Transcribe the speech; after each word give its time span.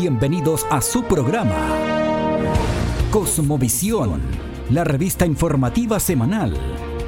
Bienvenidos 0.00 0.64
a 0.70 0.80
su 0.80 1.02
programa 1.02 1.56
Cosmovisión, 3.10 4.20
la 4.70 4.84
revista 4.84 5.26
informativa 5.26 5.98
semanal. 5.98 6.56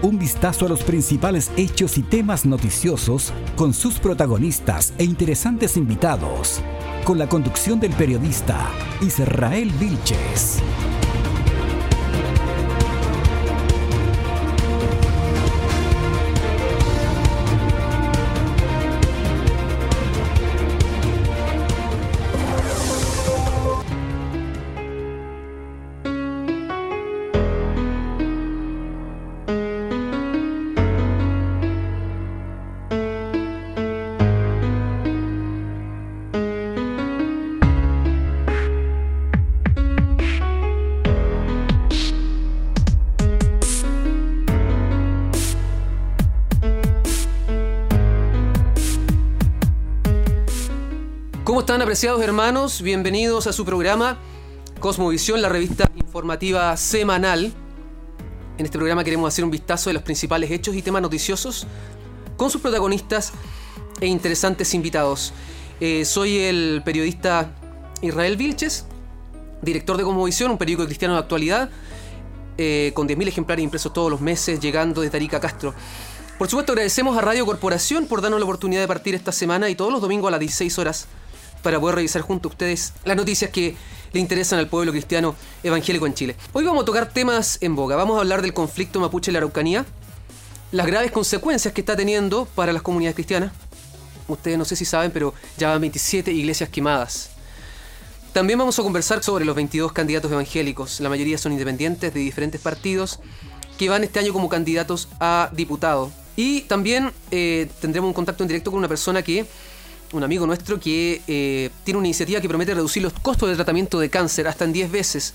Un 0.03 0.19
vistazo 0.19 0.67
a 0.67 0.69
los 0.69 0.83
principales 0.83 1.53
hechos 1.57 1.99
y 1.99 2.03
temas 2.03 2.47
noticiosos 2.47 3.33
con 3.55 3.75
sus 3.75 4.01
protagonistas 4.01 4.93
e 4.99 5.05
interesantes 5.05 5.77
invitados. 5.77 6.63
Con 7.05 7.17
la 7.17 7.29
conducción 7.29 7.79
del 7.79 7.93
periodista 7.93 8.69
Israel 9.01 9.71
Vilches. 9.79 10.61
Apreciados 51.91 52.23
hermanos? 52.23 52.83
Bienvenidos 52.83 53.49
a 53.49 53.53
su 53.53 53.65
programa 53.65 54.17
Cosmovisión, 54.79 55.43
la 55.43 55.49
revista 55.49 55.91
informativa 55.97 56.77
semanal. 56.77 57.53
En 58.59 58.65
este 58.65 58.79
programa 58.79 59.03
queremos 59.03 59.27
hacer 59.27 59.45
un 59.45 59.51
vistazo 59.51 59.91
de 59.91 59.95
los 59.95 60.05
principales 60.05 60.53
hechos 60.53 60.77
y 60.77 60.83
temas 60.83 61.03
noticiosos 61.03 61.67
con 62.37 62.49
sus 62.49 62.61
protagonistas 62.61 63.33
e 64.01 64.07
interesantes 64.07 64.73
invitados. 64.73 65.33
Eh, 65.81 66.05
soy 66.05 66.39
el 66.39 66.81
periodista 66.85 67.57
Israel 68.03 68.37
Vilches, 68.37 68.87
director 69.61 69.97
de 69.97 70.05
Cosmovisión, 70.05 70.53
un 70.53 70.59
periódico 70.59 70.87
cristiano 70.87 71.15
de 71.15 71.21
actualidad, 71.21 71.71
eh, 72.57 72.93
con 72.95 73.09
10.000 73.09 73.27
ejemplares 73.27 73.65
impresos 73.65 73.93
todos 73.93 74.13
los 74.13 74.21
meses, 74.21 74.61
llegando 74.61 75.01
desde 75.01 75.17
Arica 75.17 75.41
Castro. 75.41 75.75
Por 76.39 76.49
supuesto, 76.49 76.71
agradecemos 76.71 77.19
a 77.19 77.21
Radio 77.21 77.45
Corporación 77.45 78.07
por 78.07 78.23
darnos 78.23 78.39
la 78.39 78.45
oportunidad 78.45 78.81
de 78.81 78.87
partir 78.87 79.17
esta 79.17 79.33
semana 79.33 79.69
y 79.69 79.75
todos 79.75 79.91
los 79.91 80.01
domingos 80.01 80.29
a 80.29 80.31
las 80.31 80.41
16 80.41 80.79
horas 80.79 81.09
para 81.63 81.81
poder 81.81 81.97
revisar 81.97 82.23
junto 82.23 82.49
a 82.49 82.51
ustedes 82.51 82.93
las 83.05 83.17
noticias 83.17 83.51
que 83.51 83.77
le 84.13 84.21
interesan 84.21 84.59
al 84.59 84.69
pueblo 84.69 84.93
cristiano 84.93 85.35
evangélico 85.63 86.07
en 86.07 86.15
Chile. 86.15 86.37
Hoy 86.53 86.65
vamos 86.65 86.83
a 86.83 86.85
tocar 86.85 87.13
temas 87.13 87.59
en 87.61 87.77
boga. 87.77 87.97
Vamos 87.97 88.17
a 88.17 88.21
hablar 88.21 88.43
del 88.43 88.53
conflicto 88.53 89.01
mapuche 89.01 89.31
en 89.31 89.35
la 89.35 89.39
Araucanía, 89.39 89.87
las 90.73 90.87
graves 90.87 91.13
consecuencias 91.13 91.73
que 91.75 91.81
está 91.81 91.97
teniendo 91.97 92.47
para 92.47 92.73
las 92.73 92.83
comunidades 92.83 93.15
cristianas. 93.15 93.53
Ustedes 94.29 94.59
no 94.59 94.65
sé 94.65 94.77
si 94.77 94.85
saben, 94.85 95.11
pero 95.11 95.35
ya 95.59 95.71
van 95.71 95.81
27 95.81 96.33
iglesias 96.33 96.69
quemadas. 96.69 97.31
También 98.33 98.59
vamos 98.59 98.79
a 98.79 98.83
conversar 98.83 99.25
sobre 99.25 99.45
los 99.45 99.57
22 99.57 99.93
candidatos 99.93 100.31
evangélicos. 100.31 101.01
La 101.01 101.09
mayoría 101.09 101.37
son 101.37 101.53
independientes 101.53 102.15
de 102.15 102.21
diferentes 102.21 102.61
partidos 102.61 103.19
que 103.77 103.89
van 103.89 104.05
este 104.05 104.21
año 104.21 104.33
como 104.33 104.49
candidatos 104.49 105.09
a 105.19 105.51
diputado. 105.53 106.13
Y 106.37 106.63
también 106.63 107.11
eh, 107.33 107.69
tendremos 107.81 108.09
un 108.09 108.15
contacto 108.15 108.45
en 108.45 108.49
directo 108.49 108.71
con 108.71 108.79
una 108.79 108.89
persona 108.89 109.23
que 109.23 109.47
un 110.13 110.25
amigo 110.25 110.47
nuestro 110.47 110.81
que 110.81 111.23
eh, 111.27 111.71
tiene 111.85 111.99
una 111.99 112.09
iniciativa 112.09 112.41
que 112.41 112.49
promete 112.49 112.75
reducir 112.75 113.03
los 113.03 113.13
costos 113.13 113.49
de 113.49 113.55
tratamiento 113.55 114.01
de 114.01 114.11
cáncer 114.11 114.49
hasta 114.49 114.65
en 114.65 114.73
10 114.73 114.91
veces. 114.91 115.35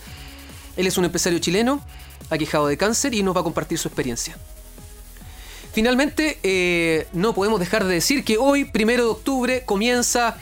Él 0.75 0.87
es 0.87 0.97
un 0.97 1.05
empresario 1.05 1.39
chileno, 1.39 1.81
aquejado 2.29 2.67
de 2.67 2.77
cáncer 2.77 3.13
y 3.13 3.23
nos 3.23 3.35
va 3.35 3.41
a 3.41 3.43
compartir 3.43 3.77
su 3.77 3.87
experiencia. 3.87 4.37
Finalmente, 5.71 6.39
eh, 6.43 7.07
no 7.13 7.33
podemos 7.33 7.59
dejar 7.59 7.85
de 7.85 7.93
decir 7.93 8.23
que 8.23 8.37
hoy, 8.37 8.65
primero 8.65 9.03
de 9.03 9.09
octubre, 9.09 9.63
comienza 9.65 10.37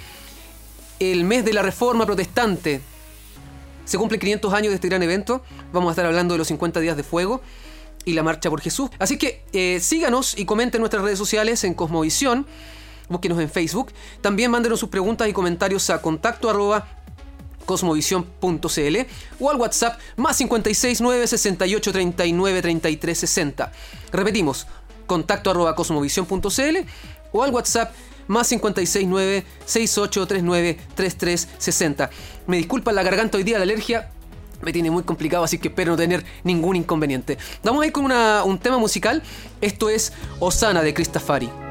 el 1.00 1.24
mes 1.24 1.46
de 1.46 1.54
la 1.54 1.62
Reforma 1.62 2.06
Protestante. 2.06 2.82
Se 3.86 3.98
cumplen 3.98 4.20
500 4.20 4.54
años 4.54 4.70
de 4.70 4.76
este 4.76 4.88
gran 4.88 5.04
evento. 5.04 5.44
Vamos 5.72 5.90
a 5.90 5.92
estar 5.92 6.06
hablando 6.06 6.36
de 6.36 6.38
los 6.40 6.48
50 6.48 6.80
días 6.80 6.98
de 6.98 7.04
fuego 7.04 7.42
y 8.06 8.14
la 8.14 8.24
marcha 8.24 8.50
por 8.50 8.62
Jesús. 8.62 8.90
Así 9.00 9.18
que 9.18 9.44
eh, 9.54 9.80
síganos 9.80 10.38
y 10.38 10.46
comenten 10.46 10.80
en 10.80 10.82
nuestras 10.82 11.04
redes 11.04 11.18
sociales 11.18 11.64
en 11.64 11.74
Cosmovisión 11.74 12.46
búsquenos 13.10 13.40
en 13.40 13.50
Facebook. 13.50 13.92
También 14.22 14.52
mándenos 14.52 14.80
sus 14.80 14.90
preguntas 14.90 15.28
y 15.28 15.34
comentarios 15.34 15.90
a 15.90 16.02
contacto 16.02 16.50
arroba 16.50 16.88
cosmovisión.cl 17.66 18.98
o 19.40 19.50
al 19.50 19.58
WhatsApp 19.58 20.00
más 20.18 20.38
56 20.38 21.02
9 21.02 21.28
68 21.28 21.92
39 21.92 22.62
33 22.62 23.18
60. 23.18 23.72
Repetimos, 24.12 24.68
contacto 25.06 25.52
arroba 25.52 25.76
cosmovisión.cl 25.76 26.78
o 27.32 27.44
al 27.44 27.52
WhatsApp 27.52 27.94
más 28.28 28.48
56 28.48 29.08
9 29.08 29.46
68 29.66 30.28
39 30.28 30.80
33 30.96 31.50
60. 31.58 32.10
Me 32.48 32.58
disculpa 32.58 32.92
la 32.92 33.04
garganta 33.04 33.38
hoy 33.38 33.44
día, 33.44 33.58
la 33.58 33.64
alergia 33.64 34.10
me 34.62 34.72
tiene 34.72 34.90
muy 34.90 35.04
complicado, 35.04 35.44
así 35.44 35.58
que 35.58 35.68
espero 35.68 35.92
no 35.92 35.98
tener 35.98 36.24
ningún 36.44 36.78
inconveniente. 36.78 37.38
Vamos 37.64 37.84
a 37.84 37.88
ir 37.88 37.92
con 37.92 38.06
un 38.10 38.60
tema 38.60 38.78
musical. 38.78 39.22
Esto 39.62 39.90
es 39.90 40.14
Osana 40.40 40.82
de 40.82 40.94
Cristafari. 40.94 41.63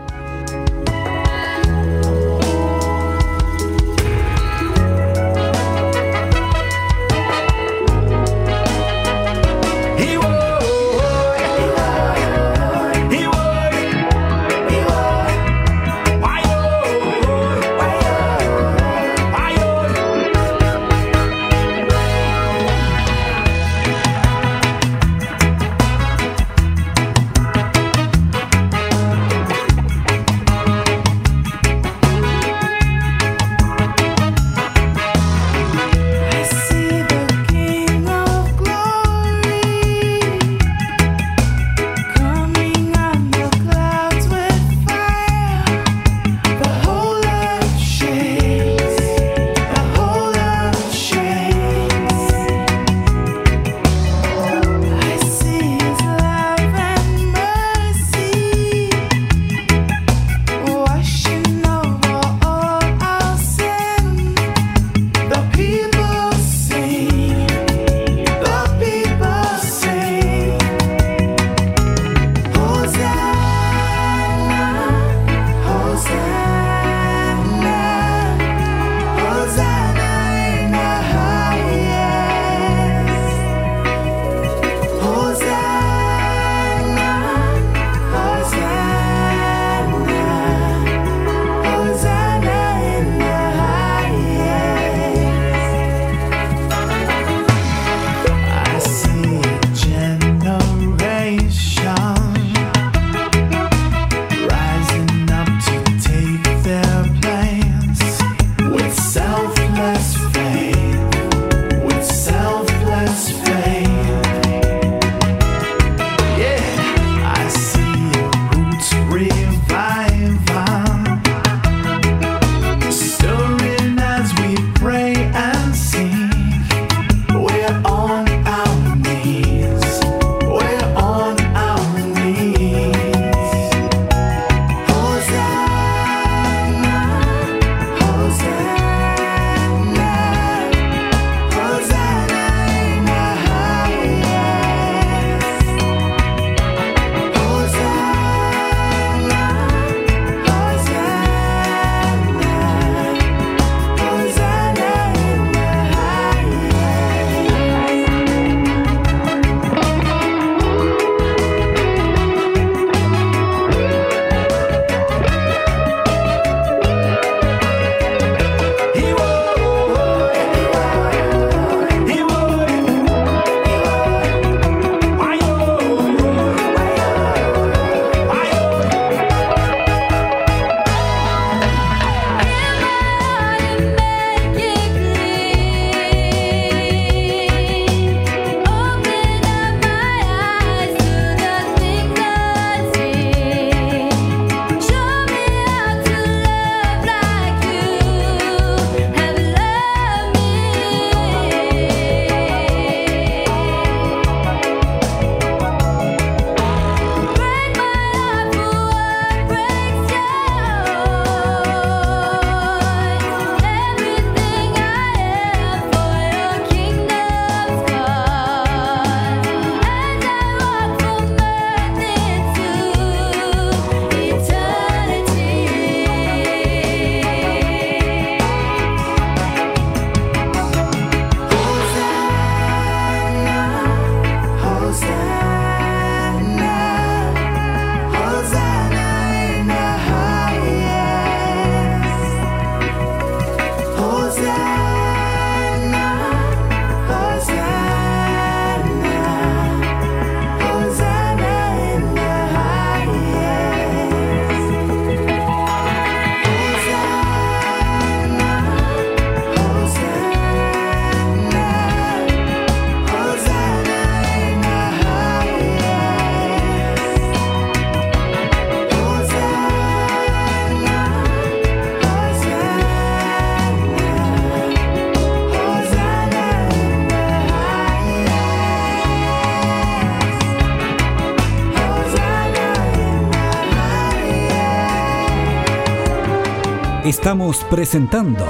Estamos 287.22 287.62
presentando 287.70 288.44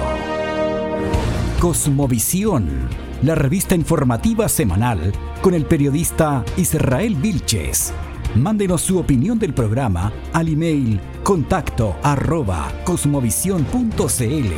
Cosmovisión, 1.61 2.89
la 3.23 3.35
revista 3.35 3.75
informativa 3.75 4.49
semanal 4.49 5.13
con 5.43 5.53
el 5.53 5.67
periodista 5.67 6.43
Israel 6.57 7.15
Vilches. 7.17 7.93
Mándenos 8.35 8.81
su 8.81 8.99
opinión 8.99 9.39
del 9.39 9.53
programa 9.53 10.11
al 10.33 10.49
email 10.49 10.99
contacto 11.23 11.97
arroba 12.03 12.73
cosmovisión.cl 12.85 14.53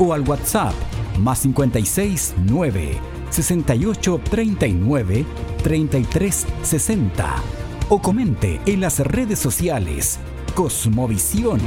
o 0.00 0.12
al 0.12 0.28
WhatsApp 0.28 0.74
más 1.20 1.38
56 1.38 2.34
9 2.44 2.98
68 3.30 4.20
39 4.28 5.24
33 5.62 6.46
60 6.64 7.36
o 7.90 8.02
comente 8.02 8.60
en 8.66 8.80
las 8.80 8.98
redes 8.98 9.38
sociales 9.38 10.18
Cosmovisión. 10.56 11.60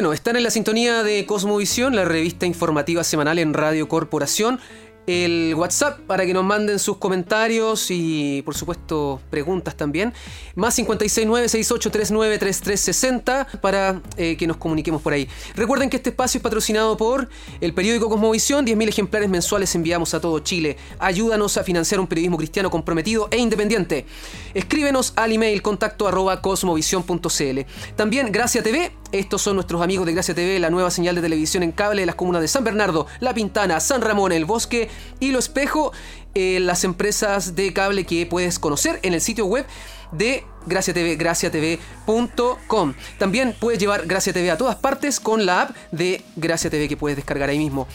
Bueno, 0.00 0.14
están 0.14 0.36
en 0.36 0.44
la 0.44 0.50
sintonía 0.50 1.02
de 1.02 1.26
Cosmovisión, 1.26 1.94
la 1.94 2.06
revista 2.06 2.46
informativa 2.46 3.04
semanal 3.04 3.38
en 3.38 3.52
Radio 3.52 3.86
Corporación 3.86 4.58
el 5.06 5.54
WhatsApp 5.56 6.00
para 6.00 6.26
que 6.26 6.32
nos 6.32 6.44
manden 6.44 6.78
sus 6.78 6.98
comentarios 6.98 7.86
y 7.90 8.42
por 8.42 8.54
supuesto 8.54 9.20
preguntas 9.30 9.74
también. 9.76 10.12
Más 10.54 10.78
569-6839-3360 10.78 13.60
para 13.60 14.00
eh, 14.16 14.36
que 14.36 14.46
nos 14.46 14.56
comuniquemos 14.56 15.02
por 15.02 15.12
ahí. 15.12 15.28
Recuerden 15.54 15.90
que 15.90 15.96
este 15.96 16.10
espacio 16.10 16.38
es 16.38 16.42
patrocinado 16.42 16.96
por 16.96 17.28
el 17.60 17.74
periódico 17.74 18.08
Cosmovisión. 18.08 18.64
10.000 18.66 18.88
ejemplares 18.88 19.28
mensuales 19.28 19.74
enviamos 19.74 20.14
a 20.14 20.20
todo 20.20 20.38
Chile. 20.38 20.76
Ayúdanos 20.98 21.56
a 21.56 21.64
financiar 21.64 21.98
un 22.00 22.06
periodismo 22.06 22.36
cristiano 22.36 22.70
comprometido 22.70 23.26
e 23.30 23.38
independiente. 23.38 24.06
Escríbenos 24.54 25.12
al 25.16 25.32
email 25.32 25.60
contacto 25.62 26.06
arroba 26.06 26.40
cosmovisión.cl. 26.40 27.60
También 27.96 28.30
Gracia 28.30 28.62
TV. 28.62 28.92
Estos 29.12 29.42
son 29.42 29.56
nuestros 29.56 29.82
amigos 29.82 30.06
de 30.06 30.12
Gracia 30.12 30.36
TV, 30.36 30.60
la 30.60 30.70
nueva 30.70 30.88
señal 30.88 31.16
de 31.16 31.20
televisión 31.20 31.64
en 31.64 31.72
cable 31.72 32.02
de 32.02 32.06
las 32.06 32.14
comunas 32.14 32.42
de 32.42 32.46
San 32.46 32.62
Bernardo, 32.62 33.08
La 33.18 33.34
Pintana, 33.34 33.80
San 33.80 34.02
Ramón, 34.02 34.30
El 34.30 34.44
Bosque 34.44 34.88
y 35.18 35.32
Lo 35.32 35.40
Espejo, 35.40 35.90
eh, 36.36 36.60
las 36.60 36.84
empresas 36.84 37.56
de 37.56 37.72
cable 37.72 38.06
que 38.06 38.24
puedes 38.26 38.60
conocer 38.60 39.00
en 39.02 39.14
el 39.14 39.20
sitio 39.20 39.46
web 39.46 39.66
de 40.12 40.44
Gracia 40.64 40.94
TV, 40.94 41.16
graciatv.com. 41.16 42.94
También 43.18 43.56
puedes 43.58 43.80
llevar 43.80 44.06
Gracia 44.06 44.32
TV 44.32 44.48
a 44.48 44.56
todas 44.56 44.76
partes 44.76 45.18
con 45.18 45.44
la 45.44 45.62
app 45.62 45.76
de 45.90 46.22
Gracia 46.36 46.70
TV 46.70 46.88
que 46.88 46.96
puedes 46.96 47.16
descargar 47.16 47.48
ahí 47.48 47.58
mismo. 47.58 47.88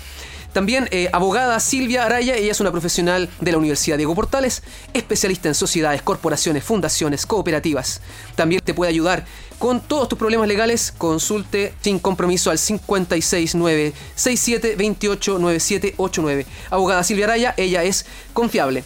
También 0.55 0.88
eh, 0.91 1.09
abogada 1.12 1.59
Silvia 1.59 2.05
Araya, 2.05 2.38
ella 2.38 2.50
es 2.50 2.62
una 2.62 2.71
profesional 2.71 3.29
de 3.41 3.51
la 3.51 3.57
Universidad 3.57 3.97
Diego 3.97 4.15
Portales, 4.15 4.63
especialista 4.93 5.50
en 5.50 5.53
sociedades, 5.53 6.01
corporaciones, 6.01 6.63
fundaciones, 6.63 7.25
cooperativas. 7.25 8.00
También 8.35 8.62
te 8.63 8.74
puede 8.74 8.89
ayudar 8.89 9.25
con 9.59 9.81
todos 9.81 10.07
tus 10.07 10.17
problemas 10.17 10.47
legales. 10.47 10.93
Consulte 10.97 11.74
sin 11.81 12.00
compromiso 12.00 12.51
al 12.51 12.57
569 12.57 13.91
67 14.15 14.77
28 14.77 15.39
9789. 15.39 16.45
Abogada 16.69 17.03
Silvia 17.03 17.25
Araya, 17.25 17.53
ella 17.57 17.83
es 17.83 18.05
confiable. 18.31 18.85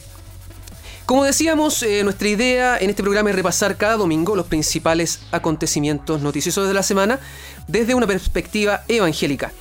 Como 1.06 1.24
decíamos, 1.24 1.84
eh, 1.84 2.04
nuestra 2.04 2.30
idea 2.30 2.78
en 2.80 2.90
este 2.90 3.04
programa 3.04 3.30
es 3.30 3.36
repasar 3.36 3.78
cada 3.78 3.98
domingo 3.98 4.36
los 4.36 4.48
principales 4.48 5.20
acontecimientos 5.32 6.22
noticiosos 6.22 6.68
de 6.68 6.74
la 6.74 6.82
semana 6.82 7.20
desde 7.68 7.94
una 7.94 8.08
perspectiva 8.08 8.84
evangélica. 8.88 9.52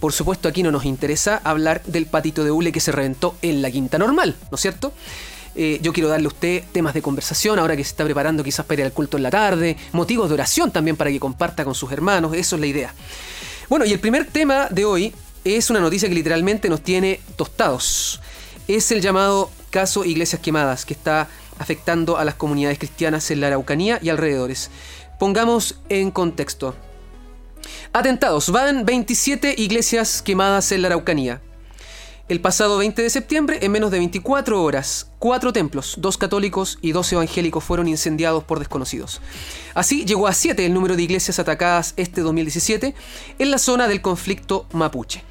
Por 0.00 0.12
supuesto, 0.12 0.48
aquí 0.48 0.62
no 0.62 0.70
nos 0.70 0.84
interesa 0.84 1.40
hablar 1.42 1.82
del 1.84 2.06
patito 2.06 2.44
de 2.44 2.50
hule 2.50 2.70
que 2.70 2.80
se 2.80 2.92
reventó 2.92 3.34
en 3.42 3.62
la 3.62 3.70
quinta 3.70 3.98
normal, 3.98 4.36
¿no 4.50 4.54
es 4.54 4.60
cierto? 4.60 4.92
Eh, 5.56 5.80
yo 5.82 5.92
quiero 5.92 6.08
darle 6.08 6.26
a 6.26 6.28
usted 6.28 6.62
temas 6.70 6.94
de 6.94 7.02
conversación 7.02 7.58
ahora 7.58 7.76
que 7.76 7.82
se 7.82 7.90
está 7.90 8.04
preparando 8.04 8.44
quizás 8.44 8.64
para 8.64 8.82
ir 8.82 8.86
al 8.86 8.92
culto 8.92 9.16
en 9.16 9.24
la 9.24 9.30
tarde, 9.30 9.76
motivos 9.90 10.28
de 10.28 10.34
oración 10.34 10.70
también 10.70 10.96
para 10.96 11.10
que 11.10 11.18
comparta 11.18 11.64
con 11.64 11.74
sus 11.74 11.90
hermanos, 11.90 12.32
eso 12.34 12.54
es 12.54 12.60
la 12.60 12.66
idea. 12.66 12.94
Bueno, 13.68 13.84
y 13.84 13.92
el 13.92 13.98
primer 13.98 14.26
tema 14.26 14.68
de 14.70 14.84
hoy 14.84 15.12
es 15.44 15.68
una 15.68 15.80
noticia 15.80 16.08
que 16.08 16.14
literalmente 16.14 16.68
nos 16.68 16.82
tiene 16.82 17.20
tostados. 17.36 18.20
Es 18.68 18.92
el 18.92 19.00
llamado 19.00 19.50
caso 19.70 20.04
Iglesias 20.04 20.40
Quemadas, 20.40 20.84
que 20.84 20.94
está 20.94 21.28
afectando 21.58 22.18
a 22.18 22.24
las 22.24 22.36
comunidades 22.36 22.78
cristianas 22.78 23.30
en 23.30 23.40
la 23.40 23.48
Araucanía 23.48 23.98
y 24.00 24.10
alrededores. 24.10 24.70
Pongamos 25.18 25.74
en 25.88 26.10
contexto. 26.12 26.76
Atentados. 27.92 28.50
Van 28.50 28.84
27 28.84 29.54
iglesias 29.58 30.22
quemadas 30.22 30.72
en 30.72 30.82
la 30.82 30.88
Araucanía. 30.88 31.40
El 32.28 32.42
pasado 32.42 32.76
20 32.76 33.00
de 33.00 33.08
septiembre, 33.08 33.58
en 33.62 33.72
menos 33.72 33.90
de 33.90 33.96
24 33.96 34.62
horas, 34.62 35.10
cuatro 35.18 35.50
templos, 35.54 35.94
dos 35.96 36.18
católicos 36.18 36.78
y 36.82 36.92
dos 36.92 37.10
evangélicos 37.10 37.64
fueron 37.64 37.88
incendiados 37.88 38.44
por 38.44 38.58
desconocidos. 38.58 39.22
Así 39.72 40.04
llegó 40.04 40.26
a 40.26 40.34
siete 40.34 40.66
el 40.66 40.74
número 40.74 40.94
de 40.94 41.04
iglesias 41.04 41.38
atacadas 41.38 41.94
este 41.96 42.20
2017 42.20 42.94
en 43.38 43.50
la 43.50 43.56
zona 43.56 43.88
del 43.88 44.02
conflicto 44.02 44.66
mapuche. 44.72 45.22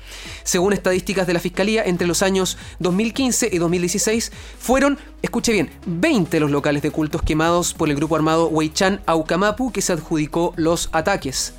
Según 0.44 0.74
estadísticas 0.74 1.28
de 1.28 1.34
la 1.34 1.40
Fiscalía, 1.40 1.84
entre 1.84 2.08
los 2.08 2.24
años 2.24 2.58
2015 2.80 3.52
y 3.54 3.60
2016 3.60 4.32
fueron, 4.58 4.98
escuche 5.22 5.52
bien, 5.52 5.70
20 5.86 6.40
los 6.40 6.50
locales 6.50 6.82
de 6.82 6.90
cultos 6.90 7.22
quemados 7.22 7.76
por 7.76 7.90
el 7.90 7.96
grupo 7.96 8.16
armado 8.16 8.48
Huaychan 8.48 9.04
Aucamapu 9.06 9.72
que 9.72 9.84
se 9.84 9.94
adjudicó 9.94 10.52
los 10.56 10.90
ataques. 10.94 11.54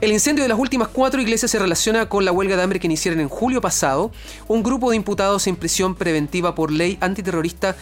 El 0.00 0.12
incendio 0.12 0.44
de 0.44 0.48
las 0.48 0.58
últimas 0.60 0.86
cuatro 0.86 1.20
iglesias 1.20 1.50
se 1.50 1.58
relaciona 1.58 2.08
con 2.08 2.24
la 2.24 2.30
huelga 2.30 2.56
de 2.56 2.62
hambre 2.62 2.78
que 2.78 2.86
iniciaron 2.86 3.18
en 3.18 3.28
julio 3.28 3.60
pasado 3.60 4.12
un 4.46 4.62
grupo 4.62 4.90
de 4.90 4.96
imputados 4.96 5.48
en 5.48 5.56
prisión 5.56 5.96
preventiva 5.96 6.54
por 6.54 6.70
ley 6.70 6.98
antiterrorista 7.00 7.74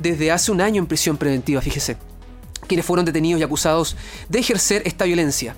desde 0.00 0.30
hace 0.30 0.50
un 0.50 0.62
año 0.62 0.80
en 0.80 0.86
prisión 0.86 1.18
preventiva, 1.18 1.60
fíjese, 1.60 1.98
quienes 2.66 2.86
fueron 2.86 3.04
detenidos 3.04 3.38
y 3.38 3.44
acusados 3.44 3.96
de 4.30 4.38
ejercer 4.38 4.80
esta 4.86 5.04
violencia. 5.04 5.54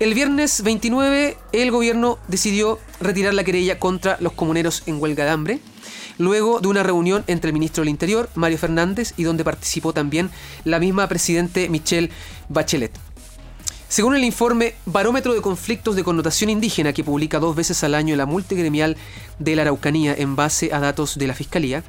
El 0.00 0.12
viernes 0.12 0.60
29 0.64 1.36
el 1.52 1.70
gobierno 1.70 2.18
decidió 2.26 2.80
retirar 3.00 3.34
la 3.34 3.44
querella 3.44 3.78
contra 3.78 4.16
los 4.18 4.32
comuneros 4.32 4.82
en 4.86 5.00
huelga 5.00 5.24
de 5.24 5.30
hambre, 5.30 5.60
luego 6.18 6.58
de 6.58 6.66
una 6.66 6.82
reunión 6.82 7.22
entre 7.28 7.50
el 7.50 7.52
ministro 7.52 7.82
del 7.82 7.90
Interior, 7.90 8.28
Mario 8.34 8.58
Fernández, 8.58 9.14
y 9.16 9.22
donde 9.22 9.44
participó 9.44 9.92
también 9.92 10.30
la 10.64 10.80
misma 10.80 11.06
presidente 11.06 11.68
Michelle 11.68 12.10
Bachelet. 12.48 13.09
Según 13.90 14.14
el 14.14 14.22
informe 14.22 14.76
Barómetro 14.86 15.34
de 15.34 15.42
Conflictos 15.42 15.96
de 15.96 16.04
Connotación 16.04 16.48
Indígena 16.48 16.92
que 16.92 17.02
publica 17.02 17.40
dos 17.40 17.56
veces 17.56 17.82
al 17.82 17.96
año 17.96 18.14
la 18.14 18.24
multigremial 18.24 18.96
de 19.40 19.56
la 19.56 19.62
Araucanía 19.62 20.14
en 20.16 20.36
base 20.36 20.72
a 20.72 20.78
datos 20.78 21.18
de 21.18 21.26
la 21.26 21.34
Fiscalía, 21.34 21.82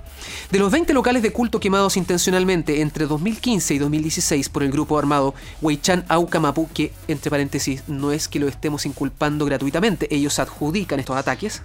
de 0.49 0.57
los 0.57 0.71
20 0.71 0.95
locales 0.95 1.21
de 1.21 1.31
culto 1.31 1.59
quemados 1.59 1.97
intencionalmente 1.97 2.81
entre 2.81 3.05
2015 3.05 3.75
y 3.75 3.77
2016 3.77 4.49
por 4.49 4.63
el 4.63 4.71
grupo 4.71 4.97
armado 4.97 5.35
Huaychan 5.61 6.03
Aucamapu, 6.07 6.67
que 6.73 6.91
entre 7.07 7.29
paréntesis 7.29 7.83
no 7.87 8.11
es 8.11 8.27
que 8.27 8.39
lo 8.39 8.47
estemos 8.47 8.87
inculpando 8.87 9.45
gratuitamente, 9.45 10.07
ellos 10.09 10.39
adjudican 10.39 10.99
estos 10.99 11.17
ataques, 11.17 11.61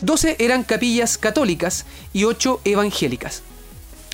12 0.00 0.36
eran 0.38 0.62
capillas 0.64 1.18
católicas 1.18 1.84
y 2.14 2.24
8 2.24 2.62
evangélicas. 2.64 3.42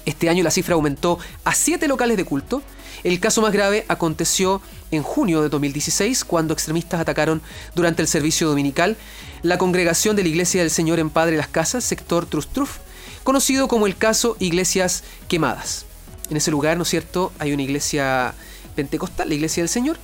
Este 0.05 0.29
año 0.29 0.43
la 0.43 0.51
cifra 0.51 0.75
aumentó 0.75 1.21
a 1.45 1.55
7 1.55 1.87
locales 1.89 2.17
de 2.17 2.25
culto. 2.25 2.63
El 3.05 3.21
caso 3.21 3.43
más 3.43 3.53
grave 3.53 3.85
aconteció 3.89 4.63
en 4.91 5.03
junio 5.03 5.43
de 5.43 5.51
2016, 5.51 6.25
cuando 6.25 6.55
extremistas 6.55 7.01
atacaron 7.01 7.43
durante 7.75 8.01
el 8.01 8.09
servicio 8.09 8.49
dominical 8.49 8.97
la 9.43 9.59
congregación 9.59 10.17
de 10.17 10.23
la 10.23 10.31
Iglesia 10.31 10.63
del 10.63 10.71
Señor 10.71 10.99
en 10.99 11.11
Padre 11.11 11.37
Las 11.37 11.49
Casas, 11.49 11.85
sector 11.85 12.25
Trustruf, 12.25 12.79
conocido 13.23 13.69
como 13.69 13.87
el 13.87 13.97
caso 13.97 14.37
Iglesias 14.41 15.05
Quemadas. 15.29 15.85
En 16.31 16.39
ese 16.39 16.51
lugar, 16.51 16.79
¿no 16.79 16.85
es 16.85 16.89
cierto?, 16.89 17.31
hay 17.39 17.53
una 17.53 17.63
iglesia 17.63 18.35
pentecostal, 18.75 19.29
la 19.29 19.35
Iglesia 19.35 19.63
del 19.63 19.69
Señor. 19.69 19.99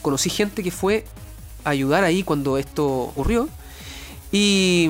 Conocí 0.00 0.30
gente 0.30 0.62
que 0.62 0.70
fue 0.70 1.04
a 1.64 1.70
ayudar 1.70 2.04
ahí 2.04 2.22
cuando 2.22 2.56
esto 2.56 2.86
ocurrió. 2.86 3.48
Y 4.32 4.88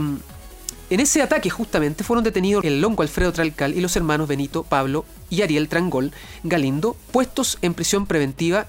en 0.88 1.00
ese 1.00 1.20
ataque 1.20 1.50
justamente 1.50 2.04
fueron 2.04 2.22
detenidos 2.22 2.64
el 2.64 2.80
longo 2.80 3.02
Alfredo 3.02 3.32
Tralcal 3.32 3.74
y 3.74 3.80
los 3.80 3.96
hermanos 3.96 4.28
Benito, 4.28 4.62
Pablo 4.62 5.04
y 5.30 5.42
Ariel 5.42 5.68
Trangol 5.68 6.12
Galindo, 6.44 6.96
puestos 7.10 7.58
en 7.62 7.74
prisión 7.74 8.06
preventiva 8.06 8.66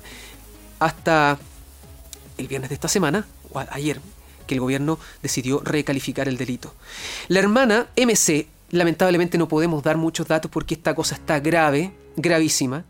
hasta 0.79 1.37
el 2.37 2.47
viernes 2.47 2.69
de 2.69 2.75
esta 2.75 2.87
semana, 2.87 3.27
o 3.51 3.59
ayer, 3.59 4.01
que 4.47 4.55
el 4.55 4.61
gobierno 4.61 4.97
decidió 5.21 5.61
recalificar 5.63 6.27
el 6.27 6.37
delito. 6.37 6.73
La 7.27 7.39
hermana 7.39 7.87
MC, 7.95 8.47
lamentablemente 8.71 9.37
no 9.37 9.47
podemos 9.47 9.83
dar 9.83 9.97
muchos 9.97 10.27
datos 10.27 10.49
porque 10.49 10.73
esta 10.73 10.95
cosa 10.95 11.15
está 11.15 11.39
grave, 11.39 11.93
gravísima. 12.15 12.83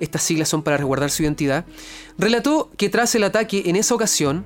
Estas 0.00 0.22
siglas 0.22 0.48
son 0.48 0.62
para 0.62 0.78
resguardar 0.78 1.10
su 1.10 1.22
identidad. 1.22 1.66
Relató 2.16 2.70
que 2.78 2.88
tras 2.88 3.14
el 3.14 3.24
ataque 3.24 3.64
en 3.66 3.76
esa 3.76 3.94
ocasión, 3.94 4.44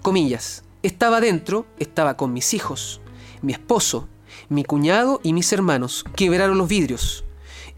comillas, 0.00 0.64
estaba 0.82 1.20
dentro, 1.20 1.66
estaba 1.78 2.16
con 2.16 2.32
mis 2.32 2.54
hijos, 2.54 3.01
mi 3.42 3.52
esposo, 3.52 4.08
mi 4.48 4.64
cuñado 4.64 5.20
y 5.22 5.32
mis 5.32 5.52
hermanos, 5.52 6.04
quebraron 6.16 6.58
los 6.58 6.68
vidrios. 6.68 7.24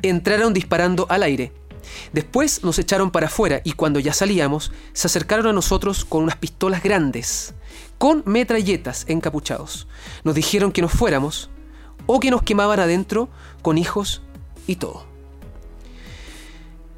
Entraron 0.02 0.54
disparando 0.54 1.06
al 1.08 1.22
aire 1.22 1.52
Después 2.12 2.62
nos 2.64 2.78
echaron 2.78 3.10
para 3.10 3.26
afuera 3.26 3.60
y 3.64 3.72
cuando 3.72 4.00
ya 4.00 4.12
salíamos, 4.12 4.72
se 4.92 5.06
acercaron 5.06 5.46
a 5.46 5.52
nosotros 5.52 6.04
con 6.04 6.22
unas 6.22 6.36
pistolas 6.36 6.82
grandes, 6.82 7.54
con 7.98 8.22
metralletas 8.26 9.04
encapuchados. 9.08 9.86
Nos 10.22 10.34
dijeron 10.34 10.72
que 10.72 10.82
nos 10.82 10.92
fuéramos 10.92 11.50
o 12.06 12.20
que 12.20 12.30
nos 12.30 12.42
quemaban 12.42 12.80
adentro 12.80 13.28
con 13.62 13.78
hijos 13.78 14.22
y 14.66 14.76
todo. 14.76 15.04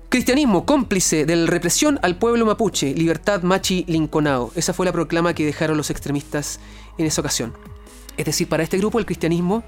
Cristianismo 0.08 0.64
cómplice 0.64 1.26
de 1.26 1.36
la 1.36 1.46
represión 1.46 1.98
al 2.02 2.16
pueblo 2.16 2.46
mapuche, 2.46 2.94
libertad 2.94 3.42
machi 3.42 3.84
linconao. 3.88 4.52
Esa 4.54 4.72
fue 4.72 4.86
la 4.86 4.92
proclama 4.92 5.34
que 5.34 5.44
dejaron 5.44 5.76
los 5.76 5.90
extremistas 5.90 6.60
en 6.96 7.06
esa 7.06 7.20
ocasión. 7.20 7.52
Es 8.16 8.24
decir, 8.24 8.48
para 8.48 8.62
este 8.62 8.78
grupo 8.78 8.98
el 8.98 9.06
cristianismo 9.06 9.62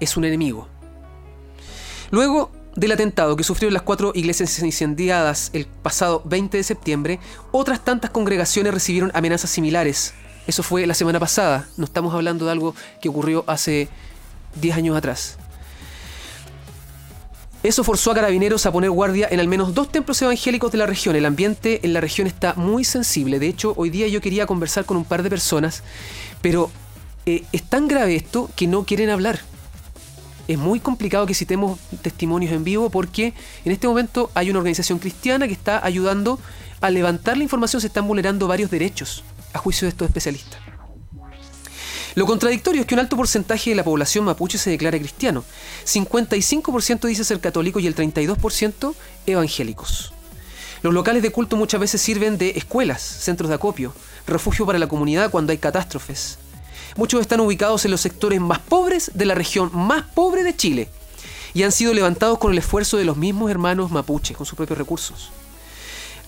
es 0.00 0.16
un 0.16 0.24
enemigo. 0.24 0.68
Luego 2.10 2.50
del 2.76 2.92
atentado 2.92 3.36
que 3.36 3.44
sufrieron 3.44 3.74
las 3.74 3.82
cuatro 3.82 4.12
iglesias 4.14 4.58
incendiadas 4.60 5.50
el 5.52 5.66
pasado 5.66 6.22
20 6.24 6.56
de 6.56 6.62
septiembre, 6.62 7.20
otras 7.50 7.84
tantas 7.84 8.10
congregaciones 8.10 8.72
recibieron 8.72 9.10
amenazas 9.14 9.50
similares. 9.50 10.14
Eso 10.46 10.62
fue 10.62 10.86
la 10.86 10.94
semana 10.94 11.20
pasada, 11.20 11.68
no 11.76 11.84
estamos 11.84 12.14
hablando 12.14 12.46
de 12.46 12.52
algo 12.52 12.74
que 13.02 13.08
ocurrió 13.08 13.44
hace 13.46 13.88
10 14.60 14.76
años 14.76 14.96
atrás. 14.96 15.38
Eso 17.64 17.82
forzó 17.82 18.12
a 18.12 18.14
carabineros 18.14 18.64
a 18.66 18.72
poner 18.72 18.90
guardia 18.90 19.26
en 19.28 19.40
al 19.40 19.48
menos 19.48 19.74
dos 19.74 19.90
templos 19.90 20.22
evangélicos 20.22 20.70
de 20.70 20.78
la 20.78 20.86
región. 20.86 21.16
El 21.16 21.26
ambiente 21.26 21.80
en 21.82 21.92
la 21.92 22.00
región 22.00 22.28
está 22.28 22.54
muy 22.54 22.84
sensible. 22.84 23.40
De 23.40 23.48
hecho, 23.48 23.74
hoy 23.76 23.90
día 23.90 24.06
yo 24.06 24.20
quería 24.20 24.46
conversar 24.46 24.84
con 24.84 24.96
un 24.96 25.04
par 25.04 25.24
de 25.24 25.30
personas, 25.30 25.82
pero 26.40 26.70
eh, 27.28 27.44
es 27.52 27.62
tan 27.62 27.88
grave 27.88 28.16
esto 28.16 28.48
que 28.56 28.66
no 28.66 28.86
quieren 28.86 29.10
hablar. 29.10 29.38
Es 30.46 30.56
muy 30.56 30.80
complicado 30.80 31.26
que 31.26 31.34
citemos 31.34 31.78
testimonios 32.00 32.52
en 32.52 32.64
vivo 32.64 32.88
porque 32.88 33.34
en 33.66 33.72
este 33.72 33.86
momento 33.86 34.30
hay 34.32 34.48
una 34.48 34.60
organización 34.60 34.98
cristiana 34.98 35.46
que 35.46 35.52
está 35.52 35.84
ayudando 35.84 36.38
a 36.80 36.88
levantar 36.88 37.36
la 37.36 37.42
información. 37.42 37.82
Se 37.82 37.88
están 37.88 38.08
vulnerando 38.08 38.48
varios 38.48 38.70
derechos, 38.70 39.24
a 39.52 39.58
juicio 39.58 39.84
de 39.84 39.90
estos 39.90 40.06
especialistas. 40.08 40.58
Lo 42.14 42.24
contradictorio 42.24 42.80
es 42.80 42.86
que 42.86 42.94
un 42.94 43.00
alto 43.00 43.18
porcentaje 43.18 43.68
de 43.68 43.76
la 43.76 43.84
población 43.84 44.24
mapuche 44.24 44.56
se 44.56 44.70
declara 44.70 44.98
cristiano. 44.98 45.44
55% 45.84 47.06
dice 47.08 47.24
ser 47.24 47.40
católico 47.40 47.78
y 47.78 47.86
el 47.86 47.94
32% 47.94 48.94
evangélicos. 49.26 50.14
Los 50.80 50.94
locales 50.94 51.22
de 51.22 51.30
culto 51.30 51.58
muchas 51.58 51.78
veces 51.78 52.00
sirven 52.00 52.38
de 52.38 52.54
escuelas, 52.56 53.02
centros 53.02 53.50
de 53.50 53.56
acopio, 53.56 53.92
refugio 54.26 54.64
para 54.64 54.78
la 54.78 54.88
comunidad 54.88 55.30
cuando 55.30 55.52
hay 55.52 55.58
catástrofes. 55.58 56.38
Muchos 56.96 57.20
están 57.20 57.40
ubicados 57.40 57.84
en 57.84 57.90
los 57.90 58.00
sectores 58.00 58.40
más 58.40 58.58
pobres 58.58 59.10
de 59.14 59.26
la 59.26 59.34
región 59.34 59.70
más 59.72 60.04
pobre 60.14 60.42
de 60.42 60.56
Chile 60.56 60.88
y 61.54 61.62
han 61.62 61.72
sido 61.72 61.94
levantados 61.94 62.38
con 62.38 62.52
el 62.52 62.58
esfuerzo 62.58 62.96
de 62.96 63.04
los 63.04 63.16
mismos 63.16 63.50
hermanos 63.50 63.90
mapuches, 63.90 64.36
con 64.36 64.46
sus 64.46 64.56
propios 64.56 64.78
recursos. 64.78 65.30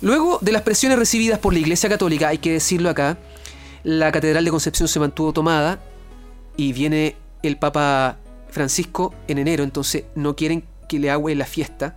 Luego 0.01 0.39
de 0.41 0.53
las 0.53 0.63
presiones 0.63 0.99
recibidas 0.99 1.39
por 1.39 1.53
la 1.53 1.59
Iglesia 1.59 1.89
Católica, 1.89 2.29
hay 2.29 2.39
que 2.39 2.53
decirlo 2.53 2.89
acá, 2.89 3.19
la 3.83 4.11
Catedral 4.13 4.45
de 4.45 4.51
Concepción 4.51 4.89
se 4.89 4.99
mantuvo 4.99 5.33
tomada 5.33 5.81
y 6.57 6.73
viene 6.73 7.17
el 7.43 7.57
Papa 7.59 8.17
Francisco 8.51 9.15
en 9.29 9.39
enero, 9.39 9.63
entonces 9.63 10.05
no 10.15 10.37
quieren 10.37 10.65
que 10.89 10.99
le 10.99 11.11
haga 11.11 11.35
la 11.35 11.47
fiesta. 11.47 11.95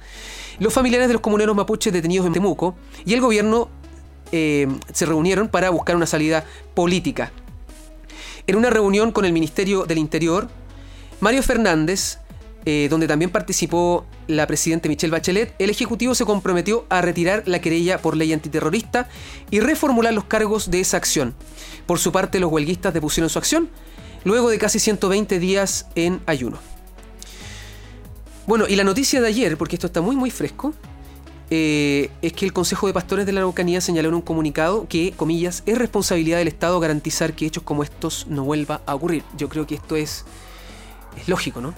Los 0.59 0.73
familiares 0.73 1.07
de 1.07 1.13
los 1.13 1.21
comuneros 1.21 1.55
mapuches 1.55 1.91
detenidos 1.91 2.27
en 2.27 2.33
Temuco 2.33 2.75
y 3.05 3.13
el 3.13 3.21
gobierno 3.21 3.69
eh, 4.31 4.67
se 4.93 5.05
reunieron 5.05 5.47
para 5.47 5.69
buscar 5.69 5.95
una 5.95 6.05
salida 6.05 6.45
política. 6.75 7.31
En 8.45 8.55
una 8.55 8.69
reunión 8.69 9.11
con 9.11 9.25
el 9.25 9.31
Ministerio 9.31 9.85
del 9.85 9.97
Interior, 9.97 10.49
Mario 11.21 11.43
Fernández, 11.43 12.19
eh, 12.65 12.87
donde 12.89 13.07
también 13.07 13.31
participó 13.31 14.05
la 14.27 14.47
presidenta 14.47 14.89
Michelle 14.89 15.11
Bachelet, 15.11 15.55
el 15.59 15.69
Ejecutivo 15.69 16.15
se 16.15 16.25
comprometió 16.25 16.85
a 16.89 17.01
retirar 17.01 17.43
la 17.45 17.59
querella 17.59 17.97
por 17.99 18.17
ley 18.17 18.33
antiterrorista 18.33 19.07
y 19.49 19.59
reformular 19.59 20.13
los 20.13 20.25
cargos 20.25 20.71
de 20.71 20.81
esa 20.81 20.97
acción. 20.97 21.33
Por 21.85 21.99
su 21.99 22.11
parte, 22.11 22.39
los 22.39 22.51
huelguistas 22.51 22.93
depusieron 22.93 23.29
su 23.29 23.39
acción 23.39 23.69
luego 24.23 24.49
de 24.49 24.57
casi 24.57 24.79
120 24.79 25.39
días 25.39 25.87
en 25.95 26.21
ayuno. 26.25 26.57
Bueno, 28.45 28.65
y 28.67 28.75
la 28.75 28.83
noticia 28.83 29.21
de 29.21 29.27
ayer, 29.27 29.57
porque 29.57 29.75
esto 29.75 29.87
está 29.87 30.01
muy 30.01 30.15
muy 30.15 30.31
fresco, 30.31 30.73
eh, 31.55 32.09
es 32.23 32.33
que 32.33 32.45
el 32.45 32.51
Consejo 32.51 32.87
de 32.87 32.93
Pastores 32.93 33.27
de 33.27 33.31
la 33.31 33.41
Araucanía 33.41 33.79
señaló 33.79 34.09
en 34.09 34.15
un 34.15 34.21
comunicado 34.23 34.87
que, 34.87 35.11
comillas, 35.15 35.61
es 35.67 35.77
responsabilidad 35.77 36.39
del 36.39 36.47
Estado 36.47 36.79
garantizar 36.79 37.33
que 37.33 37.45
hechos 37.45 37.61
como 37.61 37.83
estos 37.83 38.25
no 38.27 38.43
vuelva 38.43 38.81
a 38.87 38.95
ocurrir. 38.95 39.23
Yo 39.37 39.49
creo 39.49 39.67
que 39.67 39.75
esto 39.75 39.95
es, 39.95 40.25
es 41.15 41.27
lógico, 41.27 41.61
¿no? 41.61 41.75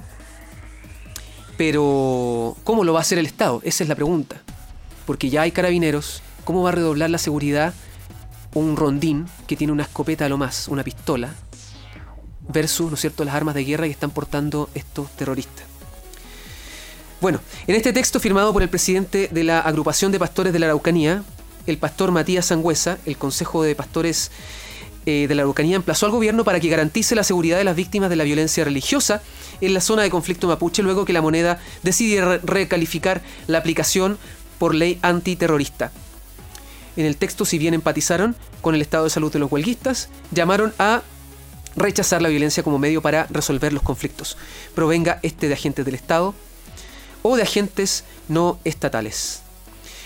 Pero, 1.58 2.56
¿cómo 2.64 2.86
lo 2.86 2.94
va 2.94 3.00
a 3.00 3.02
hacer 3.02 3.18
el 3.18 3.26
Estado? 3.26 3.60
Esa 3.66 3.84
es 3.84 3.90
la 3.90 3.96
pregunta. 3.96 4.42
Porque 5.06 5.30
ya 5.30 5.42
hay 5.42 5.52
carabineros, 5.52 6.22
¿cómo 6.46 6.64
va 6.64 6.70
a 6.70 6.72
redoblar 6.72 7.10
la 7.10 7.18
seguridad 7.18 7.74
un 8.54 8.78
rondín 8.78 9.26
que 9.46 9.58
tiene 9.58 9.74
una 9.74 9.84
escopeta 9.84 10.26
a 10.26 10.30
lo 10.30 10.38
más, 10.38 10.70
una 10.70 10.86
pistola, 10.86 11.36
versus, 12.48 12.88
¿no 12.88 12.94
es 12.94 13.02
cierto?, 13.02 13.26
las 13.26 13.36
armas 13.36 13.56
de 13.56 13.66
guerra 13.66 13.84
que 13.84 13.92
están 13.92 14.12
portando 14.12 14.70
estos 14.74 15.12
terroristas. 15.12 15.75
Bueno, 17.26 17.40
en 17.66 17.74
este 17.74 17.92
texto 17.92 18.20
firmado 18.20 18.54
por 18.54 18.62
el 18.62 18.70
presidente 18.70 19.30
de 19.32 19.44
la 19.44 19.60
Agrupación 19.60 20.12
de 20.12 20.20
Pastores 20.20 20.54
de 20.54 20.60
la 20.60 20.68
Araucanía, 20.68 21.24
el 21.66 21.80
pastor 21.80 22.12
Matías 22.12 22.46
Sangüesa, 22.46 23.00
el 23.08 23.18
Consejo 23.18 23.64
de 23.64 23.74
Pastores 23.74 24.30
eh, 25.08 25.26
de 25.28 25.34
la 25.34 25.42
Araucanía 25.42 25.76
emplazó 25.76 26.06
al 26.06 26.12
gobierno 26.12 26.44
para 26.44 26.60
que 26.60 26.70
garantice 26.70 27.16
la 27.16 27.24
seguridad 27.24 27.58
de 27.58 27.64
las 27.64 27.76
víctimas 27.76 28.12
de 28.12 28.16
la 28.16 28.26
violencia 28.26 28.64
religiosa 28.64 29.24
en 29.60 29.74
la 29.74 29.82
zona 29.82 30.04
de 30.04 30.12
conflicto 30.12 30.48
mapuche 30.48 30.84
luego 30.84 31.04
que 31.04 31.14
la 31.14 31.24
moneda 31.24 31.60
decidiera 31.82 32.38
recalificar 32.44 33.24
la 33.48 33.58
aplicación 33.58 34.20
por 34.60 34.76
ley 34.76 35.00
antiterrorista. 35.02 35.92
En 36.96 37.08
el 37.08 37.18
texto, 37.18 37.44
si 37.44 37.58
bien 37.58 37.74
empatizaron 37.74 38.36
con 38.62 38.76
el 38.76 38.84
estado 38.84 39.06
de 39.06 39.10
salud 39.10 39.34
de 39.34 39.40
los 39.40 39.52
huelguistas, 39.52 40.10
llamaron 40.30 40.76
a 40.78 41.02
rechazar 41.76 42.22
la 42.22 42.30
violencia 42.30 42.62
como 42.62 42.78
medio 42.78 43.02
para 43.02 43.26
resolver 43.32 43.74
los 43.74 43.82
conflictos, 43.82 44.38
provenga 44.76 45.18
este 45.24 45.48
de 45.48 45.56
agentes 45.56 45.86
del 45.86 45.96
Estado 45.96 46.36
o 47.28 47.36
de 47.36 47.42
agentes 47.42 48.04
no 48.28 48.60
estatales. 48.66 49.42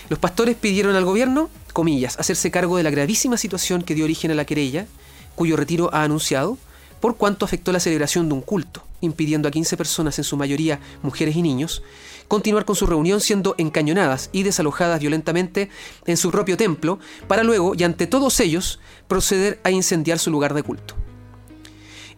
Los 0.08 0.18
pastores 0.18 0.56
pidieron 0.56 0.96
al 0.96 1.04
gobierno, 1.04 1.50
comillas, 1.74 2.18
hacerse 2.18 2.50
cargo 2.50 2.78
de 2.78 2.82
la 2.82 2.88
gravísima 2.88 3.36
situación 3.36 3.82
que 3.82 3.94
dio 3.94 4.04
origen 4.04 4.30
a 4.30 4.34
la 4.34 4.46
querella, 4.46 4.86
cuyo 5.34 5.54
retiro 5.54 5.90
ha 5.92 6.02
anunciado, 6.02 6.56
por 6.98 7.18
cuanto 7.18 7.44
afectó 7.44 7.72
la 7.72 7.80
celebración 7.80 8.26
de 8.28 8.34
un 8.34 8.40
culto, 8.40 8.82
impidiendo 9.02 9.48
a 9.48 9.50
15 9.50 9.76
personas, 9.76 10.16
en 10.16 10.24
su 10.24 10.38
mayoría 10.38 10.80
mujeres 11.02 11.36
y 11.36 11.42
niños, 11.42 11.82
continuar 12.26 12.64
con 12.64 12.74
su 12.74 12.86
reunión 12.86 13.20
siendo 13.20 13.54
encañonadas 13.58 14.30
y 14.32 14.42
desalojadas 14.42 14.98
violentamente 14.98 15.68
en 16.06 16.16
su 16.16 16.30
propio 16.30 16.56
templo, 16.56 17.00
para 17.28 17.44
luego, 17.44 17.74
y 17.76 17.84
ante 17.84 18.06
todos 18.06 18.40
ellos, 18.40 18.80
proceder 19.08 19.60
a 19.62 19.70
incendiar 19.70 20.18
su 20.18 20.30
lugar 20.30 20.54
de 20.54 20.62
culto. 20.62 20.94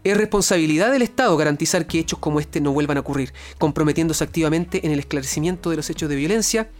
Es 0.04 0.16
responsabilidad 0.16 0.90
del 0.90 1.02
Estado 1.02 1.36
garantizar 1.36 1.86
que 1.86 2.00
hechos 2.00 2.18
como 2.18 2.40
este 2.40 2.60
no 2.60 2.72
vuelvan 2.72 2.96
a 2.96 3.00
ocurrir, 3.00 3.32
comprometiéndose 3.58 4.24
activamente 4.24 4.84
en 4.84 4.90
el 4.90 4.98
esclarecimiento 4.98 5.70
de 5.70 5.76
los 5.76 5.88
hechos 5.90 6.08
de 6.08 6.16
violencia 6.16 6.70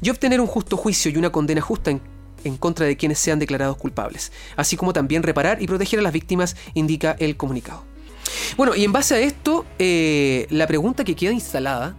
y 0.00 0.08
obtener 0.08 0.40
un 0.40 0.46
justo 0.46 0.78
juicio 0.78 1.10
y 1.10 1.18
una 1.18 1.30
condena 1.30 1.60
justa 1.60 1.90
en, 1.90 2.56
contra 2.56 2.86
de 2.86 2.96
quienes 2.96 3.18
sean 3.18 3.38
declarados 3.38 3.76
culpables, 3.76 4.32
así 4.56 4.78
como 4.78 4.94
también 4.94 5.22
reparar 5.22 5.60
y 5.60 5.66
proteger 5.66 5.98
a 5.98 6.02
las 6.02 6.14
víctimas, 6.14 6.56
indica 6.72 7.16
el 7.18 7.36
comunicado. 7.36 7.84
Bueno, 8.56 8.74
y 8.74 8.84
en 8.84 8.92
base 8.92 9.14
a 9.14 9.18
esto, 9.20 9.66
eh, 9.78 10.46
la 10.48 10.66
pregunta 10.66 11.04
que 11.04 11.14
queda 11.14 11.32
instalada 11.32 11.96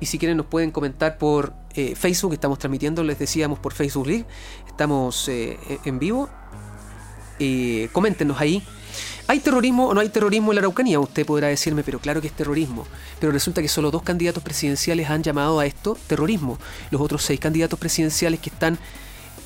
y 0.00 0.06
si 0.06 0.18
quieren 0.18 0.38
nos 0.38 0.46
pueden 0.46 0.70
comentar 0.70 1.18
por 1.18 1.52
eh, 1.74 1.94
Facebook, 1.96 2.32
estamos 2.32 2.58
transmitiendo, 2.58 3.04
les 3.04 3.18
decíamos 3.18 3.58
por 3.58 3.74
Facebook 3.74 4.06
Live, 4.06 4.24
estamos 4.66 5.28
eh, 5.28 5.58
en 5.84 5.98
vivo. 5.98 6.30
Coméntenos 7.92 8.40
ahí. 8.40 8.62
¿Hay 9.26 9.40
terrorismo 9.40 9.88
o 9.88 9.94
no 9.94 10.00
hay 10.00 10.10
terrorismo 10.10 10.52
en 10.52 10.56
la 10.56 10.60
Araucanía? 10.60 11.00
Usted 11.00 11.24
podrá 11.24 11.48
decirme, 11.48 11.82
pero 11.82 11.98
claro 11.98 12.20
que 12.20 12.26
es 12.26 12.32
terrorismo. 12.34 12.86
Pero 13.20 13.32
resulta 13.32 13.62
que 13.62 13.68
solo 13.68 13.90
dos 13.90 14.02
candidatos 14.02 14.42
presidenciales 14.42 15.08
han 15.08 15.22
llamado 15.22 15.60
a 15.60 15.66
esto 15.66 15.96
terrorismo. 16.06 16.58
Los 16.90 17.00
otros 17.00 17.22
seis 17.22 17.40
candidatos 17.40 17.78
presidenciales 17.78 18.38
que 18.40 18.50
están 18.50 18.78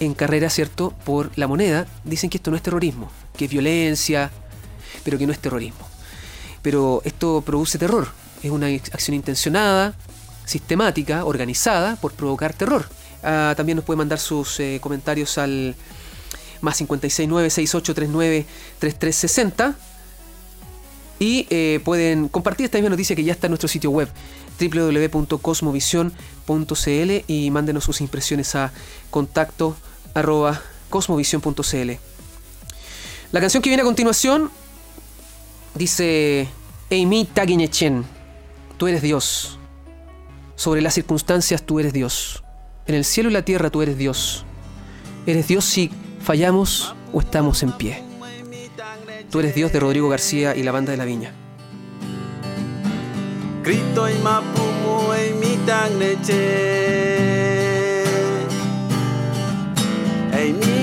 en 0.00 0.14
carrera, 0.14 0.50
¿cierto?, 0.50 0.94
por 1.04 1.30
la 1.36 1.46
moneda, 1.46 1.86
dicen 2.04 2.28
que 2.28 2.38
esto 2.38 2.50
no 2.50 2.56
es 2.56 2.62
terrorismo, 2.62 3.10
que 3.36 3.44
es 3.44 3.50
violencia, 3.50 4.32
pero 5.04 5.16
que 5.16 5.26
no 5.26 5.32
es 5.32 5.38
terrorismo. 5.38 5.88
Pero 6.62 7.00
esto 7.04 7.42
produce 7.46 7.78
terror. 7.78 8.08
Es 8.42 8.50
una 8.50 8.66
acción 8.66 9.14
intencionada, 9.14 9.94
sistemática, 10.44 11.24
organizada 11.24 11.94
por 11.96 12.12
provocar 12.12 12.52
terror. 12.52 12.88
Ah, 13.22 13.54
también 13.56 13.76
nos 13.76 13.84
puede 13.84 13.98
mandar 13.98 14.18
sus 14.18 14.58
eh, 14.58 14.78
comentarios 14.80 15.38
al 15.38 15.76
más 16.60 16.80
569-6839-3360 16.80 19.74
y 21.20 21.78
pueden 21.80 22.28
compartir 22.28 22.66
esta 22.66 22.78
misma 22.78 22.90
noticia 22.90 23.16
que 23.16 23.24
ya 23.24 23.32
está 23.32 23.48
en 23.48 23.50
nuestro 23.50 23.68
sitio 23.68 23.90
web 23.90 24.08
www.cosmovision.cl 24.60 27.10
y 27.26 27.50
mándenos 27.50 27.82
sus 27.84 28.00
impresiones 28.00 28.54
a 28.54 28.72
contacto. 29.10 29.76
La 33.30 33.40
canción 33.40 33.62
que 33.62 33.68
viene 33.70 33.82
a 33.82 33.84
continuación 33.84 34.50
dice 35.74 36.48
Amy 36.90 37.26
Taginechen, 37.26 38.04
tú 38.78 38.88
eres 38.88 39.02
Dios. 39.02 39.58
Sobre 40.56 40.80
las 40.80 40.94
circunstancias 40.94 41.62
tú 41.62 41.78
eres 41.78 41.92
Dios. 41.92 42.42
En 42.86 42.96
el 42.96 43.04
cielo 43.04 43.30
y 43.30 43.32
la 43.32 43.42
tierra 43.42 43.70
tú 43.70 43.82
eres 43.82 43.96
Dios. 43.98 44.44
Eres 45.26 45.46
Dios 45.46 45.64
si 45.64 45.92
fallamos 46.28 46.94
o 47.10 47.22
estamos 47.22 47.62
en 47.62 47.72
pie. 47.72 48.04
Tú 49.30 49.40
eres 49.40 49.54
Dios 49.54 49.72
de 49.72 49.80
Rodrigo 49.80 50.10
García 50.10 50.54
y 50.54 50.62
la 50.62 50.72
banda 50.72 50.90
de 50.90 50.98
la 50.98 51.06
viña. 51.06 51.32
Cristo 53.62 54.10
y 54.10 54.14
mi. 60.52 60.78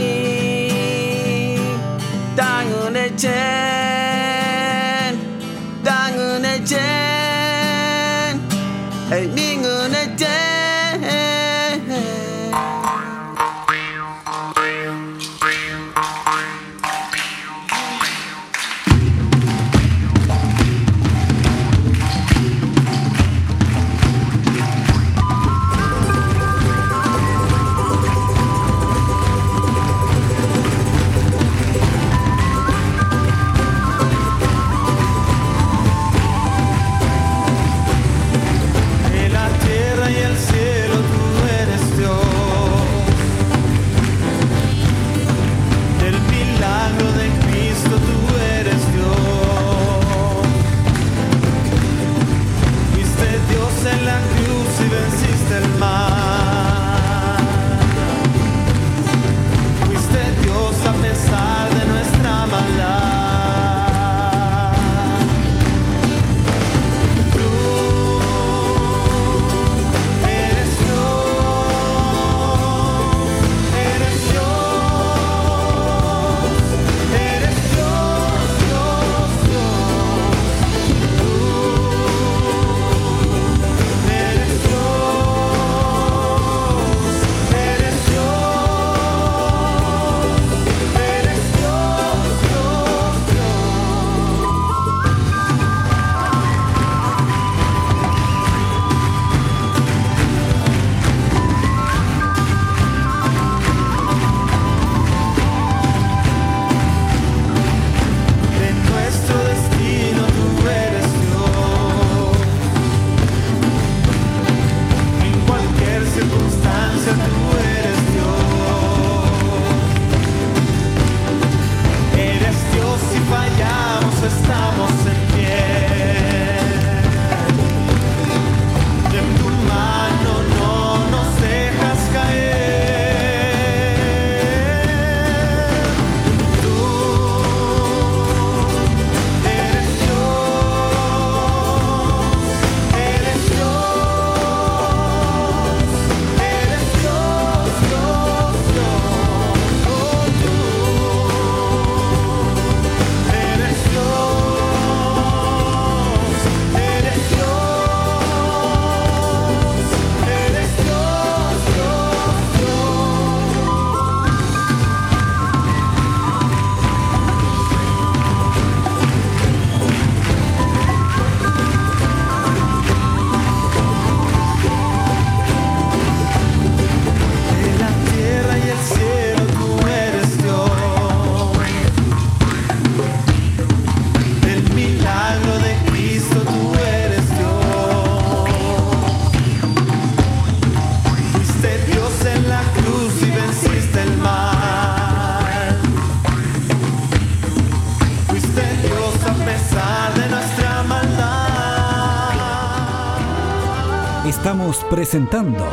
Presentando 205.05 205.63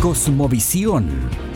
Cosmovisión, 0.00 1.10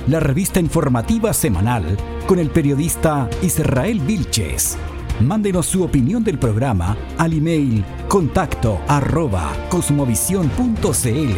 la 0.06 0.20
revista 0.20 0.60
informativa 0.60 1.32
semanal 1.32 1.96
con 2.26 2.38
el 2.38 2.50
periodista 2.50 3.30
Israel 3.40 4.00
Vilches. 4.00 4.76
Mándenos 5.22 5.64
su 5.64 5.82
opinión 5.82 6.22
del 6.22 6.38
programa 6.38 6.94
al 7.16 7.32
email 7.32 7.82
contacto 8.06 8.82
arroba 8.86 9.50
cosmovisión.cl 9.70 11.36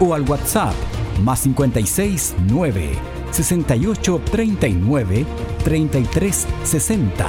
o 0.00 0.12
al 0.12 0.22
WhatsApp 0.22 0.74
más 1.22 1.38
56 1.42 2.34
9 2.48 2.90
68 3.30 4.20
39 4.32 5.24
33 5.62 6.46
60 6.64 7.26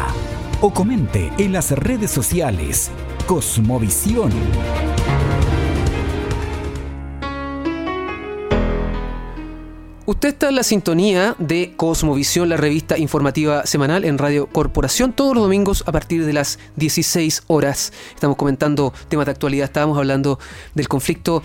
o 0.62 0.74
comente 0.74 1.32
en 1.38 1.54
las 1.54 1.70
redes 1.70 2.10
sociales 2.10 2.90
Cosmovisión. 3.28 4.32
Usted 10.18 10.30
está 10.30 10.50
en 10.50 10.56
la 10.56 10.64
sintonía 10.64 11.36
de 11.38 11.76
Cosmovisión, 11.78 12.50
la 12.50 12.58
revista 12.58 12.98
informativa 12.98 13.68
semanal 13.68 14.04
en 14.04 14.18
Radio 14.18 14.48
Corporación, 14.48 15.14
todos 15.14 15.36
los 15.36 15.44
domingos 15.44 15.84
a 15.86 15.92
partir 15.92 16.26
de 16.26 16.34
las 16.34 16.58
16 16.76 17.44
horas. 17.46 17.94
Estamos 18.16 18.36
comentando 18.36 18.96
temas 19.10 19.28
de 19.28 19.34
actualidad, 19.34 19.66
estábamos 19.66 19.96
hablando 19.96 20.40
del 20.74 20.88
conflicto 20.88 21.44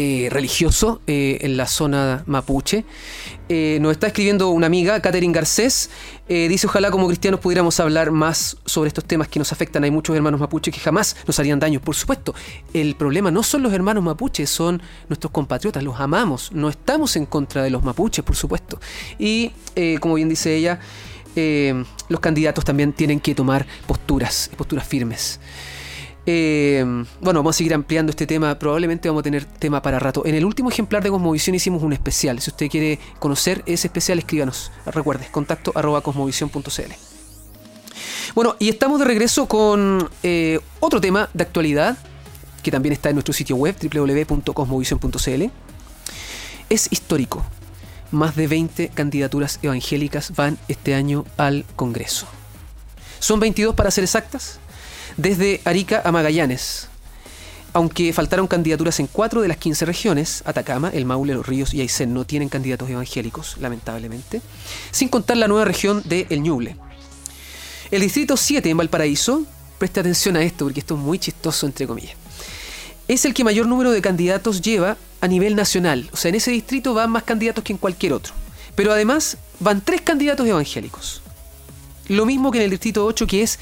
eh, 0.00 0.28
religioso 0.30 1.00
eh, 1.08 1.38
en 1.40 1.56
la 1.56 1.66
zona 1.66 2.22
mapuche. 2.26 2.84
Eh, 3.48 3.78
nos 3.80 3.90
está 3.90 4.06
escribiendo 4.06 4.50
una 4.50 4.68
amiga, 4.68 5.00
Catherine 5.00 5.34
Garcés, 5.34 5.90
dice 6.28 6.68
ojalá 6.68 6.92
como 6.92 7.08
cristianos 7.08 7.40
pudiéramos 7.40 7.80
hablar 7.80 8.12
más 8.12 8.58
sobre 8.64 8.86
estos 8.86 9.04
temas 9.04 9.26
que 9.26 9.40
nos 9.40 9.50
afectan. 9.50 9.82
Hay 9.82 9.90
muchos 9.90 10.14
hermanos 10.14 10.38
mapuches 10.38 10.72
que 10.72 10.78
jamás 10.78 11.16
nos 11.26 11.36
harían 11.40 11.58
daño. 11.58 11.80
Por 11.80 11.96
supuesto, 11.96 12.32
el 12.72 12.94
problema 12.94 13.32
no 13.32 13.42
son 13.42 13.64
los 13.64 13.72
hermanos 13.72 14.04
mapuches, 14.04 14.48
son 14.48 14.80
nuestros 15.08 15.32
compatriotas, 15.32 15.82
los 15.82 15.98
amamos, 15.98 16.52
no 16.52 16.68
estamos 16.68 17.16
en 17.16 17.26
contra 17.26 17.64
de 17.64 17.70
los 17.70 17.82
mapuches, 17.82 18.24
por 18.24 18.36
supuesto. 18.36 18.78
Y 19.18 19.50
como 19.98 20.14
bien 20.14 20.28
dice 20.28 20.54
ella, 20.54 20.78
los 22.08 22.20
candidatos 22.20 22.64
también 22.64 22.92
tienen 22.92 23.18
que 23.18 23.34
tomar 23.34 23.66
posturas, 23.88 24.48
posturas 24.56 24.86
firmes. 24.86 25.40
Eh, 26.30 26.84
bueno, 27.22 27.40
vamos 27.40 27.56
a 27.56 27.58
seguir 27.58 27.72
ampliando 27.72 28.10
este 28.10 28.26
tema. 28.26 28.58
Probablemente 28.58 29.08
vamos 29.08 29.22
a 29.22 29.24
tener 29.24 29.46
tema 29.46 29.80
para 29.80 29.98
rato. 29.98 30.26
En 30.26 30.34
el 30.34 30.44
último 30.44 30.68
ejemplar 30.68 31.02
de 31.02 31.08
Cosmovisión 31.08 31.54
hicimos 31.54 31.82
un 31.82 31.94
especial. 31.94 32.38
Si 32.40 32.50
usted 32.50 32.68
quiere 32.68 32.98
conocer 33.18 33.62
ese 33.64 33.86
especial, 33.86 34.18
escríbanos. 34.18 34.70
Recuerde, 34.84 35.26
contacto 35.30 35.72
arroba 35.74 36.02
cosmovisión.cl. 36.02 36.92
Bueno, 38.34 38.56
y 38.58 38.68
estamos 38.68 38.98
de 38.98 39.06
regreso 39.06 39.46
con 39.46 40.06
eh, 40.22 40.60
otro 40.80 41.00
tema 41.00 41.30
de 41.32 41.44
actualidad 41.44 41.96
que 42.62 42.70
también 42.70 42.92
está 42.92 43.08
en 43.08 43.14
nuestro 43.14 43.32
sitio 43.32 43.56
web 43.56 43.74
www.cosmovision.cl. 43.80 45.44
Es 46.68 46.88
histórico. 46.90 47.42
más 48.10 48.36
de 48.36 48.48
20 48.48 48.90
candidaturas 48.90 49.60
evangélicas 49.62 50.34
van 50.36 50.58
este 50.68 50.94
año 50.94 51.24
al 51.38 51.64
Congreso. 51.74 52.26
Son 53.18 53.40
22 53.40 53.74
para 53.74 53.90
ser 53.90 54.04
exactas, 54.04 54.60
desde 55.18 55.60
Arica 55.64 56.00
a 56.04 56.12
Magallanes. 56.12 56.88
Aunque 57.74 58.14
faltaron 58.14 58.46
candidaturas 58.46 58.98
en 58.98 59.08
cuatro 59.08 59.42
de 59.42 59.48
las 59.48 59.58
15 59.58 59.84
regiones, 59.84 60.42
Atacama, 60.46 60.88
El 60.88 61.04
Maule, 61.04 61.34
Los 61.34 61.46
Ríos 61.46 61.74
y 61.74 61.82
Aysén 61.82 62.14
no 62.14 62.24
tienen 62.24 62.48
candidatos 62.48 62.88
evangélicos, 62.88 63.56
lamentablemente, 63.60 64.40
sin 64.90 65.08
contar 65.08 65.36
la 65.36 65.48
nueva 65.48 65.66
región 65.66 66.02
de 66.06 66.26
El 66.30 66.42
Ñuble. 66.42 66.76
El 67.90 68.00
distrito 68.00 68.36
7 68.36 68.70
en 68.70 68.76
Valparaíso, 68.76 69.44
preste 69.76 70.00
atención 70.00 70.36
a 70.36 70.42
esto 70.42 70.64
porque 70.64 70.80
esto 70.80 70.94
es 70.94 71.00
muy 71.00 71.18
chistoso 71.18 71.66
entre 71.66 71.86
comillas, 71.86 72.16
es 73.06 73.24
el 73.24 73.34
que 73.34 73.44
mayor 73.44 73.66
número 73.66 73.90
de 73.90 74.00
candidatos 74.00 74.62
lleva 74.62 74.96
a 75.20 75.28
nivel 75.28 75.56
nacional. 75.56 76.08
O 76.12 76.16
sea, 76.16 76.28
en 76.28 76.36
ese 76.36 76.50
distrito 76.50 76.94
van 76.94 77.10
más 77.10 77.24
candidatos 77.24 77.64
que 77.64 77.72
en 77.72 77.78
cualquier 77.78 78.12
otro. 78.12 78.34
Pero 78.76 78.92
además 78.92 79.38
van 79.60 79.80
tres 79.80 80.02
candidatos 80.02 80.46
evangélicos. 80.46 81.22
Lo 82.08 82.24
mismo 82.24 82.50
que 82.50 82.58
en 82.58 82.64
el 82.64 82.70
distrito 82.70 83.04
8, 83.04 83.26
que 83.26 83.42
es 83.42 83.58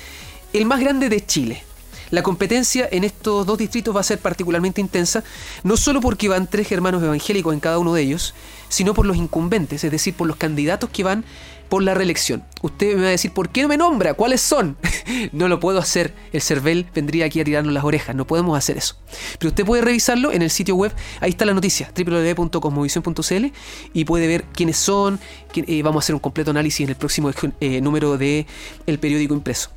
el 0.52 0.66
más 0.66 0.80
grande 0.80 1.08
de 1.08 1.24
Chile. 1.24 1.62
La 2.10 2.22
competencia 2.22 2.88
en 2.90 3.02
estos 3.02 3.46
dos 3.46 3.58
distritos 3.58 3.94
va 3.94 4.00
a 4.00 4.04
ser 4.04 4.18
particularmente 4.18 4.80
intensa, 4.80 5.24
no 5.64 5.76
solo 5.76 6.00
porque 6.00 6.28
van 6.28 6.46
tres 6.46 6.70
hermanos 6.70 7.02
evangélicos 7.02 7.52
en 7.52 7.60
cada 7.60 7.78
uno 7.78 7.94
de 7.94 8.02
ellos, 8.02 8.32
sino 8.68 8.94
por 8.94 9.06
los 9.06 9.16
incumbentes, 9.16 9.82
es 9.82 9.90
decir, 9.90 10.14
por 10.14 10.28
los 10.28 10.36
candidatos 10.36 10.90
que 10.90 11.02
van 11.02 11.24
por 11.68 11.82
la 11.82 11.94
reelección. 11.94 12.44
Usted 12.62 12.94
me 12.94 13.02
va 13.02 13.08
a 13.08 13.10
decir, 13.10 13.32
¿por 13.32 13.48
qué 13.48 13.62
no 13.62 13.68
me 13.68 13.76
nombra? 13.76 14.14
¿Cuáles 14.14 14.40
son? 14.40 14.76
no 15.32 15.48
lo 15.48 15.58
puedo 15.58 15.78
hacer. 15.78 16.14
El 16.32 16.40
CERVEL 16.40 16.86
vendría 16.94 17.26
aquí 17.26 17.40
a 17.40 17.44
tirarnos 17.44 17.72
las 17.72 17.84
orejas. 17.84 18.14
No 18.14 18.26
podemos 18.26 18.56
hacer 18.56 18.76
eso. 18.76 18.96
Pero 19.38 19.48
usted 19.48 19.64
puede 19.64 19.82
revisarlo 19.82 20.32
en 20.32 20.42
el 20.42 20.50
sitio 20.50 20.76
web. 20.76 20.92
Ahí 21.20 21.30
está 21.30 21.44
la 21.44 21.54
noticia, 21.54 21.90
www.cosmovisión.cl 21.96 23.46
y 23.92 24.04
puede 24.04 24.26
ver 24.26 24.44
quiénes 24.44 24.76
son. 24.76 25.18
Eh, 25.54 25.82
vamos 25.82 26.02
a 26.02 26.04
hacer 26.04 26.14
un 26.14 26.20
completo 26.20 26.52
análisis 26.52 26.80
en 26.84 26.90
el 26.90 26.96
próximo 26.96 27.30
eh, 27.60 27.80
número 27.80 28.16
de 28.16 28.46
el 28.86 28.98
periódico 28.98 29.34
impreso. 29.34 29.70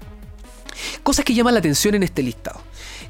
Cosas 1.03 1.25
que 1.25 1.33
llaman 1.33 1.53
la 1.53 1.59
atención 1.59 1.95
en 1.95 2.03
este 2.03 2.23
listado. 2.23 2.61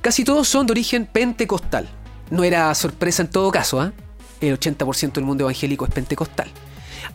Casi 0.02 0.24
todos 0.24 0.48
son 0.48 0.68
de 0.68 0.72
origen 0.72 1.06
pentecostal. 1.06 1.90
No 2.30 2.44
era 2.44 2.74
sorpresa 2.76 3.22
en 3.24 3.30
todo 3.30 3.52
caso, 3.52 3.82
¿ah? 3.82 3.92
El 4.42 4.58
80% 4.58 5.14
del 5.14 5.26
mundo 5.26 5.44
evangélico 5.44 5.86
es 5.86 5.92
pentecostal. 5.92 6.50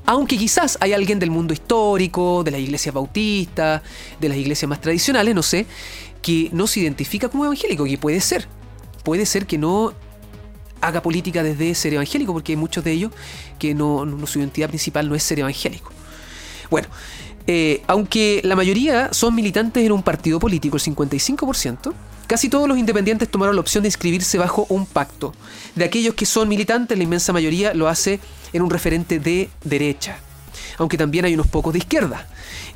Aunque 0.06 0.36
quizás 0.36 0.76
hay 0.80 0.92
alguien 0.92 1.18
del 1.18 1.30
mundo 1.30 1.54
histórico, 1.54 2.44
de 2.44 2.50
las 2.50 2.60
iglesias 2.60 2.94
bautistas, 2.94 3.82
de 4.20 4.28
las 4.28 4.36
iglesias 4.36 4.68
más 4.68 4.80
tradicionales, 4.80 5.34
no 5.34 5.42
sé, 5.42 5.66
que 6.20 6.50
no 6.52 6.66
se 6.66 6.80
identifica 6.80 7.28
como 7.28 7.46
evangélico, 7.46 7.84
que 7.84 7.96
puede 7.96 8.20
ser. 8.20 8.46
Puede 9.02 9.24
ser 9.24 9.46
que 9.46 9.56
no 9.56 9.94
haga 10.80 11.02
política 11.02 11.42
desde 11.42 11.74
ser 11.74 11.94
evangélico, 11.94 12.32
porque 12.32 12.52
hay 12.52 12.56
muchos 12.56 12.84
de 12.84 12.92
ellos 12.92 13.12
que 13.58 13.74
no, 13.74 14.06
su 14.26 14.38
identidad 14.38 14.68
principal 14.68 15.08
no 15.08 15.14
es 15.14 15.22
ser 15.22 15.38
evangélico. 15.38 15.90
Bueno, 16.70 16.88
eh, 17.46 17.82
aunque 17.86 18.40
la 18.44 18.56
mayoría 18.56 19.12
son 19.12 19.34
militantes 19.34 19.84
en 19.84 19.92
un 19.92 20.02
partido 20.02 20.38
político, 20.38 20.76
el 20.76 20.82
55%, 20.82 21.92
casi 22.26 22.48
todos 22.48 22.68
los 22.68 22.78
independientes 22.78 23.30
tomaron 23.30 23.54
la 23.54 23.60
opción 23.60 23.82
de 23.82 23.88
inscribirse 23.88 24.38
bajo 24.38 24.66
un 24.70 24.86
pacto. 24.86 25.34
De 25.74 25.84
aquellos 25.84 26.14
que 26.14 26.26
son 26.26 26.48
militantes, 26.48 26.96
la 26.96 27.04
inmensa 27.04 27.32
mayoría 27.32 27.74
lo 27.74 27.88
hace 27.88 28.20
en 28.52 28.62
un 28.62 28.70
referente 28.70 29.18
de 29.18 29.50
derecha, 29.62 30.18
aunque 30.78 30.96
también 30.96 31.24
hay 31.26 31.34
unos 31.34 31.48
pocos 31.48 31.72
de 31.72 31.80
izquierda. 31.80 32.26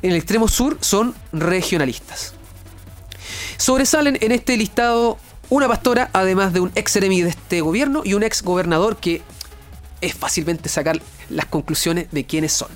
En 0.01 0.11
el 0.11 0.17
extremo 0.17 0.47
sur 0.47 0.77
son 0.81 1.15
regionalistas. 1.31 2.33
Sobresalen 3.57 4.17
en 4.21 4.31
este 4.31 4.55
listado 4.55 5.17
una 5.49 5.67
pastora, 5.67 6.09
además 6.13 6.53
de 6.53 6.59
un 6.59 6.71
ex 6.75 6.93
de 6.93 7.27
este 7.27 7.61
gobierno 7.61 8.03
y 8.05 8.13
un 8.13 8.23
ex 8.23 8.43
gobernador 8.43 8.97
que 8.97 9.21
es 9.99 10.13
fácilmente 10.13 10.69
sacar 10.69 11.01
las 11.29 11.45
conclusiones 11.47 12.07
de 12.11 12.23
quiénes 12.23 12.53
son. 12.53 12.69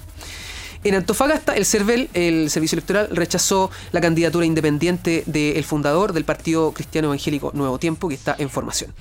En 0.84 0.96
Antofagasta, 0.96 1.56
el 1.56 1.66
CERVEL, 1.66 2.10
el 2.14 2.50
Servicio 2.50 2.76
Electoral, 2.76 3.08
rechazó 3.12 3.72
la 3.94 4.02
candidatura 4.02 4.46
independiente 4.46 5.24
del 5.28 5.64
fundador 5.64 6.12
del 6.12 6.26
Partido 6.26 6.74
Cristiano 6.74 7.08
Evangélico 7.08 7.52
Nuevo 7.54 7.80
Tiempo, 7.80 8.10
que 8.10 8.16
está 8.16 8.36
en 8.38 8.50
formación. 8.50 8.92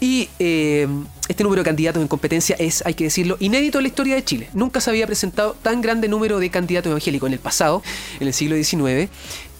Y 0.00 0.30
eh, 0.38 0.88
este 1.28 1.42
número 1.42 1.60
de 1.60 1.66
candidatos 1.66 2.00
en 2.00 2.08
competencia 2.08 2.56
es, 2.58 2.82
hay 2.86 2.94
que 2.94 3.04
decirlo, 3.04 3.36
inédito 3.38 3.78
en 3.78 3.82
la 3.82 3.88
historia 3.88 4.14
de 4.14 4.24
Chile. 4.24 4.48
Nunca 4.54 4.80
se 4.80 4.88
había 4.88 5.06
presentado 5.06 5.54
tan 5.60 5.82
grande 5.82 6.08
número 6.08 6.38
de 6.38 6.48
candidatos 6.48 6.88
evangélicos. 6.88 7.26
En 7.26 7.34
el 7.34 7.38
pasado, 7.38 7.82
en 8.18 8.26
el 8.26 8.32
siglo 8.32 8.56
XIX, 8.56 9.10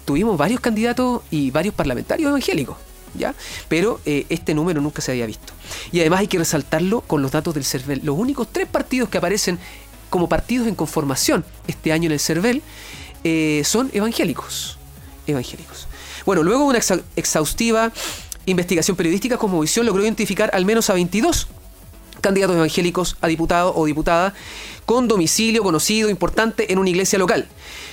tuvimos 0.07 0.39
varios 0.39 0.61
candidatos 0.61 1.21
y 1.31 1.51
varios 1.51 1.75
parlamentarios 1.75 2.31
evangélicos. 2.31 2.79
¿Ya? 3.19 3.35
Pero 3.69 4.01
eh, 4.07 4.25
este 4.29 4.55
número 4.55 4.81
nunca 4.81 5.03
se 5.03 5.11
había 5.11 5.27
visto. 5.27 5.53
Y 5.93 6.01
además 6.01 6.21
hay 6.21 6.29
que 6.29 6.39
resaltarlo 6.39 7.01
con 7.03 7.23
los 7.23 7.33
datos 7.33 7.53
del 7.53 7.65
CERVEL. 7.65 8.01
Los 8.05 8.17
únicos 8.17 8.49
tres 8.51 8.69
partidos 8.69 9.09
que 9.09 9.19
aparecen 9.19 9.59
como 10.11 10.29
partidos 10.29 10.67
en 10.67 10.75
conformación 10.75 11.45
este 11.67 11.93
año 11.93 12.07
en 12.07 12.13
el 12.13 12.21
CERVEL 12.21 12.63
eh, 13.25 13.63
son 13.65 13.91
evangélicos. 13.93 14.79
Evangélicos. 15.27 15.87
Bueno, 16.27 16.43
luego 16.43 16.65
una 16.65 16.81
exhaustiva 17.17 17.93
investigación 18.47 18.97
periodística, 18.97 19.39
visión 19.61 19.87
logró 19.87 20.03
identificar 20.03 20.51
al 20.53 20.65
menos 20.65 20.91
a 20.91 20.95
22 20.95 21.47
candidatos 22.21 22.57
evangélicos 22.57 23.17
a 23.21 23.29
diputado 23.29 23.75
o 23.75 23.87
diputada 23.87 24.35
con 24.85 25.09
domicilio 25.09 25.63
conocido, 25.63 26.11
importante 26.11 26.73
en 26.73 26.79
una 26.79 26.91
iglesia 26.91 27.19
local. 27.19 27.49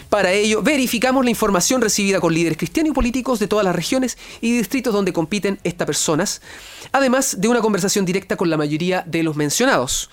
Para 0.09 0.31
ello, 0.31 0.61
verificamos 0.61 1.23
la 1.23 1.29
información 1.29 1.81
recibida 1.81 2.19
con 2.19 2.33
líderes 2.33 2.57
cristianos 2.57 2.91
y 2.91 2.93
políticos 2.93 3.39
de 3.39 3.47
todas 3.47 3.65
las 3.65 3.75
regiones 3.75 4.17
y 4.41 4.57
distritos 4.57 4.93
donde 4.93 5.13
compiten 5.13 5.59
estas 5.63 5.85
personas, 5.85 6.41
además 6.91 7.39
de 7.39 7.47
una 7.47 7.61
conversación 7.61 8.05
directa 8.05 8.35
con 8.35 8.49
la 8.49 8.57
mayoría 8.57 9.03
de 9.05 9.23
los 9.23 9.35
mencionados. 9.35 10.09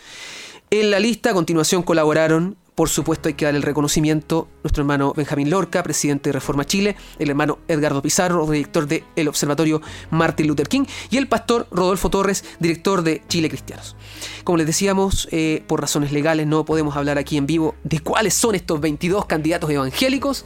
En 0.77 0.91
la 0.91 0.99
lista 0.99 1.31
a 1.31 1.35
continuación 1.35 1.85
colaboraron 1.85 2.57
por 2.75 2.89
supuesto 2.89 3.29
hay 3.29 3.35
que 3.35 3.45
dar 3.45 3.55
el 3.55 3.63
reconocimiento 3.63 4.49
nuestro 4.65 4.83
hermano 4.83 5.15
Benjamín 5.17 5.49
Lorca, 5.49 5.85
presidente 5.85 6.31
de 6.31 6.33
Reforma 6.33 6.65
Chile, 6.65 6.97
el 7.21 7.31
hermano 7.31 7.61
Edgardo 7.69 8.03
Pizarro, 8.03 8.45
director 8.51 8.89
del 8.89 9.29
Observatorio 9.29 9.81
Martin 10.11 10.49
Luther 10.49 10.67
King, 10.67 10.85
y 11.09 11.19
el 11.19 11.29
pastor 11.29 11.69
Rodolfo 11.71 12.11
Torres, 12.11 12.45
director 12.59 13.03
de 13.03 13.23
Chile 13.29 13.49
Cristianos. 13.49 13.95
Como 14.43 14.59
les 14.59 14.67
decíamos, 14.67 15.29
eh, 15.31 15.63
por 15.69 15.81
razones 15.81 16.11
legales 16.11 16.49
no 16.49 16.65
podemos 16.65 16.97
hablar 16.97 17.17
aquí 17.17 17.37
en 17.37 17.47
vivo 17.47 17.77
de 17.85 18.01
cuáles 18.01 18.35
son 18.35 18.57
estos 18.57 18.81
22 18.81 19.27
candidatos 19.27 19.71
evangélicos. 19.71 20.45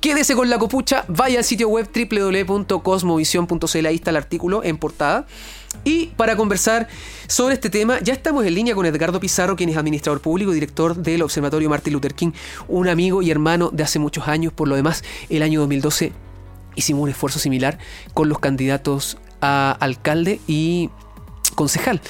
Quédese 0.00 0.36
con 0.36 0.48
la 0.48 0.58
copucha, 0.60 1.04
vaya 1.08 1.38
al 1.38 1.44
sitio 1.44 1.68
web 1.68 1.88
www.cosmovision.cl, 1.92 3.86
ahí 3.86 3.96
está 3.96 4.10
el 4.10 4.16
artículo 4.16 4.62
en 4.62 4.78
portada. 4.78 5.26
Y 5.82 6.06
para 6.16 6.36
conversar 6.36 6.86
sobre 7.26 7.54
este 7.54 7.68
tema, 7.68 7.98
ya 8.00 8.12
estamos 8.12 8.46
en 8.46 8.54
línea 8.54 8.76
con 8.76 8.86
Edgardo 8.86 9.18
Pizarro, 9.18 9.56
quien 9.56 9.70
es 9.70 9.76
administrador 9.76 10.20
público 10.20 10.52
y 10.52 10.54
director 10.54 10.94
del 10.94 11.22
Observatorio 11.22 11.68
Martin 11.68 11.94
Luther 11.94 12.14
King, 12.14 12.30
un 12.68 12.88
amigo 12.88 13.22
y 13.22 13.32
hermano 13.32 13.70
de 13.72 13.82
hace 13.82 13.98
muchos 13.98 14.28
años. 14.28 14.52
Por 14.52 14.68
lo 14.68 14.76
demás, 14.76 15.02
el 15.30 15.42
año 15.42 15.58
2012 15.60 16.12
hicimos 16.76 17.02
un 17.02 17.08
esfuerzo 17.08 17.40
similar 17.40 17.78
con 18.14 18.28
los 18.28 18.38
candidatos 18.38 19.18
a 19.40 19.76
alcalde 19.80 20.40
y 20.46 20.90
concejal 21.56 22.00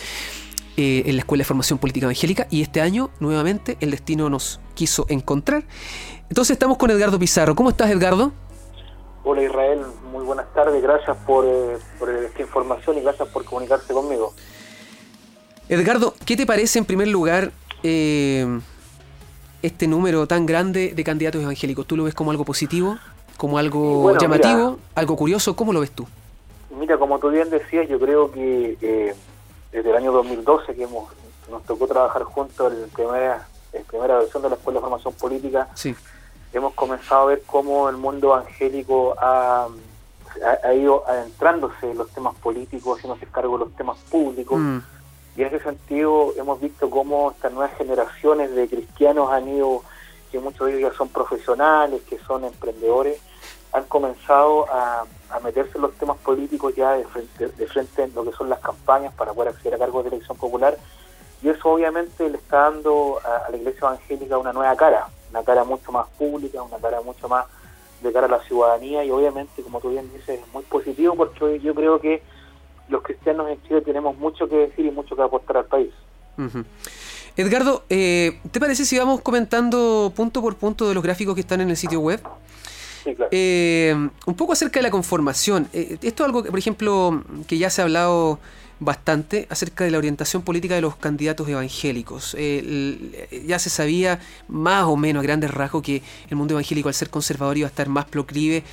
eh, 0.77 1.05
en 1.07 1.16
la 1.16 1.20
Escuela 1.20 1.40
de 1.40 1.46
Formación 1.46 1.79
Política 1.79 2.05
Evangélica 2.05 2.46
y 2.51 2.61
este 2.61 2.83
año 2.83 3.11
nuevamente 3.18 3.79
el 3.81 3.92
destino 3.92 4.29
nos 4.29 4.61
quiso 4.74 5.07
encontrar. 5.09 5.64
Entonces 6.29 6.53
estamos 6.53 6.77
con 6.77 6.91
Edgardo 6.91 7.19
Pizarro. 7.19 7.55
¿Cómo 7.55 7.71
estás 7.71 7.91
Edgardo? 7.91 8.33
Hola 9.25 9.43
Israel, 9.43 9.81
muy 10.12 10.25
buenas 10.25 10.53
tardes, 10.55 10.83
gracias 10.83 11.17
por, 11.27 11.45
eh, 11.45 11.77
esta 12.27 12.43
información 12.43 12.97
y 12.97 13.01
gracias 13.01 13.29
por 13.29 13.45
comunicarse 13.45 13.93
conmigo. 13.93 14.33
Edgardo, 15.69 16.14
¿qué 16.25 16.37
te 16.37 16.47
parece 16.47 16.79
en 16.79 16.85
primer 16.85 17.09
lugar 17.09 17.51
eh, 17.83 18.47
este 19.61 19.87
número 19.87 20.27
tan 20.27 20.47
grande 20.47 20.93
de 20.95 21.05
candidatos 21.05 21.43
evangélicos? 21.43 21.87
¿Tú 21.87 21.97
lo 21.97 22.05
ves 22.05 22.14
como 22.14 22.31
algo 22.31 22.45
positivo, 22.45 22.97
como 23.37 23.59
algo 23.59 24.17
llamativo, 24.17 24.79
algo 24.95 25.17
curioso? 25.17 25.57
¿Cómo 25.57 25.73
lo 25.73 25.81
ves 25.81 25.91
tú? 25.91 26.07
Mira, 26.79 26.97
como 26.97 27.19
tú 27.19 27.31
bien 27.31 27.51
decías, 27.51 27.88
yo 27.88 27.99
creo 27.99 28.31
que 28.31 28.79
eh, 28.81 29.14
desde 29.73 29.91
el 29.91 29.97
año 29.97 30.12
2012 30.12 30.75
que 30.75 30.85
hemos, 30.85 31.11
nos 31.51 31.64
tocó 31.64 31.87
trabajar 31.87 32.23
juntos 32.23 32.73
en, 32.73 32.88
primera, 32.91 33.47
en 33.73 33.85
primera 33.85 34.19
versión 34.19 34.43
de 34.43 34.51
la 34.51 34.55
Escuela 34.55 34.79
de 34.79 34.83
Formación 34.83 35.14
Política, 35.14 35.69
sí 35.75 35.95
hemos 36.53 36.75
comenzado 36.75 37.23
a 37.23 37.27
ver 37.27 37.43
cómo 37.47 37.89
el 37.89 37.97
mundo 37.97 38.29
evangélico 38.35 39.15
ha, 39.19 39.69
ido 40.75 41.05
adentrándose 41.09 41.91
en 41.91 41.99
los 41.99 42.11
temas 42.11 42.35
políticos, 42.37 42.99
haciéndose 42.99 43.27
cargo 43.27 43.59
de 43.59 43.65
los 43.65 43.77
temas 43.77 43.99
públicos. 44.11 44.59
Mm. 44.59 44.79
Y 45.37 45.43
en 45.43 45.49
ese 45.49 45.61
sentido 45.61 46.33
hemos 46.37 46.61
visto 46.61 46.89
cómo 46.91 47.33
estas 47.33 47.53
nuevas 47.53 47.77
generaciones 47.77 48.55
de 48.55 48.69
cristianos 48.69 49.31
han 49.31 49.49
ido, 49.49 49.83
que 50.31 50.39
muchos 50.39 50.67
de 50.67 50.79
ellos 50.79 50.93
ya 50.93 50.99
son 50.99 51.09
profesionales, 51.09 52.03
que 52.09 52.19
son 52.21 52.45
emprendedores, 52.45 53.21
han 53.73 53.85
comenzado 53.85 54.67
a, 54.71 55.05
meterse 55.43 55.73
en 55.77 55.83
los 55.83 55.95
temas 55.95 56.17
políticos 56.19 56.75
ya 56.75 56.93
de 56.93 57.05
frente, 57.05 57.49
de 57.49 57.67
frente 57.67 58.03
en 58.05 58.15
lo 58.15 58.25
que 58.25 58.33
son 58.33 58.49
las 58.49 58.61
campañas 58.61 59.13
para 59.15 59.33
poder 59.33 59.55
acceder 59.55 59.75
a 59.75 59.79
cargos 59.79 60.05
de 60.05 60.11
elección 60.11 60.37
popular. 60.37 60.77
Y 61.43 61.49
eso 61.49 61.71
obviamente 61.71 62.29
le 62.29 62.39
está 62.39 62.71
dando 62.71 63.21
a 63.25 63.51
la 63.51 63.57
iglesia 63.57 63.81
evangélica 63.81 64.39
una 64.39 64.53
nueva 64.53 64.75
cara 64.77 65.09
una 65.31 65.43
cara 65.43 65.64
mucho 65.64 65.93
más 65.93 66.09
pública, 66.19 66.62
una 66.62 66.79
cara 66.79 67.01
mucho 67.01 67.29
más 67.29 67.47
de 68.03 68.12
cara 68.12 68.27
a 68.27 68.31
la 68.31 68.43
ciudadanía 68.45 69.05
y 69.05 69.11
obviamente, 69.11 69.62
como 69.62 69.81
tú 69.81 69.91
bien 69.91 70.11
dices, 70.12 70.41
es 70.41 70.53
muy 70.53 70.62
positivo 70.64 71.14
porque 71.17 71.61
yo 71.61 71.75
creo 71.75 72.01
que 72.01 72.23
los 72.88 73.03
cristianos 73.03 73.49
en 73.51 73.62
Chile 73.64 73.83
tenemos 73.83 74.17
mucho 74.17 74.49
que 74.49 74.57
decir 74.57 74.87
y 74.87 74.91
mucho 74.91 75.17
que 75.17 75.23
aportar 75.23 75.59
al 75.59 75.67
país. 75.67 75.93
Edgardo, 77.37 77.85
eh, 77.88 78.41
¿te 78.51 78.61
parece 78.61 78.85
si 78.85 78.99
vamos 78.99 79.21
comentando 79.21 80.12
punto 80.14 80.41
por 80.41 80.57
punto 80.57 80.88
de 80.88 80.95
los 80.95 81.03
gráficos 81.03 81.35
que 81.35 81.41
están 81.41 81.61
en 81.61 81.71
el 81.71 81.77
sitio 81.77 82.01
web? 82.01 82.21
Sí, 83.05 83.14
claro. 83.14 83.29
Eh, 83.33 83.95
un 84.27 84.35
poco 84.35 84.53
acerca 84.53 84.79
de 84.79 84.85
la 84.85 84.91
conformación. 84.91 85.69
Eh, 85.73 85.99
esto 86.03 86.23
es 86.23 86.27
algo 86.27 86.43
que, 86.43 86.51
por 86.51 86.59
ejemplo, 86.59 87.23
que 87.47 87.59
ya 87.59 87.71
se 87.71 87.81
ha 87.81 87.85
hablado 87.85 88.38
bastante 88.81 89.47
acerca 89.51 89.85
de 89.85 89.91
la 89.91 89.99
orientación 89.99 90.43
política 90.43 90.75
de 90.75 90.81
los 90.81 90.97
candidatos 90.97 91.49
evangélicos. 91.49 92.35
Eh, 92.38 93.43
ya 93.47 93.59
se 93.59 93.71
sabía 93.71 94.21
más 94.49 94.85
o 94.85 94.97
menos 94.97 95.21
a 95.21 95.25
grandes 95.25 95.51
rasgos 95.51 95.83
que 95.83 96.03
el 96.31 96.37
mundo 96.37 96.55
evangélico 96.55 96.88
al 96.88 96.95
ser 96.95 97.11
conservador 97.11 97.59
iba 97.59 97.67
a 97.67 97.71
estar 97.71 97.88
más 97.88 98.05
proclive 98.05 98.64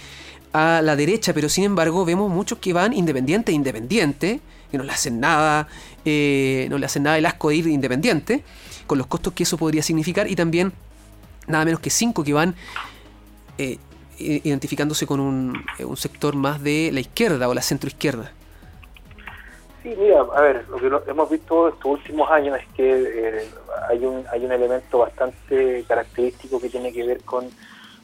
a 0.54 0.82
la 0.82 0.96
derecha, 0.96 1.34
pero 1.34 1.50
sin 1.50 1.66
embargo 1.66 2.06
vemos 2.06 2.32
muchos 2.32 2.60
que 2.60 2.72
van 2.72 2.94
independiente 2.94 3.52
independiente, 3.52 4.40
que 4.72 4.78
no 4.78 4.84
le 4.84 4.92
hacen 4.92 5.20
nada, 5.20 5.68
eh, 6.06 6.68
no 6.70 6.78
le 6.78 6.86
hacen 6.86 7.04
nada 7.04 7.18
el 7.18 7.26
asco 7.26 7.50
de 7.50 7.58
ir 7.58 7.68
independiente, 7.68 8.44
con 8.88 8.98
los 8.98 9.08
costos 9.08 9.34
que 9.34 9.44
eso 9.44 9.58
podría 9.58 9.84
significar, 9.84 10.32
y 10.32 10.36
también 10.36 10.72
nada 11.48 11.66
menos 11.66 11.82
que 11.82 11.90
cinco 11.90 12.24
que 12.24 12.32
van 12.32 12.56
eh, 13.58 13.80
identificándose 14.18 15.06
con 15.06 15.20
un, 15.20 15.62
eh, 15.78 15.84
un 15.84 15.98
sector 15.98 16.36
más 16.36 16.64
de 16.64 16.90
la 16.94 17.02
izquierda 17.02 17.50
o 17.50 17.54
la 17.54 17.62
centroizquierda. 17.62 18.32
Sí, 19.86 19.96
mira, 20.00 20.22
a 20.22 20.42
ver, 20.42 20.68
lo 20.68 21.04
que 21.04 21.12
hemos 21.12 21.30
visto 21.30 21.68
estos 21.68 21.86
últimos 21.86 22.28
años 22.32 22.58
es 22.58 22.68
que 22.74 23.38
eh, 23.38 23.48
hay 23.88 24.04
un 24.04 24.26
hay 24.32 24.44
un 24.44 24.52
elemento 24.52 24.98
bastante 24.98 25.86
característico 25.88 26.60
que 26.60 26.72
tiene 26.72 26.92
que 26.92 27.04
ver 27.04 27.22
con 27.22 27.48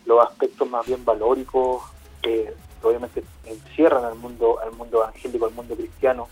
los 0.06 0.24
aspectos 0.24 0.70
más 0.70 0.86
bien 0.86 1.04
valóricos 1.04 1.82
que 2.22 2.54
obviamente 2.84 3.24
encierran 3.46 4.06
al 4.06 4.14
mundo 4.14 4.60
al 4.60 4.74
mundo 4.74 5.00
evangélico, 5.00 5.48
al 5.48 5.54
mundo 5.54 5.76
cristiano, 5.76 6.28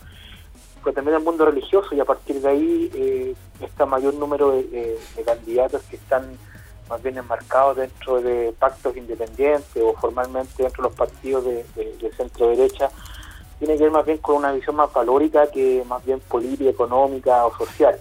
pero 0.83 0.93
también 0.93 1.15
al 1.15 1.23
mundo 1.23 1.47
religioso 1.47 1.95
y 1.95 1.99
a 1.99 2.05
partir 2.05 2.39
de 2.41 2.47
ahí 2.47 2.91
eh, 2.93 3.35
está 3.59 3.87
mayor 3.87 4.13
número 4.13 4.51
de, 4.51 4.99
candidatos 5.25 5.81
que 5.89 5.95
están 5.95 6.37
más 6.87 7.01
bien 7.01 7.17
enmarcados 7.17 7.77
dentro 7.77 8.21
de 8.21 8.53
pactos 8.59 8.95
independientes 8.95 9.81
o 9.81 9.95
formalmente 9.95 10.61
dentro 10.61 10.83
de 10.83 10.89
los 10.89 10.95
partidos 10.95 11.43
de 11.43 12.13
centro 12.15 12.49
derecha 12.49 12.91
tiene 13.59 13.77
que 13.77 13.83
ver 13.83 13.91
más 13.91 14.05
bien 14.05 14.17
con 14.19 14.37
una 14.37 14.51
visión 14.53 14.75
más 14.75 14.91
valórica 14.93 15.49
que 15.51 15.83
más 15.87 16.03
bien 16.05 16.19
política, 16.21 16.69
económica 16.69 17.45
o 17.45 17.55
social. 17.57 17.97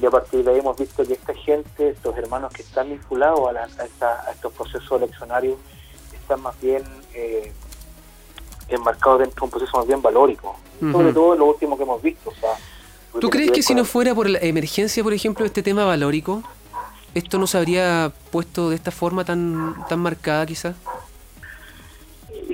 Y 0.00 0.06
a 0.06 0.10
partir 0.10 0.44
de 0.44 0.50
ahí 0.52 0.58
hemos 0.58 0.76
visto 0.76 1.04
que 1.04 1.12
esta 1.14 1.34
gente, 1.34 1.88
estos 1.90 2.16
hermanos 2.16 2.52
que 2.52 2.62
están 2.62 2.88
vinculados 2.90 3.48
a, 3.48 3.52
la- 3.52 3.62
a 3.62 3.84
esta- 3.84 4.20
a 4.28 4.32
estos 4.32 4.52
procesos 4.52 4.90
eleccionarios, 5.02 5.56
están 6.12 6.40
más 6.42 6.58
bien 6.60 6.82
eh, 7.14 7.52
enmarcados 8.68 9.20
dentro 9.20 9.40
de 9.40 9.44
un 9.46 9.50
proceso 9.50 9.76
más 9.78 9.86
bien 9.86 10.02
valórico. 10.02 10.56
Ujú. 10.80 10.92
Sobre 10.92 11.12
todo 11.12 11.34
lo 11.36 11.46
último 11.46 11.76
que 11.76 11.82
hemos 11.84 12.02
visto. 12.02 12.30
o 12.30 12.34
sea, 12.34 12.50
¿Tú 13.20 13.30
crees 13.30 13.50
que 13.50 13.62
si 13.62 13.74
no 13.74 13.84
fuera 13.84 14.14
por 14.14 14.28
la 14.28 14.38
emergencia, 14.40 15.02
por 15.02 15.12
ejemplo, 15.12 15.44
este 15.46 15.62
tema 15.62 15.84
valórico, 15.84 16.42
esto 17.14 17.38
no 17.38 17.46
se 17.46 17.58
habría 17.58 18.12
puesto 18.30 18.68
de 18.70 18.76
esta 18.76 18.90
forma 18.90 19.24
tan, 19.24 19.74
tan 19.88 19.98
marcada 20.00 20.44
quizás? 20.46 20.76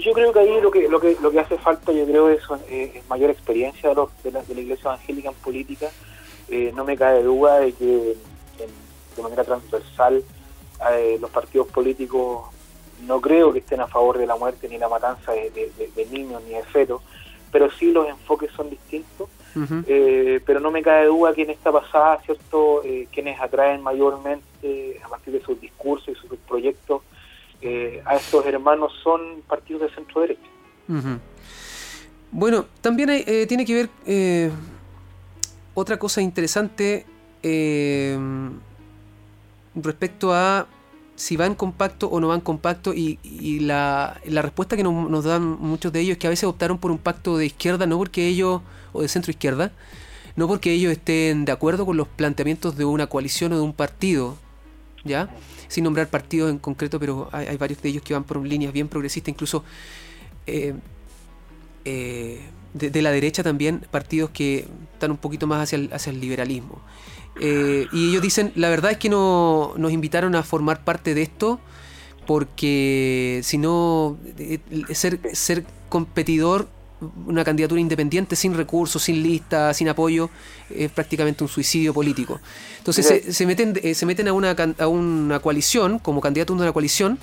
Yo 0.05 0.13
creo 0.13 0.33
que 0.33 0.41
ahí 0.41 0.61
lo 0.61 0.71
que 0.71 0.89
lo 0.89 1.01
que 1.01 1.17
lo 1.23 1.31
que 1.31 1.41
hace 1.41 1.57
falta, 1.59 1.91
yo 1.93 2.05
creo, 2.05 2.29
es, 2.29 2.43
es 2.69 3.09
mayor 3.09 3.31
experiencia 3.31 3.89
de, 3.89 3.95
los- 3.95 4.23
de, 4.23 4.31
la, 4.33 4.43
de 4.43 4.55
la 4.55 4.61
Iglesia 4.61 4.83
Evangélica 4.91 5.29
en 5.31 5.35
política. 5.37 5.89
Eh, 6.49 6.73
no 6.75 6.85
me 6.85 6.97
cae 6.97 7.23
duda 7.23 7.59
de 7.61 7.73
que 7.73 8.17
de 9.17 9.23
manera 9.23 9.45
transversal 9.45 10.23
eh, 10.93 11.17
los 11.21 11.31
partidos 11.31 11.69
políticos 11.69 12.45
no 13.07 13.21
creo 13.21 13.53
que 13.53 13.61
estén 13.61 13.81
a 13.81 13.87
favor 13.87 14.19
de 14.19 14.27
la 14.27 14.37
muerte 14.37 14.69
ni 14.69 14.77
la 14.77 14.89
matanza 14.89 15.33
de, 15.33 15.51
de- 15.51 15.73
de- 15.79 15.91
de 15.95 16.07
niños 16.07 16.43
ni 16.45 16.51
de 16.55 16.63
fetos, 16.65 17.01
pero 17.51 17.71
sí 17.71 17.91
los 17.93 18.07
enfoques 18.09 18.51
son 18.53 18.69
distintos. 18.71 19.29
Eh, 19.87 20.41
pero 20.45 20.59
no 20.59 20.73
me 20.73 20.83
cae 20.83 21.07
duda 21.07 21.33
que 21.33 21.43
en 21.43 21.51
esta 21.51 21.71
pasada, 21.71 22.19
¿cierto? 22.27 22.83
Eh, 22.85 23.07
quienes 23.13 23.41
atraen 23.41 23.83
mayormente 23.83 25.01
a 25.05 25.09
partir 25.09 25.33
de 25.33 25.41
sus 25.43 25.61
discursos 25.61 26.09
y 26.09 26.15
sus 26.29 26.37
proyectos 26.41 27.03
eh, 27.65 28.03
a 28.05 28.17
estos 28.17 28.45
hermanos 28.45 28.93
son 29.03 29.43
partidos 29.49 29.83
de 29.83 29.95
centro 29.95 30.21
derecha. 30.21 30.51
Bueno, 32.31 32.67
también 32.83 33.09
eh, 33.11 33.47
tiene 33.49 33.65
que 33.65 33.75
ver 33.75 33.91
eh, 34.07 34.51
otra 35.73 35.99
cosa 35.99 36.21
interesante 36.21 37.07
eh, 37.43 38.19
respecto 39.75 40.35
a 40.35 40.67
si 41.17 41.37
van 41.37 41.55
compacto 41.55 42.09
o 42.09 42.21
no 42.21 42.29
van 42.29 42.41
compacto 42.41 42.93
y, 42.93 43.19
y 43.23 43.61
la, 43.61 44.21
la 44.27 44.43
respuesta 44.43 44.77
que 44.77 44.83
nos, 44.83 45.09
nos 45.09 45.25
dan 45.25 45.43
muchos 45.43 45.93
de 45.93 46.01
ellos 46.01 46.13
es 46.13 46.19
que 46.19 46.27
a 46.27 46.31
veces 46.31 46.45
optaron 46.45 46.79
por 46.79 46.91
un 46.91 46.99
pacto 46.99 47.39
de 47.39 47.47
izquierda 47.47 47.87
no 47.87 47.97
porque 47.97 48.27
ellos, 48.27 48.61
o 48.93 49.01
de 49.01 49.09
centro 49.09 49.31
izquierda, 49.31 49.73
no 50.37 50.49
porque 50.49 50.73
ellos 50.73 50.93
estén 50.93 51.45
de 51.45 51.53
acuerdo 51.53 51.87
con 51.87 51.97
los 51.97 52.09
planteamientos 52.09 52.77
de 52.77 52.85
una 52.85 53.07
coalición 53.07 53.53
o 53.53 53.57
de 53.57 53.63
un 53.63 53.73
partido, 53.73 54.37
¿ya? 55.05 55.31
Sin 55.75 55.83
nombrar 55.83 56.09
partidos 56.09 56.53
en 56.53 56.59
concreto, 56.59 57.01
pero 57.01 57.29
hay, 57.33 57.57
varios 57.57 57.83
de 57.83 57.89
ellos 57.89 58.05
que 58.05 58.15
van 58.15 58.23
por 58.23 58.41
líneas 58.47 58.73
bien 58.73 58.87
progresistas, 58.87 59.31
incluso 59.31 59.65
eh, 60.47 60.73
eh, 61.85 62.43
de, 62.75 63.03
la 63.03 63.11
derecha 63.11 63.43
también, 63.43 63.85
partidos 63.91 64.31
que 64.31 64.69
están 64.93 65.11
un 65.11 65.17
poquito 65.17 65.49
más 65.49 65.65
hacia 65.65 65.75
el, 65.75 65.93
hacia 65.93 66.11
el 66.11 66.21
liberalismo. 66.21 66.81
Eh, 67.41 67.89
y 67.93 68.11
ellos 68.11 68.23
dicen, 68.23 68.53
la 68.55 68.69
verdad 68.69 68.93
es 68.93 68.99
que 68.99 69.09
no, 69.09 69.75
nos 69.77 69.91
invitaron 69.91 70.37
a 70.37 70.45
formar 70.45 70.85
parte 70.85 71.13
de 71.13 71.23
esto 71.23 71.59
porque 72.25 73.41
si 73.43 73.59
no, 73.59 74.17
ser, 74.93 75.19
ser 75.33 75.67
competidor, 75.89 76.69
una 77.27 77.45
candidatura 77.45 77.81
independiente 77.81 78.37
sin 78.37 78.55
recursos, 78.57 79.03
sin 79.03 79.23
lista, 79.23 79.75
sin 79.75 79.89
apoyo, 79.89 80.31
es 80.71 80.91
prácticamente 80.91 81.45
un 81.45 81.49
suicidio 81.49 81.93
político. 81.93 82.41
Entonces 82.79 83.07
Sí. 83.07 83.21
se, 83.21 83.33
se 83.33 83.47
meten, 83.47 83.79
eh, 83.83 83.95
se 83.95 84.07
meten 84.07 84.29
a, 84.29 84.33
una, 84.33 84.57
a 84.79 84.87
una 84.89 85.41
coalición, 85.41 85.99
como 85.99 86.21
candidato 86.21 86.55
de 86.55 86.63
una 86.63 86.73
coalición, 86.73 87.19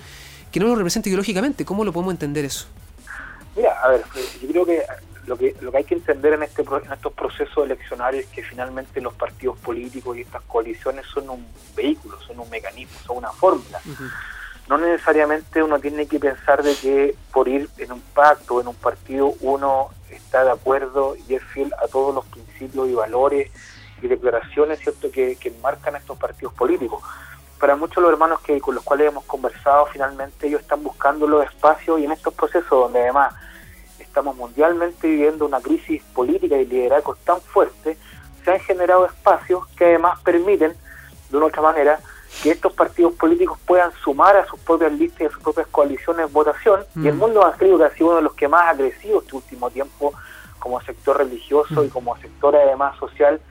que 0.52 0.60
no 0.60 0.68
lo 0.68 0.76
representa 0.76 1.10
ideológicamente. 1.10 1.66
¿Cómo 1.66 1.84
lo 1.86 1.94
podemos 1.94 2.14
entender 2.14 2.46
eso? 2.46 2.68
Mira, 3.56 3.72
a 3.84 3.90
ver, 3.90 4.04
eh, 4.16 4.26
yo 4.42 4.48
creo 4.50 4.66
que 4.66 4.82
lo 5.28 5.38
que 5.38 5.56
lo 5.62 5.72
que 5.72 5.78
hay 5.78 5.84
que 5.84 5.94
entender 5.94 6.34
en 6.34 6.44
este 6.44 6.64
en 6.64 6.92
estos 6.92 7.14
procesos 7.14 7.64
eleccionarios 7.64 8.24
es 8.26 8.30
que 8.32 8.44
finalmente 8.44 9.00
los 9.02 9.14
partidos 9.14 9.58
políticos 9.60 10.18
y 10.18 10.22
estas 10.22 10.42
coaliciones 10.44 11.06
son 11.14 11.30
un 11.30 11.46
vehículo, 11.76 12.20
son 12.22 12.40
un 12.40 12.50
mecanismo, 12.50 12.98
son 13.06 13.18
una 13.18 13.32
fórmula. 13.32 13.80
No 14.72 14.78
necesariamente 14.78 15.62
uno 15.62 15.80
tiene 15.80 16.08
que 16.08 16.18
pensar 16.18 16.64
de 16.64 16.74
que 16.76 17.14
por 17.34 17.50
ir 17.50 17.70
en 17.78 17.92
un 17.92 18.00
pacto 18.00 18.62
en 18.62 18.70
un 18.70 18.76
partido 18.76 19.34
uno 19.42 19.90
está 20.10 20.46
de 20.46 20.52
acuerdo 20.52 21.18
y 21.28 21.36
es 21.36 21.44
fiel 21.44 21.74
a 21.84 21.90
todos 21.90 22.16
los 22.16 22.26
principios 22.28 22.88
y 22.88 22.94
valores 22.94 23.52
y 24.02 24.08
declaraciones 24.08 24.80
cierto 24.80 25.12
que, 25.12 25.36
que 25.36 25.50
enmarcan 25.50 25.98
estos 25.98 26.18
partidos 26.18 26.54
políticos. 26.54 27.04
Para 27.60 27.76
muchos 27.76 27.98
de 27.98 28.04
los 28.04 28.12
hermanos 28.12 28.40
que 28.40 28.62
con 28.62 28.74
los 28.74 28.86
cuales 28.86 29.10
hemos 29.10 29.26
conversado, 29.26 29.88
finalmente 29.88 30.48
ellos 30.48 30.62
están 30.62 30.82
buscando 30.84 31.28
los 31.28 31.44
espacios 31.44 32.00
y 32.00 32.06
en 32.06 32.14
estos 32.14 32.34
procesos 32.34 32.70
donde 32.70 33.02
además 33.02 33.36
estamos 34.00 34.38
mundialmente 34.38 35.06
viviendo 35.06 35.46
una 35.46 35.60
crisis 35.60 36.02
política 36.14 36.56
y 36.56 36.66
liderazgo 36.66 37.16
tan 37.26 37.42
fuerte, 37.42 37.98
se 38.46 38.52
han 38.52 38.60
generado 38.62 39.06
espacios 39.06 39.68
que 39.76 39.84
además 39.84 40.18
permiten, 40.22 40.74
de 41.30 41.36
una 41.36 41.48
u 41.48 41.50
otra 41.50 41.62
manera, 41.62 42.00
que 42.44 42.52
estos 42.52 42.74
partidos 42.74 43.14
políticos 43.14 43.60
puedan 43.66 43.92
sumar 44.04 44.36
a 44.38 44.46
sus 44.46 44.60
propias 44.62 44.92
listas 44.94 45.22
y 45.22 45.26
a 45.26 45.30
sus 45.32 45.44
propias 45.44 45.68
coaliciones 45.68 46.32
votación. 46.32 46.82
Y 46.96 47.08
el 47.08 47.14
Mm. 47.16 47.18
mundo 47.18 47.42
evangélico 47.42 47.78
que 47.80 47.84
ha 47.86 47.90
sido 47.92 48.08
uno 48.08 48.16
de 48.18 48.22
los 48.24 48.34
que 48.34 48.48
más 48.48 48.74
ha 48.74 48.78
crecido 48.78 49.20
este 49.22 49.36
último 49.36 49.70
tiempo 49.70 50.14
como 50.60 50.80
sector 50.82 51.18
religioso 51.18 51.84
y 51.84 51.90
como 51.90 52.16
sector 52.18 52.56
además 52.56 52.98
social, 52.98 53.42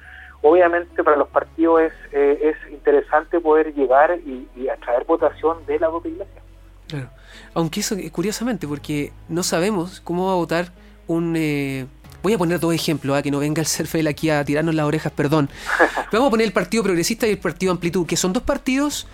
obviamente 0.42 1.02
para 1.04 1.16
los 1.16 1.28
partidos 1.28 1.82
es, 1.82 1.92
eh, 2.12 2.54
es 2.54 2.72
interesante 2.72 3.40
poder 3.40 3.74
llegar 3.74 4.18
y, 4.24 4.48
y 4.56 4.68
atraer 4.68 5.04
votación 5.04 5.64
de 5.66 5.78
la 5.78 5.88
propia 5.90 6.10
iglesia. 6.12 6.42
Claro. 6.88 7.08
Aunque 7.54 7.80
eso, 7.80 7.94
eh, 7.96 8.10
curiosamente, 8.10 8.66
porque 8.66 9.12
no 9.28 9.42
sabemos 9.42 10.00
cómo 10.00 10.26
va 10.26 10.32
a 10.32 10.36
votar 10.36 10.72
un... 11.06 11.34
eh, 11.36 11.86
Voy 12.22 12.32
a 12.34 12.38
poner 12.38 12.60
dos 12.60 12.74
ejemplos, 12.74 13.16
ah, 13.16 13.22
que 13.22 13.30
no 13.30 13.38
venga 13.38 13.60
el 13.60 13.66
Cerfel 13.66 14.06
aquí 14.06 14.28
a 14.30 14.44
tirarnos 14.44 14.74
las 14.74 14.84
orejas, 14.86 15.12
perdón. 15.12 15.48
Vamos 16.12 16.28
a 16.28 16.30
poner 16.30 16.46
el 16.46 16.52
Partido 16.52 16.82
Progresista 16.82 17.26
y 17.26 17.30
el 17.30 17.38
Partido 17.38 17.72
Amplitud, 17.72 18.06
que 18.06 18.16
son 18.16 18.32
dos 18.32 18.42
partidos 18.42 19.06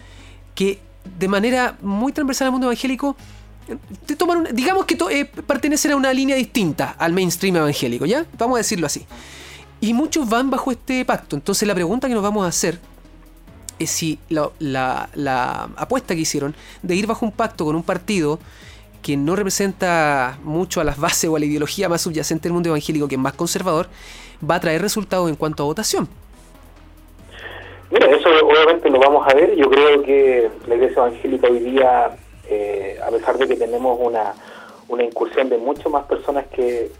que 0.54 0.80
de 1.18 1.28
manera 1.28 1.76
muy 1.82 2.12
transversal 2.12 2.46
al 2.46 2.52
mundo 2.52 2.66
evangélico 2.66 3.16
te 4.06 4.14
toman 4.16 4.38
una- 4.38 4.50
digamos 4.50 4.84
que 4.86 4.94
to- 4.96 5.10
eh, 5.10 5.24
pertenecen 5.24 5.90
a 5.92 5.96
una 5.96 6.12
línea 6.12 6.36
distinta 6.36 6.94
al 6.98 7.12
mainstream 7.12 7.56
evangélico, 7.56 8.06
¿ya? 8.06 8.24
Vamos 8.38 8.56
a 8.56 8.58
decirlo 8.58 8.86
así. 8.86 9.04
Y 9.80 9.92
muchos 9.92 10.28
van 10.28 10.50
bajo 10.50 10.70
este 10.70 11.04
pacto. 11.04 11.36
Entonces 11.36 11.66
la 11.68 11.74
pregunta 11.74 12.08
que 12.08 12.14
nos 12.14 12.22
vamos 12.22 12.44
a 12.44 12.48
hacer 12.48 12.78
es 13.78 13.90
si 13.90 14.18
la, 14.30 14.50
la- 14.58 15.08
la 15.14 15.68
apuesta 15.76 16.14
que 16.14 16.20
hicieron 16.22 16.54
de 16.82 16.94
ir 16.96 17.06
bajo 17.06 17.26
un 17.26 17.32
pacto 17.32 17.64
con 17.64 17.76
un 17.76 17.82
partido 17.82 18.38
que 19.06 19.16
no 19.16 19.36
representa 19.36 20.36
mucho 20.42 20.80
a 20.80 20.84
las 20.84 20.98
bases 20.98 21.30
o 21.30 21.36
a 21.36 21.38
la 21.38 21.44
ideología 21.44 21.88
más 21.88 22.00
subyacente 22.00 22.48
del 22.48 22.54
mundo 22.54 22.70
evangélico, 22.70 23.06
que 23.06 23.14
es 23.14 23.20
más 23.20 23.34
conservador, 23.34 23.86
va 24.42 24.56
a 24.56 24.60
traer 24.60 24.82
resultados 24.82 25.28
en 25.28 25.36
cuanto 25.36 25.62
a 25.62 25.66
votación. 25.66 26.08
Mira, 27.92 28.10
eso 28.10 28.28
obviamente 28.44 28.90
lo 28.90 28.98
vamos 28.98 29.24
a 29.28 29.32
ver. 29.32 29.54
Yo 29.54 29.70
creo 29.70 30.02
que 30.02 30.50
la 30.66 30.74
Iglesia 30.74 31.06
Evangélica 31.06 31.46
hoy 31.46 31.60
día, 31.60 32.16
eh, 32.48 32.98
a 33.00 33.08
pesar 33.12 33.38
de 33.38 33.46
que 33.46 33.54
tenemos 33.54 33.96
una, 34.02 34.34
una 34.88 35.04
incursión 35.04 35.50
de 35.50 35.58
mucho 35.58 35.88
más 35.88 36.04
personas 36.06 36.44
que, 36.48 36.90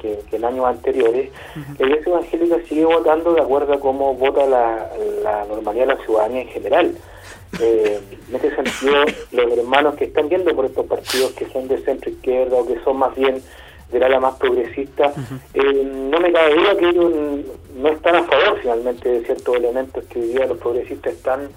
que, 0.00 0.20
en 0.30 0.44
años 0.44 0.66
anteriores, 0.66 1.32
la 1.80 1.84
Iglesia 1.84 2.12
Evangélica 2.12 2.58
sigue 2.68 2.84
votando 2.84 3.34
de 3.34 3.40
acuerdo 3.40 3.72
a 3.72 3.80
cómo 3.80 4.14
vota 4.14 4.46
la, 4.46 4.88
la 5.24 5.44
normalidad 5.46 5.88
de 5.88 5.94
la 5.96 6.04
ciudadanía 6.04 6.42
en 6.42 6.48
general. 6.48 6.96
Eh, 7.58 8.00
en 8.28 8.36
ese 8.36 8.54
sentido, 8.54 9.04
los 9.32 9.58
hermanos 9.58 9.94
que 9.96 10.04
están 10.04 10.28
viendo 10.28 10.54
por 10.54 10.66
estos 10.66 10.86
partidos 10.86 11.32
que 11.32 11.46
son 11.50 11.68
de 11.68 11.78
centro 11.82 12.10
izquierda 12.10 12.56
o 12.56 12.66
que 12.66 12.78
son 12.84 12.98
más 12.98 13.14
bien 13.14 13.42
de 13.90 13.98
la 14.00 14.20
más 14.20 14.34
progresista, 14.36 15.12
eh, 15.54 15.84
no 16.10 16.18
me 16.18 16.32
cabe 16.32 16.54
duda 16.54 16.76
que 16.76 16.88
ellos 16.88 17.12
no 17.76 17.88
están 17.88 18.16
a 18.16 18.24
favor 18.24 18.58
finalmente 18.60 19.08
de 19.08 19.24
ciertos 19.24 19.56
elementos 19.56 20.04
que 20.06 20.20
hoy 20.20 20.28
día 20.28 20.46
los 20.46 20.58
progresistas 20.58 21.12
están 21.12 21.48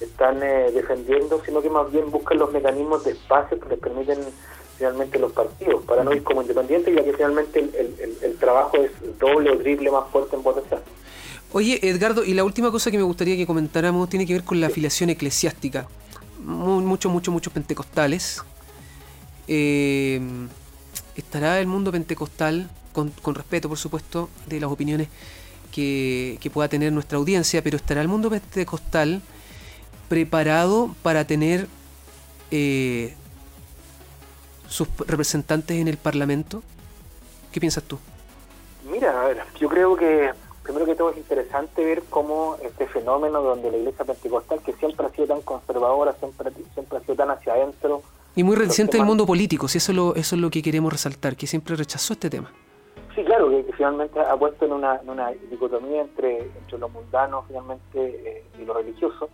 están 0.00 0.42
eh, 0.42 0.70
defendiendo, 0.72 1.40
sino 1.44 1.62
que 1.62 1.70
más 1.70 1.90
bien 1.90 2.10
buscan 2.10 2.38
los 2.38 2.52
mecanismos 2.52 3.04
de 3.04 3.12
espacio 3.12 3.58
que 3.58 3.68
les 3.68 3.78
permiten 3.78 4.18
finalmente 4.76 5.18
los 5.18 5.32
partidos, 5.32 5.82
para 5.84 6.04
no 6.04 6.12
ir 6.12 6.22
como 6.22 6.42
independientes, 6.42 6.94
ya 6.94 7.02
que 7.02 7.14
finalmente 7.14 7.60
el, 7.60 8.36
trabajo 8.36 8.76
es 8.76 8.90
doble 9.18 9.50
o 9.50 9.58
triple 9.58 9.90
más 9.90 10.04
fuerte 10.10 10.36
en 10.36 10.42
votación. 10.42 10.80
Oye, 11.52 11.80
Edgardo, 11.82 12.22
y 12.22 12.34
la 12.34 12.44
última 12.44 12.70
cosa 12.70 12.90
que 12.90 12.98
me 12.98 13.02
gustaría 13.02 13.36
que 13.36 13.46
comentáramos 13.46 14.10
tiene 14.10 14.26
que 14.26 14.34
ver 14.34 14.44
con 14.44 14.60
la 14.60 14.66
afiliación 14.66 15.08
eclesiástica. 15.08 15.88
Muchos, 16.46 17.10
muchos, 17.10 17.34
muchos 17.34 17.52
pentecostales. 17.52 18.40
Eh, 19.48 20.20
¿Estará 21.16 21.58
el 21.58 21.66
mundo 21.66 21.90
pentecostal, 21.90 22.70
con, 22.92 23.12
respeto 23.34 23.68
por 23.68 23.78
supuesto, 23.78 24.30
de 24.46 24.60
las 24.60 24.70
opiniones 24.70 25.08
que, 25.72 26.38
que 26.40 26.48
pueda 26.48 26.68
tener 26.68 26.92
nuestra 26.92 27.18
audiencia, 27.18 27.62
pero 27.62 27.76
estará 27.76 28.00
el 28.00 28.06
mundo 28.06 28.30
pentecostal 28.30 29.22
preparado 30.08 30.94
para 31.02 31.26
tener 31.26 31.66
eh, 32.52 33.14
sus 34.68 34.86
representantes 34.98 35.76
en 35.78 35.88
el 35.88 35.96
Parlamento? 35.96 36.62
¿Qué 37.50 37.58
piensas 37.58 37.82
tú? 37.82 37.98
Mira, 38.88 39.20
a 39.20 39.24
ver, 39.24 39.42
yo 39.58 39.68
creo 39.68 39.96
que 39.96 40.30
primero 40.66 40.84
que 40.84 40.96
todo 40.96 41.10
es 41.10 41.16
interesante 41.16 41.84
ver 41.84 42.02
cómo 42.10 42.56
este 42.60 42.88
fenómeno 42.88 43.40
donde 43.40 43.70
la 43.70 43.76
iglesia 43.76 44.04
pentecostal, 44.04 44.60
que 44.62 44.72
siempre 44.72 45.06
ha 45.06 45.10
sido 45.10 45.28
tan 45.28 45.40
conservadora, 45.42 46.12
siempre, 46.14 46.50
siempre 46.74 46.98
ha 46.98 47.00
sido 47.02 47.14
tan 47.14 47.30
hacia 47.30 47.52
adentro. 47.52 48.02
Y 48.34 48.42
muy 48.42 48.56
reticente 48.56 48.96
del 48.96 49.06
mundo 49.06 49.24
político, 49.24 49.68
si 49.68 49.78
eso, 49.78 49.92
lo, 49.92 50.14
eso 50.16 50.34
es 50.34 50.42
lo 50.42 50.50
que 50.50 50.62
queremos 50.62 50.92
resaltar, 50.92 51.36
que 51.36 51.46
siempre 51.46 51.76
rechazó 51.76 52.14
este 52.14 52.28
tema. 52.28 52.52
Sí, 53.14 53.24
claro, 53.24 53.48
que, 53.48 53.64
finalmente 53.74 54.18
ha 54.20 54.36
puesto 54.36 54.66
en 54.66 54.72
una, 54.72 55.00
dicotomía 55.48 56.02
entre, 56.02 56.40
entre 56.40 56.78
lo 56.78 56.88
mundano 56.88 57.44
finalmente 57.46 57.98
eh, 57.98 58.44
y 58.60 58.64
lo 58.64 58.74
religioso. 58.74 59.30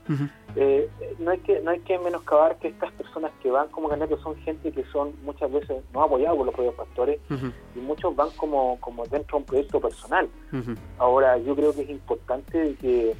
Eh, 0.55 0.89
no 1.19 1.31
hay 1.31 1.39
que 1.39 1.61
no 1.61 1.71
hay 1.71 1.81
que 1.81 1.99
menoscabar 1.99 2.57
que 2.59 2.69
estas 2.69 2.93
personas 2.93 3.33
que 3.43 3.51
van 3.51 3.69
como 3.69 3.89
candidatos 3.89 4.21
son 4.21 4.37
gente 4.37 4.71
que 4.71 4.85
son 4.93 5.15
muchas 5.25 5.51
veces 5.51 5.83
no 5.95 6.03
apoyados 6.03 6.37
por 6.37 6.47
los 6.47 6.55
propios 6.55 6.75
pastores 6.75 7.21
y 7.75 7.79
muchos 7.79 8.15
van 8.15 8.29
como, 8.37 8.79
como 8.81 9.05
dentro 9.07 9.39
de 9.39 9.43
un 9.43 9.45
proyecto 9.45 9.81
personal. 9.81 10.29
Ahora, 10.99 11.39
yo 11.39 11.57
creo 11.57 11.73
que 11.73 11.83
es 11.83 11.91
importante 11.91 12.77
que, 12.81 13.15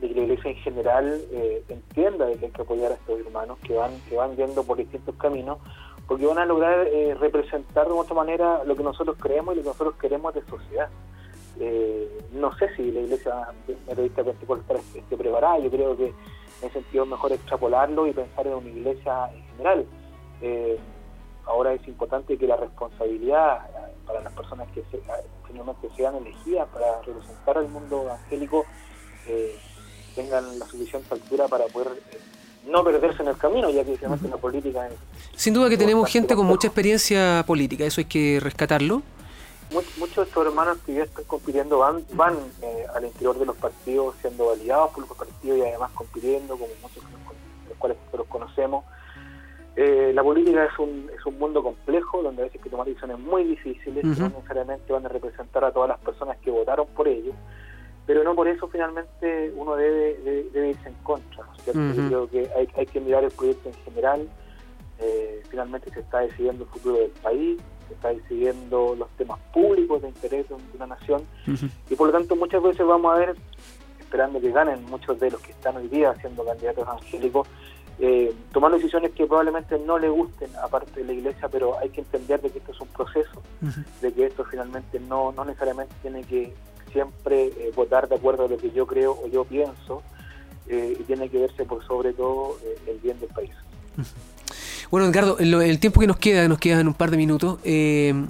que 0.00 0.08
la 0.08 0.20
iglesia 0.20 0.50
en 0.50 0.56
general 0.58 1.22
eh, 1.30 1.64
entienda 1.68 2.26
que 2.38 2.46
hay 2.46 2.52
que 2.52 2.62
apoyar 2.62 2.92
a 2.92 2.94
estos 2.96 3.20
hermanos 3.20 3.58
que 3.60 3.74
van, 3.74 3.92
que 4.08 4.16
van 4.16 4.36
yendo 4.36 4.62
por 4.62 4.76
distintos 4.76 5.14
caminos 5.16 5.58
porque 6.06 6.26
van 6.26 6.38
a 6.38 6.44
lograr 6.44 6.86
eh, 6.88 7.14
representar 7.14 7.86
de 7.86 7.92
otra 7.92 8.14
manera 8.14 8.64
lo 8.64 8.76
que 8.76 8.82
nosotros 8.82 9.16
creemos 9.18 9.54
y 9.54 9.58
lo 9.58 9.62
que 9.62 9.68
nosotros 9.68 9.94
queremos 10.00 10.34
de 10.34 10.42
sociedad. 10.44 10.88
Eh, 11.60 12.08
no 12.32 12.56
sé 12.56 12.74
si 12.76 12.90
la 12.90 13.00
iglesia 13.00 13.48
metodista 13.86 14.24
pentecostal 14.24 14.78
esté 14.94 15.16
preparada, 15.16 15.58
yo 15.58 15.70
creo 15.70 15.96
que 15.96 16.06
en 16.06 16.14
ese 16.62 16.72
sentido 16.74 17.04
es 17.04 17.10
mejor 17.10 17.32
extrapolarlo 17.32 18.06
y 18.06 18.12
pensar 18.12 18.46
en 18.46 18.54
una 18.54 18.68
iglesia 18.68 19.30
en 19.34 19.44
general. 19.44 19.86
Eh, 20.40 20.78
ahora 21.46 21.74
es 21.74 21.86
importante 21.86 22.36
que 22.36 22.46
la 22.46 22.56
responsabilidad 22.56 23.68
para 24.06 24.20
las 24.20 24.32
personas 24.32 24.68
que 24.72 24.82
finalmente 25.46 25.88
sean 25.96 26.16
elegidas 26.16 26.68
para 26.68 27.00
representar 27.02 27.58
al 27.58 27.68
mundo 27.68 28.02
evangélico 28.02 28.64
tengan 30.14 30.58
la 30.58 30.66
suficiente 30.66 31.14
altura 31.14 31.48
para 31.48 31.66
poder 31.66 31.88
no 32.66 32.84
perderse 32.84 33.22
en 33.22 33.28
el 33.28 33.36
camino, 33.36 33.70
ya 33.70 33.84
que 33.84 33.96
finalmente 33.96 34.28
la 34.28 34.36
política 34.36 34.88
Sin 35.34 35.54
duda 35.54 35.68
que 35.68 35.76
tenemos 35.76 36.08
gente 36.08 36.34
con 36.34 36.46
mucha 36.46 36.68
experiencia 36.68 37.44
política, 37.46 37.84
eso 37.84 38.00
hay 38.00 38.04
que 38.04 38.38
rescatarlo. 38.40 39.02
Muchos 39.72 40.16
de 40.16 40.22
estos 40.22 40.46
hermanos 40.46 40.78
que 40.84 40.94
ya 40.94 41.04
están 41.04 41.24
compitiendo 41.24 41.78
van, 41.78 42.04
van 42.12 42.36
eh, 42.62 42.86
al 42.94 43.04
interior 43.04 43.38
de 43.38 43.46
los 43.46 43.56
partidos 43.56 44.14
siendo 44.20 44.46
validados 44.46 44.90
por 44.90 45.08
los 45.08 45.16
partidos 45.16 45.58
y 45.58 45.62
además 45.62 45.90
compitiendo, 45.92 46.56
como 46.56 46.72
muchos 46.80 47.04
de 47.04 47.68
los 47.68 47.78
cuales 47.78 47.98
nosotros 47.98 48.26
conocemos. 48.28 48.84
Eh, 49.74 50.12
la 50.14 50.22
política 50.22 50.64
es 50.64 50.78
un, 50.78 51.10
es 51.18 51.24
un 51.24 51.38
mundo 51.38 51.62
complejo 51.62 52.22
donde 52.22 52.42
a 52.42 52.44
veces 52.44 52.60
hay 52.60 52.64
que 52.64 52.70
tomar 52.70 52.86
decisiones 52.86 53.18
muy 53.18 53.44
difíciles 53.44 54.02
que 54.02 54.20
no 54.20 54.28
necesariamente 54.28 54.92
van 54.92 55.06
a 55.06 55.08
representar 55.08 55.64
a 55.64 55.72
todas 55.72 55.88
las 55.88 55.98
personas 56.00 56.36
que 56.38 56.50
votaron 56.50 56.86
por 56.88 57.08
ellos 57.08 57.34
pero 58.06 58.24
no 58.24 58.34
por 58.34 58.48
eso 58.48 58.68
finalmente 58.68 59.52
uno 59.56 59.76
debe, 59.76 60.18
debe, 60.52 60.70
irse 60.70 60.88
en 60.88 60.94
contra. 61.02 61.44
¿no? 61.44 61.94
Yo 61.94 62.08
creo 62.08 62.28
que 62.28 62.50
hay, 62.56 62.68
hay, 62.76 62.86
que 62.86 63.00
mirar 63.00 63.24
el 63.24 63.30
proyecto 63.30 63.68
en 63.68 63.74
general. 63.84 64.28
Eh, 64.98 65.42
finalmente 65.48 65.90
se 65.90 66.00
está 66.00 66.20
decidiendo 66.20 66.64
el 66.64 66.70
futuro 66.70 66.96
del 66.96 67.10
país, 67.10 67.60
se 67.92 67.94
está 67.94 68.08
decidiendo 68.08 68.94
los 68.96 69.08
temas 69.10 69.38
públicos 69.52 70.02
de 70.02 70.08
interés 70.08 70.48
de 70.48 70.56
una 70.74 70.86
nación. 70.86 71.22
Y 71.90 71.94
por 71.94 72.08
lo 72.08 72.12
tanto 72.12 72.36
muchas 72.36 72.62
veces 72.62 72.86
vamos 72.86 73.14
a 73.14 73.18
ver, 73.18 73.36
esperando 74.00 74.40
que 74.40 74.50
ganen 74.50 74.84
muchos 74.86 75.18
de 75.20 75.30
los 75.30 75.40
que 75.40 75.52
están 75.52 75.76
hoy 75.76 75.88
día 75.88 76.14
siendo 76.20 76.44
candidatos 76.44 76.82
evangélicos, 76.82 77.48
eh, 77.98 78.34
tomando 78.52 78.78
decisiones 78.78 79.12
que 79.12 79.26
probablemente 79.26 79.78
no 79.78 79.98
le 79.98 80.08
gusten 80.08 80.50
aparte 80.56 81.00
de 81.00 81.06
la 81.06 81.12
iglesia, 81.12 81.48
pero 81.48 81.78
hay 81.78 81.90
que 81.90 82.00
entender 82.00 82.40
de 82.40 82.50
que 82.50 82.58
esto 82.58 82.72
es 82.72 82.80
un 82.80 82.88
proceso, 82.88 83.42
de 84.00 84.12
que 84.12 84.26
esto 84.26 84.44
finalmente 84.44 84.98
no, 85.00 85.32
no 85.32 85.44
necesariamente 85.44 85.94
tiene 86.02 86.22
que 86.24 86.54
siempre 86.90 87.46
eh, 87.46 87.72
votar 87.74 88.08
de 88.08 88.16
acuerdo 88.16 88.46
a 88.46 88.48
lo 88.48 88.56
que 88.56 88.70
yo 88.70 88.86
creo 88.86 89.12
o 89.12 89.28
yo 89.28 89.44
pienso 89.44 90.02
eh, 90.68 90.96
y 90.98 91.02
tiene 91.04 91.28
que 91.28 91.38
verse 91.38 91.64
por 91.64 91.84
sobre 91.86 92.12
todo 92.12 92.56
eh, 92.64 92.78
el 92.88 92.98
bien 92.98 93.18
del 93.20 93.30
país. 93.30 93.52
Bueno, 94.92 95.06
Edgardo, 95.06 95.38
el, 95.38 95.80
tiempo 95.80 96.00
que 96.00 96.06
nos 96.06 96.18
queda, 96.18 96.46
nos 96.48 96.58
queda 96.58 96.78
en 96.78 96.86
un 96.86 96.92
par 96.92 97.10
de 97.10 97.16
minutos, 97.16 97.58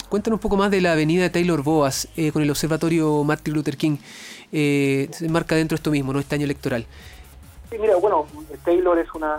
cuéntanos 0.09 0.37
un 0.37 0.39
poco 0.39 0.57
más 0.57 0.71
de 0.71 0.81
la 0.81 0.93
avenida 0.93 1.29
Taylor 1.33 1.61
Boas 1.61 2.07
con 2.33 2.41
el 2.41 2.49
Observatorio 2.49 3.25
Martin 3.25 3.53
Luther 3.53 3.77
King. 3.77 3.97
se 4.53 5.29
marca 5.29 5.57
dentro 5.57 5.75
de 5.75 5.81
esto 5.81 5.91
mismo, 5.91 6.13
¿no? 6.13 6.21
Este 6.21 6.37
año 6.37 6.45
electoral. 6.45 6.87
Sí, 7.69 7.79
mira, 7.81 7.97
bueno, 7.97 8.29
Taylor 8.65 8.97
es, 8.97 9.13
una, 9.13 9.39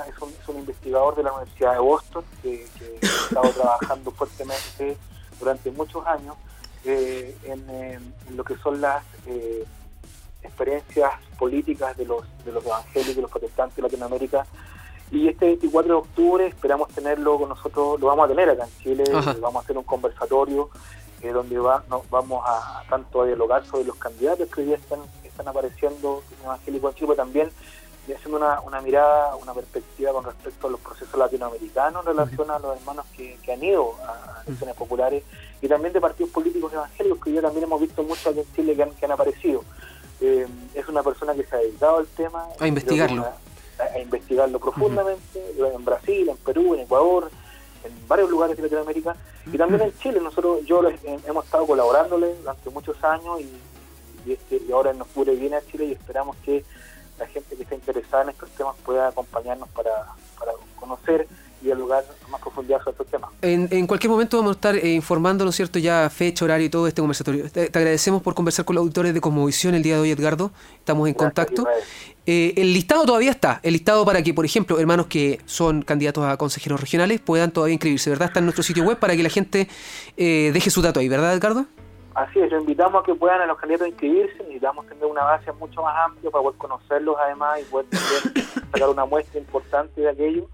un, 0.50 0.58
investigador 0.58 1.16
de 1.16 1.24
la 1.24 1.32
Universidad 1.32 1.72
de 1.72 1.80
Boston 1.80 2.26
que, 2.42 2.66
ha 3.02 3.06
estado 3.06 3.50
trabajando 3.52 4.12
fuertemente 4.12 4.98
durante 5.40 5.72
muchos 5.72 6.06
años 6.06 6.36
eh, 6.84 7.38
en, 7.46 8.36
lo 8.36 8.44
que 8.44 8.58
son 8.58 8.82
las 8.82 9.02
eh, 9.28 9.64
experiencias 10.42 11.14
políticas 11.40 11.96
de 11.96 12.04
los, 12.04 12.26
de 12.44 12.52
los 12.52 12.66
evangélicos, 12.66 13.16
los 13.16 13.32
protestantes 13.32 13.78
de 13.78 13.82
Latinoamérica. 13.84 14.46
Y 15.14 15.28
este 15.28 15.46
24 15.46 15.88
de 15.88 16.00
octubre 16.00 16.48
esperamos 16.48 16.90
tenerlo 16.90 17.38
con 17.38 17.50
nosotros, 17.50 18.00
lo 18.00 18.08
vamos 18.08 18.26
a 18.26 18.30
tener 18.30 18.50
acá 18.50 18.66
en 18.66 18.84
Chile, 18.84 19.04
vamos 19.40 19.58
a 19.58 19.60
hacer 19.60 19.78
un 19.78 19.84
conversatorio 19.84 20.72
eh, 21.22 21.32
donde 21.32 21.60
va, 21.60 21.84
vamos 22.10 22.44
a 22.44 22.82
tanto 22.90 23.22
a 23.22 23.28
dialogar 23.28 23.64
sobre 23.64 23.86
los 23.86 23.96
candidatos 23.98 24.50
que 24.50 24.62
hoy 24.62 24.68
día 24.68 24.76
están, 24.76 25.00
están 25.24 25.48
apareciendo 25.48 26.24
evangélicos 26.44 26.92
en 26.92 26.96
Chile, 26.96 27.08
pero 27.10 27.24
también 27.24 27.50
haciendo 28.12 28.38
una, 28.38 28.60
una, 28.62 28.82
mirada, 28.82 29.36
una 29.36 29.54
perspectiva 29.54 30.12
con 30.14 30.26
respecto 30.26 30.66
a 30.66 30.72
los 30.72 30.80
procesos 30.80 31.18
latinoamericanos 31.18 32.02
en 32.02 32.18
relación 32.18 32.50
a 32.50 32.58
los 32.58 32.76
hermanos 32.76 33.06
que, 33.16 33.38
han 33.54 33.64
ido 33.64 33.94
a 34.08 34.42
elecciones 34.48 34.76
populares 34.76 35.24
y 35.62 35.68
también 35.68 35.94
de 35.94 36.02
partidos 36.02 36.32
políticos 36.32 36.74
evangélicos 36.74 37.20
que 37.24 37.34
ya 37.34 37.42
también 37.42 37.66
hemos 37.66 37.80
visto 37.80 38.02
mucho 38.02 38.32
aquí 38.32 38.40
en 38.40 38.54
Chile 38.56 38.76
que 38.76 39.06
han, 39.06 39.12
aparecido. 39.12 39.64
Eh, 40.22 40.48
es 40.74 40.88
una 40.88 41.04
persona 41.04 41.36
que 41.36 41.44
se 41.44 41.56
ha 41.56 41.60
dedicado 41.60 41.98
al 41.98 42.08
tema. 42.08 42.48
A 42.60 42.68
investigarlo. 42.68 43.28
A, 43.80 44.00
investigarlo 44.00 44.60
profundamente, 44.60 45.40
en 45.58 45.86
Brasil, 45.86 46.30
en 46.30 46.38
Perú, 46.38 46.76
en 46.76 46.82
Ecuador, 46.82 47.30
en 47.84 48.08
varios 48.08 48.30
lugares 48.30 48.56
de 48.56 48.64
Latinoamérica 48.64 49.16
y 49.46 49.58
también 49.58 49.82
en 49.82 49.98
Chile. 49.98 50.20
Nosotros, 50.22 50.66
yo 50.66 50.82
hemos 51.04 51.46
estado 51.46 51.66
colaborándole 51.66 52.36
durante 52.36 52.70
muchos 52.70 53.04
años 53.04 53.42
y, 53.42 54.32
este, 54.32 54.62
y 54.68 54.72
ahora 54.72 54.92
en 54.92 55.02
octubre 55.02 55.36
viene 55.36 55.58
a 55.58 55.66
Chile 55.66 55.86
y 55.86 55.92
esperamos 55.94 56.38
que 56.46 56.64
la 57.20 57.28
gente 57.28 57.56
que 57.56 57.64
está 57.64 57.76
interesada 57.76 58.24
en 58.24 58.30
estos 58.30 58.50
temas 58.52 58.76
pueda 58.84 59.10
acompañarnos 59.10 59.70
para, 59.70 59.92
para 60.40 60.54
conocer 60.80 61.28
dialogar 61.64 62.04
más 62.30 62.42
profundidad 62.42 62.80
sobre 62.80 62.92
estos 62.92 63.08
temas. 63.08 63.32
En, 63.42 63.68
en 63.72 63.88
cualquier 63.88 64.12
momento 64.12 64.38
vamos 64.38 64.52
a 64.52 64.58
estar 64.58 64.76
eh, 64.76 64.94
informando, 64.94 65.44
¿no 65.44 65.50
es 65.50 65.56
cierto?, 65.56 65.80
ya 65.80 66.10
fecha, 66.10 66.46
horario 66.46 66.68
y 66.68 66.70
todo 66.70 66.88
este 66.88 67.02
conversatorio. 67.02 67.50
Te, 67.50 67.66
agradecemos 67.66 68.22
por 68.22 68.36
conversar 68.36 68.66
con 68.66 68.76
los 68.76 68.82
auditores 68.84 69.14
de 69.14 69.22
Cosmovisión 69.22 69.74
el 69.76 69.84
día 69.84 69.96
de 69.96 70.02
hoy, 70.02 70.12
Edgardo. 70.12 70.52
Estamos 70.78 71.08
en 71.08 71.14
contacto. 71.14 71.66
Eh, 72.26 72.54
el 72.56 72.74
listado 72.74 73.06
todavía 73.06 73.32
está, 73.32 73.60
el 73.64 73.74
listado 73.74 74.06
para 74.06 74.22
que, 74.22 74.34
por 74.34 74.46
ejemplo, 74.46 74.80
hermanos 74.80 75.08
que 75.08 75.42
son 75.46 75.82
candidatos 75.82 76.24
a 76.26 76.38
consejeros 76.38 76.80
regionales 76.80 77.20
puedan 77.20 77.52
todavía 77.52 77.74
inscribirse, 77.74 78.10
¿verdad? 78.10 78.28
Está 78.30 78.40
en 78.40 78.46
nuestro 78.46 78.64
sitio 78.64 78.84
web 78.86 78.98
para 78.98 79.16
que 79.16 79.24
la 79.24 79.30
gente 79.30 79.68
eh, 80.16 80.52
deje 80.54 80.70
su 80.70 80.82
dato 80.82 81.02
ahí, 81.02 81.10
¿verdad, 81.10 81.34
Edgardo? 81.34 81.66
Así 82.16 82.40
es, 82.40 82.52
invitamos 82.52 83.02
a 83.02 83.06
que 83.06 83.16
puedan 83.16 83.42
a 83.42 83.46
los 83.48 83.58
candidatos 83.58 83.88
inscribirse, 83.88 84.38
necesitamos 84.44 84.88
tener 84.88 85.06
una 85.06 85.24
base 85.24 85.52
mucho 85.54 85.82
más 85.82 85.96
amplia 86.06 86.30
para 86.30 86.44
poder 86.44 86.58
conocerlos 86.60 87.16
además 87.20 87.60
y 87.60 87.64
poder 87.64 87.88
sacar 88.72 88.90
una 88.90 89.06
muestra 89.06 89.40
importante 89.40 90.00
de 90.00 90.10
aquello. 90.10 90.48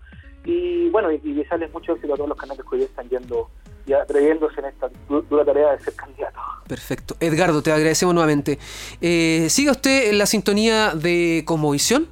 Y 0.45 0.89
bueno, 0.89 1.11
y, 1.11 1.17
desearles 1.33 1.71
mucho 1.73 1.93
éxito 1.93 2.13
a 2.13 2.17
todos 2.17 2.29
los 2.29 2.37
candidatos 2.37 2.65
que 2.69 2.75
hoy 2.77 2.83
están 2.83 3.09
yendo, 3.09 3.49
y 3.85 3.93
atreviéndose 3.93 4.59
en 4.59 4.67
esta 4.67 4.89
dura 5.07 5.45
tarea 5.45 5.71
de 5.71 5.79
ser 5.83 5.93
candidato. 5.95 6.39
Perfecto. 6.67 7.15
Edgardo, 7.19 7.61
te 7.61 7.71
agradecemos 7.71 8.13
nuevamente. 8.13 8.59
Eh, 9.01 9.47
siga 9.49 9.71
usted 9.71 10.09
en 10.09 10.17
la 10.17 10.25
sintonía 10.25 10.93
de 10.93 11.43
Cosmovisión. 11.45 12.07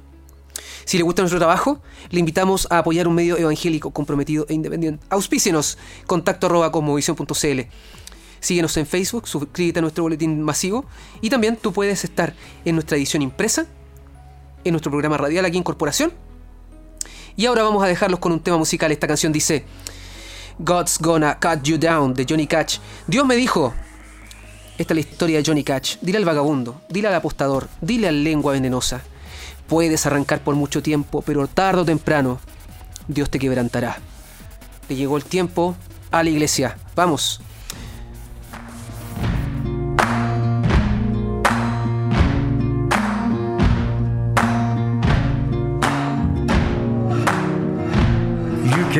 Si 0.84 0.96
le 0.96 1.04
gusta 1.04 1.22
nuestro 1.22 1.38
trabajo, 1.38 1.82
le 2.10 2.18
invitamos 2.18 2.66
a 2.70 2.78
apoyar 2.78 3.06
un 3.08 3.14
medio 3.14 3.36
evangélico 3.36 3.90
comprometido 3.90 4.46
e 4.48 4.54
independiente. 4.54 5.04
Auspícenos, 5.10 5.78
contacto 6.06 6.46
arroba 6.46 6.72
cosmovisión.cl. 6.72 7.60
Síguenos 8.40 8.76
en 8.76 8.86
Facebook, 8.86 9.28
suscríbete 9.28 9.80
a 9.80 9.82
nuestro 9.82 10.04
boletín 10.04 10.40
masivo 10.42 10.84
y 11.20 11.30
también 11.30 11.56
tú 11.56 11.72
puedes 11.72 12.04
estar 12.04 12.34
en 12.64 12.74
nuestra 12.76 12.96
edición 12.96 13.22
impresa, 13.22 13.66
en 14.64 14.72
nuestro 14.72 14.90
programa 14.90 15.16
radial 15.16 15.44
aquí 15.44 15.58
en 15.58 15.62
Corporación. 15.62 16.12
Y 17.38 17.46
ahora 17.46 17.62
vamos 17.62 17.84
a 17.84 17.86
dejarlos 17.86 18.18
con 18.18 18.32
un 18.32 18.40
tema 18.40 18.58
musical. 18.58 18.90
Esta 18.90 19.06
canción 19.06 19.32
dice 19.32 19.64
God's 20.58 20.98
Gonna 20.98 21.38
Cut 21.38 21.62
You 21.62 21.78
Down 21.78 22.12
de 22.12 22.26
Johnny 22.28 22.48
Cash. 22.48 22.78
Dios 23.06 23.24
me 23.24 23.36
dijo, 23.36 23.72
esta 24.76 24.92
es 24.92 24.96
la 24.96 25.08
historia 25.08 25.38
de 25.38 25.44
Johnny 25.46 25.62
Cash. 25.62 25.98
Dile 26.00 26.18
al 26.18 26.24
vagabundo, 26.24 26.80
dile 26.88 27.06
al 27.06 27.14
apostador, 27.14 27.68
dile 27.80 28.08
al 28.08 28.24
lengua 28.24 28.54
venenosa. 28.54 29.02
Puedes 29.68 30.04
arrancar 30.04 30.40
por 30.40 30.56
mucho 30.56 30.82
tiempo, 30.82 31.22
pero 31.22 31.46
tarde 31.46 31.82
o 31.82 31.84
temprano 31.84 32.40
Dios 33.06 33.30
te 33.30 33.38
quebrantará. 33.38 34.00
Le 34.88 34.96
llegó 34.96 35.16
el 35.16 35.24
tiempo 35.24 35.76
a 36.10 36.24
la 36.24 36.30
iglesia. 36.30 36.76
Vamos. 36.96 37.40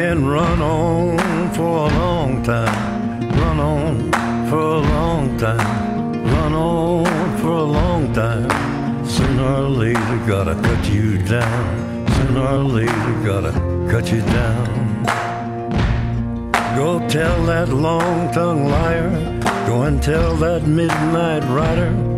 Can 0.01 0.25
run 0.25 0.63
on 0.63 1.51
for 1.55 1.89
a 1.89 1.93
long 2.03 2.41
time, 2.45 3.31
run 3.41 3.59
on 3.59 4.13
for 4.49 4.61
a 4.61 4.81
long 4.95 5.37
time, 5.37 6.23
run 6.35 6.55
on 6.55 7.39
for 7.39 7.55
a 7.67 7.71
long 7.79 8.13
time. 8.13 8.49
Sooner 9.05 9.49
or 9.63 9.69
later, 9.69 10.17
gotta 10.25 10.55
cut 10.55 10.89
you 10.89 11.19
down. 11.19 12.07
Sooner 12.15 12.47
or 12.47 12.65
later, 12.79 13.13
gotta 13.31 13.53
cut 13.91 14.13
you 14.13 14.21
down. 14.21 15.03
Go 16.77 16.91
tell 17.09 17.43
that 17.47 17.69
long 17.69 18.33
tongued 18.33 18.71
liar, 18.71 19.11
go 19.67 19.83
and 19.83 20.01
tell 20.01 20.37
that 20.37 20.63
midnight 20.65 21.43
rider. 21.59 22.18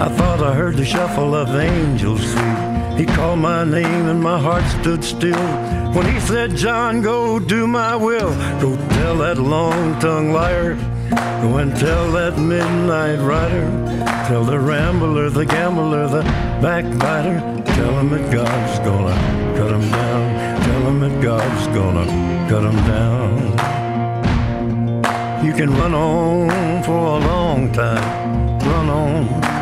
I 0.00 0.08
thought 0.08 0.42
I 0.42 0.54
heard 0.54 0.76
the 0.76 0.84
shuffle 0.84 1.34
of 1.34 1.54
angels 1.54 2.22
sweet. 2.32 2.72
He 2.96 3.06
called 3.06 3.38
my 3.38 3.64
name 3.64 4.06
and 4.08 4.22
my 4.22 4.38
heart 4.38 4.64
stood 4.80 5.02
still. 5.02 5.46
When 5.92 6.06
he 6.06 6.20
said, 6.20 6.56
John, 6.56 7.02
go 7.02 7.38
do 7.38 7.66
my 7.66 7.96
will. 7.96 8.30
Go 8.60 8.76
tell 8.90 9.16
that 9.18 9.38
long 9.38 9.98
tongued 10.00 10.32
liar. 10.32 10.74
Go 11.42 11.56
and 11.58 11.76
tell 11.76 12.10
that 12.12 12.38
midnight 12.38 13.18
rider. 13.18 13.70
Tell 14.28 14.44
the 14.44 14.58
rambler, 14.58 15.30
the 15.30 15.44
gambler, 15.44 16.06
the 16.08 16.22
backbiter. 16.62 17.40
Tell 17.64 17.98
him 17.98 18.08
that 18.10 18.30
God's 18.32 18.78
gonna 18.80 19.14
cut 19.56 19.70
him 19.72 19.90
down. 19.90 20.62
Tell 20.62 20.82
him 20.88 21.00
that 21.00 21.22
God's 21.22 21.66
gonna 21.68 22.06
cut 22.48 22.64
him 22.64 22.76
down. 22.86 23.82
You 25.44 25.52
can 25.52 25.70
run 25.74 25.94
on 25.94 26.82
for 26.84 26.92
a 26.92 27.18
long 27.18 27.72
time. 27.72 28.58
Run 28.60 28.88
on 28.88 29.61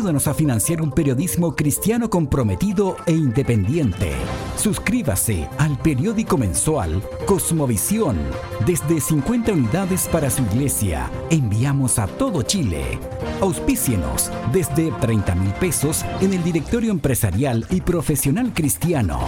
Ayúdanos 0.00 0.28
a 0.28 0.32
financiar 0.32 0.80
un 0.80 0.92
periodismo 0.92 1.54
cristiano 1.54 2.08
comprometido 2.08 2.96
e 3.04 3.12
independiente. 3.12 4.12
Suscríbase 4.56 5.46
al 5.58 5.76
periódico 5.76 6.38
mensual 6.38 7.02
Cosmovisión. 7.26 8.16
Desde 8.64 8.98
50 8.98 9.52
unidades 9.52 10.08
para 10.08 10.30
su 10.30 10.40
iglesia. 10.44 11.10
Enviamos 11.28 11.98
a 11.98 12.06
todo 12.06 12.40
Chile. 12.40 12.98
Auspícienos 13.42 14.30
desde 14.54 14.90
30 14.90 15.34
mil 15.34 15.52
pesos 15.52 16.02
en 16.22 16.32
el 16.32 16.42
directorio 16.42 16.92
empresarial 16.92 17.66
y 17.68 17.82
profesional 17.82 18.54
cristiano. 18.54 19.20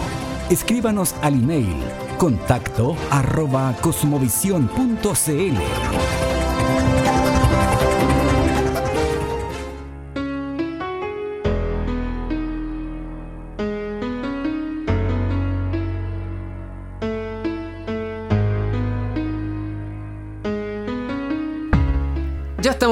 Escríbanos 0.49 1.13
al 1.21 1.35
email 1.35 1.75
contacto 2.17 2.95
arroba 3.11 3.75
cosmovisión.cl. 3.79 6.12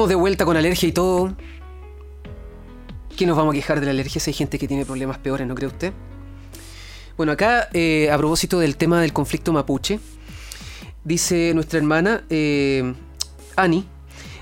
de 0.08 0.14
vuelta 0.14 0.44
con 0.44 0.56
alergia 0.56 0.88
y 0.88 0.92
todo. 0.92 1.34
¿Qué 3.16 3.26
nos 3.26 3.36
vamos 3.36 3.52
a 3.52 3.54
quejar 3.54 3.80
de 3.80 3.86
la 3.86 3.92
alergia 3.92 4.20
si 4.20 4.30
hay 4.30 4.34
gente 4.34 4.58
que 4.58 4.66
tiene 4.66 4.84
problemas 4.84 5.18
peores, 5.18 5.46
no 5.46 5.54
cree 5.54 5.68
usted? 5.68 5.92
Bueno, 7.16 7.32
acá, 7.32 7.68
eh, 7.72 8.10
a 8.10 8.16
propósito 8.16 8.58
del 8.58 8.76
tema 8.76 9.00
del 9.00 9.12
conflicto 9.12 9.52
mapuche, 9.52 10.00
dice 11.04 11.52
nuestra 11.54 11.78
hermana 11.78 12.24
eh, 12.30 12.94
Ani, 13.54 13.86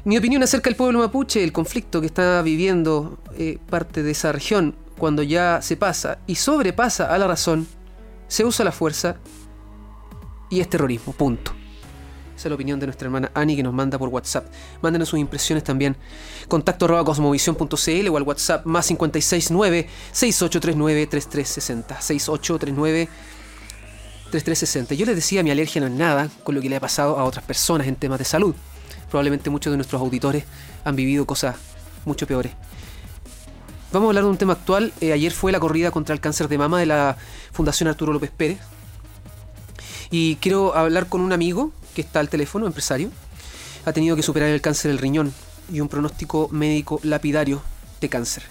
mi 0.04 0.16
opinión 0.16 0.42
acerca 0.42 0.70
del 0.70 0.76
pueblo 0.76 1.00
mapuche, 1.00 1.42
el 1.42 1.52
conflicto 1.52 2.00
que 2.00 2.06
está 2.06 2.40
viviendo 2.42 3.18
eh, 3.36 3.58
parte 3.68 4.02
de 4.02 4.12
esa 4.12 4.32
región, 4.32 4.76
cuando 4.96 5.22
ya 5.22 5.60
se 5.62 5.76
pasa 5.76 6.18
y 6.26 6.36
sobrepasa 6.36 7.12
a 7.12 7.18
la 7.18 7.26
razón, 7.26 7.66
se 8.28 8.44
usa 8.44 8.64
la 8.64 8.72
fuerza 8.72 9.16
y 10.48 10.60
es 10.60 10.68
terrorismo, 10.68 11.12
punto. 11.12 11.59
Esa 12.40 12.48
es 12.48 12.52
la 12.52 12.54
opinión 12.54 12.80
de 12.80 12.86
nuestra 12.86 13.04
hermana 13.04 13.30
Ani 13.34 13.54
que 13.54 13.62
nos 13.62 13.74
manda 13.74 13.98
por 13.98 14.08
WhatsApp. 14.08 14.46
Mándenos 14.80 15.10
sus 15.10 15.18
impresiones 15.18 15.62
también. 15.62 15.94
Contacto 16.48 16.86
arroba 16.86 17.04
cosmovisión.cl 17.04 18.08
o 18.08 18.16
al 18.16 18.22
WhatsApp 18.22 18.64
más 18.64 18.86
569 18.86 19.86
6839 20.10 21.06
3360. 21.06 22.00
6839 22.00 23.08
3360. 24.30 24.94
Yo 24.94 25.04
les 25.04 25.16
decía, 25.16 25.42
mi 25.42 25.50
alergia 25.50 25.82
no 25.82 25.88
es 25.88 25.92
nada 25.92 26.30
con 26.42 26.54
lo 26.54 26.62
que 26.62 26.70
le 26.70 26.76
ha 26.76 26.80
pasado 26.80 27.18
a 27.18 27.24
otras 27.24 27.44
personas 27.44 27.86
en 27.86 27.96
temas 27.96 28.18
de 28.18 28.24
salud. 28.24 28.54
Probablemente 29.10 29.50
muchos 29.50 29.70
de 29.70 29.76
nuestros 29.76 30.00
auditores 30.00 30.44
han 30.82 30.96
vivido 30.96 31.26
cosas 31.26 31.56
mucho 32.06 32.26
peores. 32.26 32.52
Vamos 33.92 34.06
a 34.06 34.08
hablar 34.08 34.24
de 34.24 34.30
un 34.30 34.38
tema 34.38 34.54
actual. 34.54 34.94
Eh, 35.02 35.12
ayer 35.12 35.32
fue 35.32 35.52
la 35.52 35.60
corrida 35.60 35.90
contra 35.90 36.14
el 36.14 36.22
cáncer 36.22 36.48
de 36.48 36.56
mama 36.56 36.80
de 36.80 36.86
la 36.86 37.18
Fundación 37.52 37.90
Arturo 37.90 38.14
López 38.14 38.30
Pérez. 38.34 38.60
Y 40.10 40.36
quiero 40.36 40.74
hablar 40.74 41.06
con 41.06 41.20
un 41.20 41.34
amigo 41.34 41.70
que 41.94 42.02
está 42.02 42.20
al 42.20 42.28
teléfono, 42.28 42.66
empresario, 42.66 43.10
ha 43.84 43.92
tenido 43.92 44.16
que 44.16 44.22
superar 44.22 44.50
el 44.50 44.60
cáncer 44.60 44.90
del 44.90 44.98
riñón 44.98 45.32
y 45.72 45.80
un 45.80 45.88
pronóstico 45.88 46.48
médico 46.50 47.00
lapidario 47.02 47.62
de 48.00 48.08
cáncer. 48.08 48.42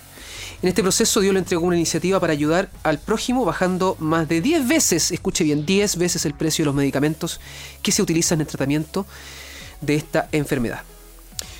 En 0.61 0.67
este 0.67 0.81
proceso 0.81 1.21
Dios 1.21 1.33
le 1.33 1.39
entregó 1.39 1.65
una 1.65 1.77
iniciativa 1.77 2.19
para 2.19 2.33
ayudar 2.33 2.69
al 2.83 2.99
prójimo 2.99 3.45
bajando 3.45 3.95
más 3.99 4.27
de 4.27 4.41
10 4.41 4.67
veces, 4.67 5.11
escuche 5.11 5.43
bien, 5.43 5.65
10 5.65 5.97
veces 5.97 6.25
el 6.25 6.33
precio 6.33 6.63
de 6.63 6.67
los 6.67 6.75
medicamentos 6.75 7.39
que 7.81 7.91
se 7.91 8.01
utilizan 8.01 8.37
en 8.37 8.41
el 8.41 8.47
tratamiento 8.47 9.05
de 9.81 9.95
esta 9.95 10.27
enfermedad. 10.31 10.83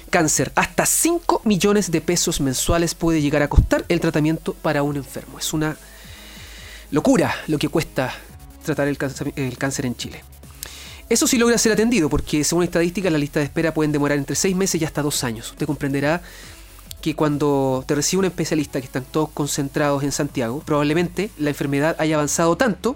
Cáncer, 0.09 0.51
hasta 0.55 0.85
5 0.85 1.43
millones 1.45 1.91
de 1.91 2.01
pesos 2.01 2.41
mensuales 2.41 2.95
puede 2.95 3.21
llegar 3.21 3.41
a 3.41 3.47
costar 3.47 3.85
el 3.89 3.99
tratamiento 3.99 4.53
para 4.53 4.83
un 4.83 4.97
enfermo. 4.97 5.39
Es 5.39 5.53
una 5.53 5.77
locura 6.91 7.33
lo 7.47 7.59
que 7.59 7.69
cuesta 7.69 8.13
tratar 8.65 8.87
el 8.87 8.97
cáncer, 8.97 9.31
el 9.35 9.57
cáncer 9.57 9.85
en 9.85 9.95
Chile. 9.95 10.23
Eso 11.09 11.25
sí 11.25 11.39
logra 11.39 11.57
ser 11.57 11.71
atendido, 11.71 12.07
porque 12.07 12.43
según 12.43 12.63
estadísticas, 12.63 13.11
la 13.11 13.17
lista 13.17 13.39
de 13.39 13.45
espera 13.45 13.73
pueden 13.73 13.91
demorar 13.91 14.17
entre 14.17 14.35
6 14.35 14.55
meses 14.55 14.79
y 14.79 14.85
hasta 14.85 15.01
2 15.01 15.23
años. 15.23 15.49
Usted 15.51 15.65
comprenderá 15.65 16.21
que 17.01 17.15
cuando 17.15 17.83
te 17.87 17.95
recibe 17.95 18.19
un 18.19 18.25
especialista 18.25 18.79
que 18.79 18.85
están 18.85 19.05
todos 19.05 19.29
concentrados 19.29 20.03
en 20.03 20.11
Santiago, 20.11 20.61
probablemente 20.63 21.31
la 21.39 21.49
enfermedad 21.49 21.95
haya 21.97 22.15
avanzado 22.15 22.57
tanto 22.57 22.95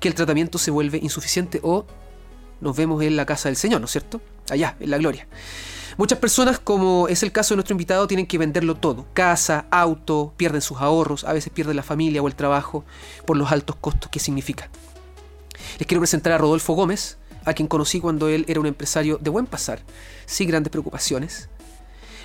que 0.00 0.08
el 0.08 0.14
tratamiento 0.14 0.58
se 0.58 0.72
vuelve 0.72 0.98
insuficiente 0.98 1.60
o 1.62 1.86
nos 2.60 2.76
vemos 2.76 3.02
en 3.02 3.14
la 3.14 3.24
casa 3.24 3.48
del 3.48 3.56
Señor, 3.56 3.80
¿no 3.80 3.84
es 3.84 3.92
cierto? 3.92 4.20
Allá, 4.50 4.76
en 4.80 4.90
la 4.90 4.98
gloria. 4.98 5.28
Muchas 5.96 6.18
personas, 6.18 6.58
como 6.58 7.06
es 7.06 7.22
el 7.22 7.30
caso 7.30 7.54
de 7.54 7.58
nuestro 7.58 7.74
invitado, 7.74 8.08
tienen 8.08 8.26
que 8.26 8.36
venderlo 8.36 8.74
todo. 8.74 9.06
Casa, 9.12 9.66
auto, 9.70 10.32
pierden 10.36 10.60
sus 10.60 10.78
ahorros, 10.78 11.22
a 11.22 11.32
veces 11.32 11.52
pierden 11.52 11.76
la 11.76 11.84
familia 11.84 12.20
o 12.20 12.26
el 12.26 12.34
trabajo 12.34 12.84
por 13.26 13.36
los 13.36 13.52
altos 13.52 13.76
costos 13.76 14.10
que 14.10 14.18
significa. 14.18 14.70
Les 15.78 15.86
quiero 15.86 16.00
presentar 16.00 16.32
a 16.32 16.38
Rodolfo 16.38 16.72
Gómez, 16.72 17.16
a 17.44 17.54
quien 17.54 17.68
conocí 17.68 18.00
cuando 18.00 18.28
él 18.28 18.44
era 18.48 18.60
un 18.60 18.66
empresario 18.66 19.18
de 19.18 19.30
buen 19.30 19.46
pasar, 19.46 19.80
sin 20.26 20.48
grandes 20.48 20.70
preocupaciones. 20.70 21.48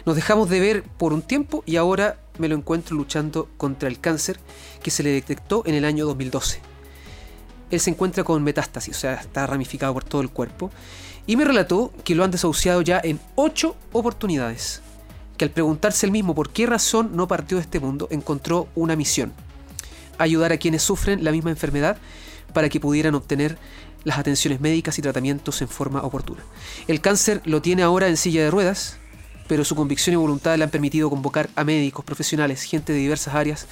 Nos 0.05 0.15
dejamos 0.15 0.49
de 0.49 0.59
ver 0.59 0.83
por 0.83 1.13
un 1.13 1.21
tiempo 1.21 1.63
y 1.65 1.75
ahora 1.75 2.17
me 2.37 2.47
lo 2.47 2.55
encuentro 2.55 2.95
luchando 2.95 3.49
contra 3.57 3.89
el 3.89 3.99
cáncer 3.99 4.39
que 4.81 4.91
se 4.91 5.03
le 5.03 5.11
detectó 5.11 5.63
en 5.65 5.75
el 5.75 5.85
año 5.85 6.05
2012. 6.05 6.61
Él 7.69 7.79
se 7.79 7.89
encuentra 7.89 8.23
con 8.23 8.43
metástasis, 8.43 8.95
o 8.95 8.99
sea, 8.99 9.15
está 9.15 9.45
ramificado 9.45 9.93
por 9.93 10.03
todo 10.03 10.21
el 10.21 10.29
cuerpo, 10.29 10.71
y 11.27 11.35
me 11.35 11.45
relató 11.45 11.93
que 12.03 12.15
lo 12.15 12.23
han 12.23 12.31
desahuciado 12.31 12.81
ya 12.81 12.99
en 13.03 13.19
ocho 13.35 13.75
oportunidades, 13.91 14.81
que 15.37 15.45
al 15.45 15.51
preguntarse 15.51 16.05
él 16.05 16.11
mismo 16.11 16.33
por 16.33 16.49
qué 16.49 16.65
razón 16.65 17.15
no 17.15 17.27
partió 17.27 17.57
de 17.57 17.63
este 17.63 17.79
mundo, 17.79 18.07
encontró 18.09 18.67
una 18.73 18.95
misión, 18.95 19.33
ayudar 20.17 20.51
a 20.51 20.57
quienes 20.57 20.81
sufren 20.81 21.23
la 21.23 21.31
misma 21.31 21.51
enfermedad 21.51 21.97
para 22.53 22.69
que 22.69 22.79
pudieran 22.79 23.13
obtener 23.13 23.57
las 24.03 24.17
atenciones 24.17 24.61
médicas 24.61 24.97
y 24.97 25.01
tratamientos 25.01 25.61
en 25.61 25.67
forma 25.67 26.01
oportuna. 26.01 26.41
El 26.87 27.01
cáncer 27.01 27.41
lo 27.45 27.61
tiene 27.61 27.83
ahora 27.83 28.07
en 28.07 28.17
silla 28.17 28.43
de 28.43 28.51
ruedas, 28.51 28.97
pero 29.47 29.65
su 29.65 29.75
convicción 29.75 30.13
y 30.13 30.17
voluntad 30.17 30.55
le 30.57 30.63
han 30.63 30.69
permitido 30.69 31.09
convocar 31.09 31.49
a 31.55 31.63
médicos, 31.63 32.05
profesionales, 32.05 32.63
gente 32.63 32.93
de 32.93 32.99
diversas 32.99 33.33
áreas, 33.33 33.67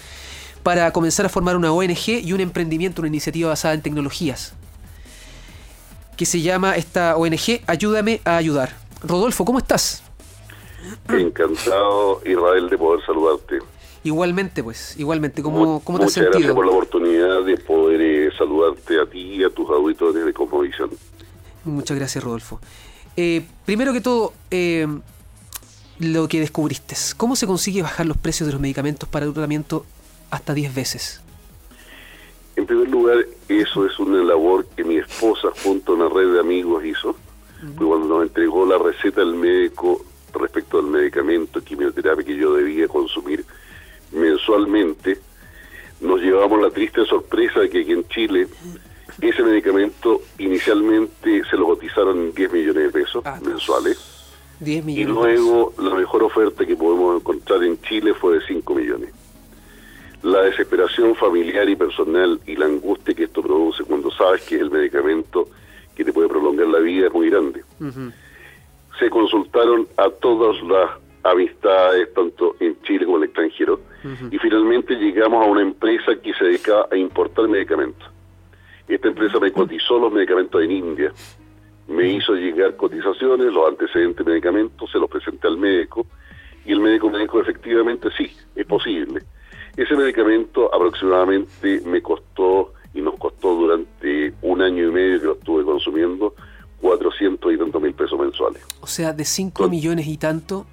para 0.63 0.91
comenzar 0.91 1.25
a 1.25 1.29
formar 1.29 1.55
una 1.55 1.71
ONG 1.71 2.09
y 2.23 2.33
un 2.33 2.41
emprendimiento, 2.41 3.01
una 3.01 3.07
iniciativa 3.07 3.49
basada 3.49 3.73
en 3.73 3.81
tecnologías, 3.81 4.53
que 6.17 6.25
se 6.25 6.41
llama 6.41 6.75
esta 6.75 7.15
ONG 7.15 7.61
Ayúdame 7.67 8.21
a 8.25 8.37
ayudar. 8.37 8.75
Rodolfo, 9.03 9.45
¿cómo 9.45 9.59
estás? 9.59 10.03
Encantado, 11.09 12.21
Israel, 12.25 12.69
de 12.69 12.77
poder 12.77 13.05
saludarte. 13.05 13.59
Igualmente, 14.03 14.63
pues, 14.63 14.95
igualmente. 14.97 15.43
¿Cómo, 15.43 15.81
cómo 15.83 15.99
te 15.99 16.05
has 16.05 16.11
Muchas 16.11 16.23
sentido? 16.23 16.31
gracias 16.31 16.55
por 16.55 16.65
la 16.65 16.71
oportunidad 16.71 17.43
de 17.43 17.57
poder 17.57 18.01
eh, 18.01 18.16
saludarte 18.37 18.99
a 18.99 19.05
ti 19.05 19.19
y 19.19 19.43
a 19.43 19.49
tus 19.49 19.69
auditores 19.69 20.25
de 20.25 20.33
Cosmovisión. 20.33 20.89
Muchas 21.65 21.97
gracias, 21.97 22.23
Rodolfo. 22.23 22.59
Eh, 23.15 23.45
primero 23.65 23.93
que 23.93 24.01
todo, 24.01 24.33
eh, 24.51 24.87
lo 25.99 26.27
que 26.27 26.39
descubriste. 26.39 26.95
¿Cómo 27.17 27.35
se 27.35 27.47
consigue 27.47 27.81
bajar 27.81 28.05
los 28.05 28.17
precios 28.17 28.47
de 28.47 28.53
los 28.53 28.61
medicamentos 28.61 29.09
para 29.09 29.25
el 29.25 29.33
tratamiento 29.33 29.85
hasta 30.29 30.53
10 30.53 30.75
veces? 30.75 31.21
En 32.55 32.65
primer 32.65 32.89
lugar, 32.89 33.17
eso 33.47 33.85
es 33.85 33.99
una 33.99 34.23
labor 34.23 34.65
que 34.75 34.83
mi 34.83 34.97
esposa 34.97 35.49
junto 35.63 35.91
a 35.91 35.95
una 35.95 36.09
red 36.09 36.33
de 36.33 36.39
amigos 36.39 36.83
hizo. 36.85 37.15
Fue 37.75 37.87
cuando 37.87 38.07
nos 38.07 38.23
entregó 38.23 38.65
la 38.65 38.77
receta 38.77 39.21
del 39.21 39.35
médico 39.35 40.03
respecto 40.33 40.79
al 40.79 40.85
medicamento, 40.85 41.63
quimioterapia 41.63 42.23
que 42.23 42.35
yo 42.35 42.53
debía 42.53 42.87
consumir 42.87 43.43
mensualmente, 44.11 45.19
nos 46.01 46.19
llevamos 46.21 46.61
la 46.61 46.69
triste 46.69 47.05
sorpresa 47.05 47.61
de 47.61 47.69
que 47.69 47.81
aquí 47.81 47.91
en 47.91 48.07
Chile 48.07 48.47
ese 49.21 49.41
medicamento 49.43 50.21
inicialmente 50.37 51.41
se 51.49 51.57
lo 51.57 51.65
cotizaron 51.65 52.17
en 52.19 52.33
10 52.33 52.51
millones 52.53 52.83
de 52.83 52.89
pesos 52.89 53.23
Ah, 53.25 53.39
mensuales 53.43 53.97
10 54.59 54.83
y 54.83 54.85
millones. 54.85 55.15
de 55.15 55.35
luego 55.37 55.73
la 55.81 55.95
mejor 55.95 56.23
oferta 56.23 56.65
que 56.65 56.75
podemos 56.75 57.19
encontrar 57.19 57.63
en 57.63 57.79
Chile 57.81 58.13
fue 58.13 58.35
de 58.39 58.45
5 58.47 58.75
millones. 58.75 59.13
La 60.23 60.41
desesperación 60.41 61.15
familiar 61.15 61.69
y 61.69 61.75
personal 61.75 62.39
y 62.45 62.55
la 62.55 62.65
angustia 62.65 63.13
que 63.13 63.23
esto 63.25 63.41
produce 63.41 63.83
cuando 63.83 64.11
sabes 64.11 64.41
que 64.43 64.55
es 64.55 64.61
el 64.61 64.71
medicamento 64.71 65.47
que 65.95 66.03
te 66.03 66.11
puede 66.13 66.27
prolongar 66.27 66.67
la 66.67 66.79
vida 66.79 67.07
es 67.07 67.13
muy 67.13 67.29
grande. 67.29 67.63
Se 68.99 69.09
consultaron 69.11 69.87
a 69.95 70.09
todas 70.09 70.61
las 70.63 70.89
amistades, 71.31 72.13
tanto 72.13 72.55
en 72.59 72.79
Chile 72.83 73.05
como 73.05 73.17
en 73.17 73.23
el 73.23 73.29
extranjero, 73.29 73.79
y 74.31 74.37
finalmente 74.37 74.95
llegamos 74.95 75.45
a 75.45 75.49
una 75.49 75.61
empresa 75.61 76.15
que 76.21 76.33
se 76.33 76.45
dedica 76.45 76.85
a 76.91 76.95
importar 76.95 77.47
medicamentos. 77.47 78.09
Esta 78.87 79.09
empresa 79.09 79.39
me 79.39 79.51
cotizó 79.51 79.99
los 79.99 80.11
medicamentos 80.13 80.61
en 80.63 80.71
India, 80.71 81.11
me 81.87 82.07
hizo 82.09 82.33
llegar 82.33 82.75
cotizaciones, 82.77 83.51
los 83.53 83.67
antecedentes 83.67 84.25
de 84.25 84.31
medicamentos, 84.31 84.89
se 84.91 84.97
los 84.99 85.09
presenté 85.09 85.47
al 85.47 85.57
médico, 85.57 86.05
y 86.65 86.71
el 86.73 86.79
médico 86.79 87.09
me 87.09 87.19
dijo, 87.19 87.39
efectivamente, 87.41 88.09
sí, 88.17 88.29
es 88.55 88.65
posible. 88.65 89.21
Ese 89.75 89.95
medicamento 89.95 90.73
aproximadamente 90.73 91.81
me 91.85 92.01
costó 92.01 92.73
y 92.93 93.01
nos 93.01 93.15
costó 93.17 93.53
durante 93.55 94.33
un 94.41 94.61
año 94.61 94.87
y 94.87 94.91
medio 94.91 95.19
que 95.19 95.25
lo 95.27 95.33
estuve 95.33 95.63
consumiendo 95.63 96.33
400 96.81 97.53
y 97.53 97.57
tantos 97.57 97.81
mil 97.81 97.93
pesos 97.93 98.19
mensuales. 98.19 98.65
O 98.81 98.87
sea, 98.87 99.13
de 99.13 99.23
5 99.25 99.63
Con- 99.63 99.71
millones 99.71 100.07
y 100.07 100.17
tanto 100.17 100.65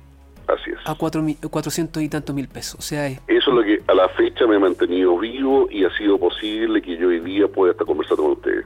Así 0.46 0.70
es. 0.70 0.78
a 0.84 0.94
4 0.94 1.22
mi- 1.22 1.34
400 1.36 2.02
y 2.02 2.08
tantos 2.08 2.34
mil 2.34 2.48
pesos. 2.48 2.78
O 2.78 2.82
sea, 2.82 3.06
es- 3.06 3.20
Eso 3.28 3.50
es 3.50 3.56
lo 3.56 3.62
que 3.62 3.82
a 3.86 3.94
la 3.94 4.08
fecha 4.10 4.46
me 4.46 4.56
ha 4.56 4.58
mantenido 4.58 5.16
vivo 5.18 5.68
y 5.70 5.84
ha 5.84 5.96
sido 5.96 6.18
posible 6.18 6.82
que 6.82 6.96
yo 6.96 7.08
hoy 7.08 7.20
día 7.20 7.48
pueda 7.48 7.72
estar 7.72 7.86
conversando 7.86 8.22
con 8.24 8.32
ustedes. 8.32 8.64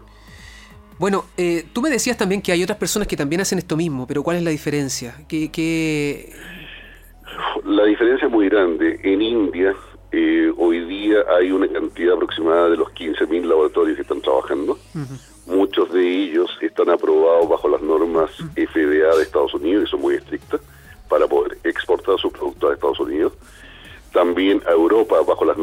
Bueno, 0.98 1.24
eh, 1.36 1.64
tú 1.72 1.80
me 1.80 1.90
decías 1.90 2.16
también 2.16 2.42
que 2.42 2.50
hay 2.50 2.62
otras 2.64 2.78
personas 2.78 3.06
que 3.06 3.16
también 3.16 3.40
hacen 3.40 3.58
esto 3.58 3.76
mismo, 3.76 4.06
pero 4.06 4.22
¿cuál 4.24 4.38
es 4.38 4.42
la 4.42 4.50
diferencia? 4.50 5.14
¿Qué, 5.28 5.50
qué- 5.52 6.32
La 7.64 7.84
diferencia 7.84 8.26
es 8.26 8.32
muy 8.32 8.48
grande. 8.48 8.98
En 9.04 9.22
India, 9.22 9.74
eh, 10.10 10.50
hoy 10.56 10.84
día 10.86 11.18
hay 11.38 11.52
una 11.52 11.68
cantidad 11.68 12.14
aproximada 12.14 12.70
de 12.70 12.76
los 12.78 12.90
15.000 12.92 13.46
laboratorios 13.48 13.96
que 13.96 14.02
están 14.02 14.20
trabajando. 14.22 14.78
Muchos 15.46 15.92
de 15.92 16.06
ellos 16.06 16.50
están 16.60 16.90
aprobados 16.90 17.48
bajo 17.48 17.68
las 17.68 17.80
normas 17.80 18.30
FDA 18.56 19.16
de 19.16 19.22
Estados 19.22 19.54
Unidos, 19.54 19.84
que 19.84 19.90
son 19.90 20.00
muy 20.00 20.14
estrictas, 20.16 20.47
a 24.68 24.72
Europa 24.72 25.16
bajo 25.26 25.44
las 25.44 25.57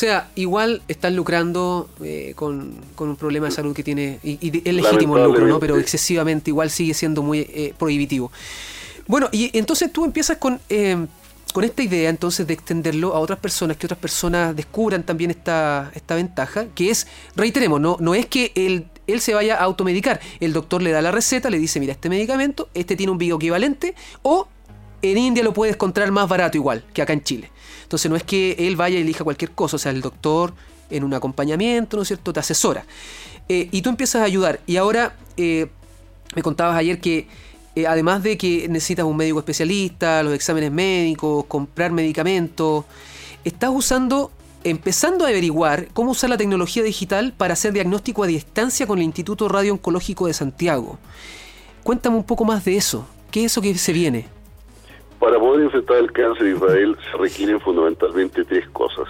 sea, 0.00 0.30
igual 0.34 0.82
están 0.88 1.14
lucrando 1.14 1.88
eh, 2.02 2.32
con, 2.34 2.74
con 2.94 3.10
un 3.10 3.16
problema 3.16 3.46
de 3.46 3.52
salud 3.52 3.74
que 3.74 3.82
tiene, 3.82 4.18
y, 4.22 4.38
y 4.40 4.62
es 4.64 4.74
legítimo 4.74 5.16
el 5.16 5.24
lucro, 5.24 5.46
¿no? 5.46 5.60
Pero 5.60 5.78
excesivamente 5.78 6.50
igual 6.50 6.70
sigue 6.70 6.94
siendo 6.94 7.22
muy 7.22 7.40
eh, 7.40 7.74
prohibitivo. 7.78 8.32
Bueno, 9.06 9.28
y 9.32 9.50
entonces 9.58 9.92
tú 9.92 10.04
empiezas 10.04 10.38
con, 10.38 10.60
eh, 10.68 11.06
con 11.52 11.64
esta 11.64 11.82
idea 11.82 12.08
entonces 12.08 12.46
de 12.46 12.54
extenderlo 12.54 13.14
a 13.14 13.18
otras 13.18 13.38
personas, 13.38 13.76
que 13.76 13.86
otras 13.86 13.98
personas 13.98 14.54
descubran 14.54 15.02
también 15.02 15.30
esta, 15.30 15.90
esta 15.94 16.14
ventaja, 16.14 16.66
que 16.74 16.90
es, 16.90 17.06
reiteremos, 17.36 17.80
no, 17.80 17.96
no 18.00 18.14
es 18.14 18.26
que 18.26 18.52
él, 18.54 18.86
él 19.06 19.20
se 19.20 19.34
vaya 19.34 19.56
a 19.56 19.64
automedicar, 19.64 20.20
el 20.40 20.52
doctor 20.52 20.80
le 20.80 20.92
da 20.92 21.02
la 21.02 21.10
receta, 21.10 21.50
le 21.50 21.58
dice, 21.58 21.80
mira, 21.80 21.92
este 21.92 22.08
medicamento, 22.08 22.68
este 22.74 22.96
tiene 22.96 23.12
un 23.12 23.18
bioequivalente, 23.18 23.94
o 24.22 24.46
en 25.02 25.18
India 25.18 25.42
lo 25.42 25.52
puedes 25.52 25.74
encontrar 25.74 26.10
más 26.10 26.28
barato 26.28 26.56
igual 26.56 26.84
que 26.92 27.02
acá 27.02 27.12
en 27.12 27.22
Chile. 27.22 27.50
Entonces 27.82 28.10
no 28.10 28.16
es 28.16 28.22
que 28.22 28.56
él 28.58 28.76
vaya 28.76 28.98
y 28.98 29.02
elija 29.02 29.24
cualquier 29.24 29.50
cosa, 29.52 29.76
o 29.76 29.78
sea, 29.78 29.92
el 29.92 30.00
doctor 30.00 30.54
en 30.90 31.04
un 31.04 31.14
acompañamiento, 31.14 31.96
¿no 31.96 32.02
es 32.02 32.08
cierto?, 32.08 32.32
te 32.32 32.40
asesora. 32.40 32.84
Eh, 33.48 33.68
y 33.72 33.82
tú 33.82 33.90
empiezas 33.90 34.22
a 34.22 34.24
ayudar. 34.24 34.60
Y 34.66 34.76
ahora, 34.76 35.16
eh, 35.36 35.68
me 36.34 36.42
contabas 36.42 36.76
ayer 36.76 37.00
que 37.00 37.26
eh, 37.76 37.86
además 37.86 38.22
de 38.22 38.36
que 38.36 38.68
necesitas 38.68 39.04
un 39.04 39.16
médico 39.16 39.38
especialista, 39.38 40.22
los 40.22 40.34
exámenes 40.34 40.72
médicos, 40.72 41.44
comprar 41.46 41.92
medicamentos, 41.92 42.84
estás 43.44 43.70
usando, 43.72 44.30
empezando 44.64 45.24
a 45.24 45.28
averiguar 45.28 45.88
cómo 45.92 46.10
usar 46.10 46.30
la 46.30 46.36
tecnología 46.36 46.82
digital 46.82 47.32
para 47.36 47.54
hacer 47.54 47.72
diagnóstico 47.72 48.24
a 48.24 48.26
distancia 48.26 48.86
con 48.86 48.98
el 48.98 49.04
Instituto 49.04 49.48
Radio 49.48 49.72
Oncológico 49.72 50.26
de 50.26 50.34
Santiago. 50.34 50.98
Cuéntame 51.82 52.16
un 52.16 52.24
poco 52.24 52.44
más 52.44 52.64
de 52.64 52.76
eso. 52.76 53.06
¿Qué 53.30 53.44
es 53.44 53.52
eso 53.52 53.62
que 53.62 53.76
se 53.78 53.92
viene? 53.92 54.39
Para 55.20 55.38
poder 55.38 55.64
enfrentar 55.64 55.98
el 55.98 56.12
cáncer 56.12 56.46
en 56.46 56.56
Israel 56.56 56.96
se 57.10 57.18
requieren 57.18 57.60
fundamentalmente 57.60 58.42
tres 58.42 58.66
cosas. 58.70 59.06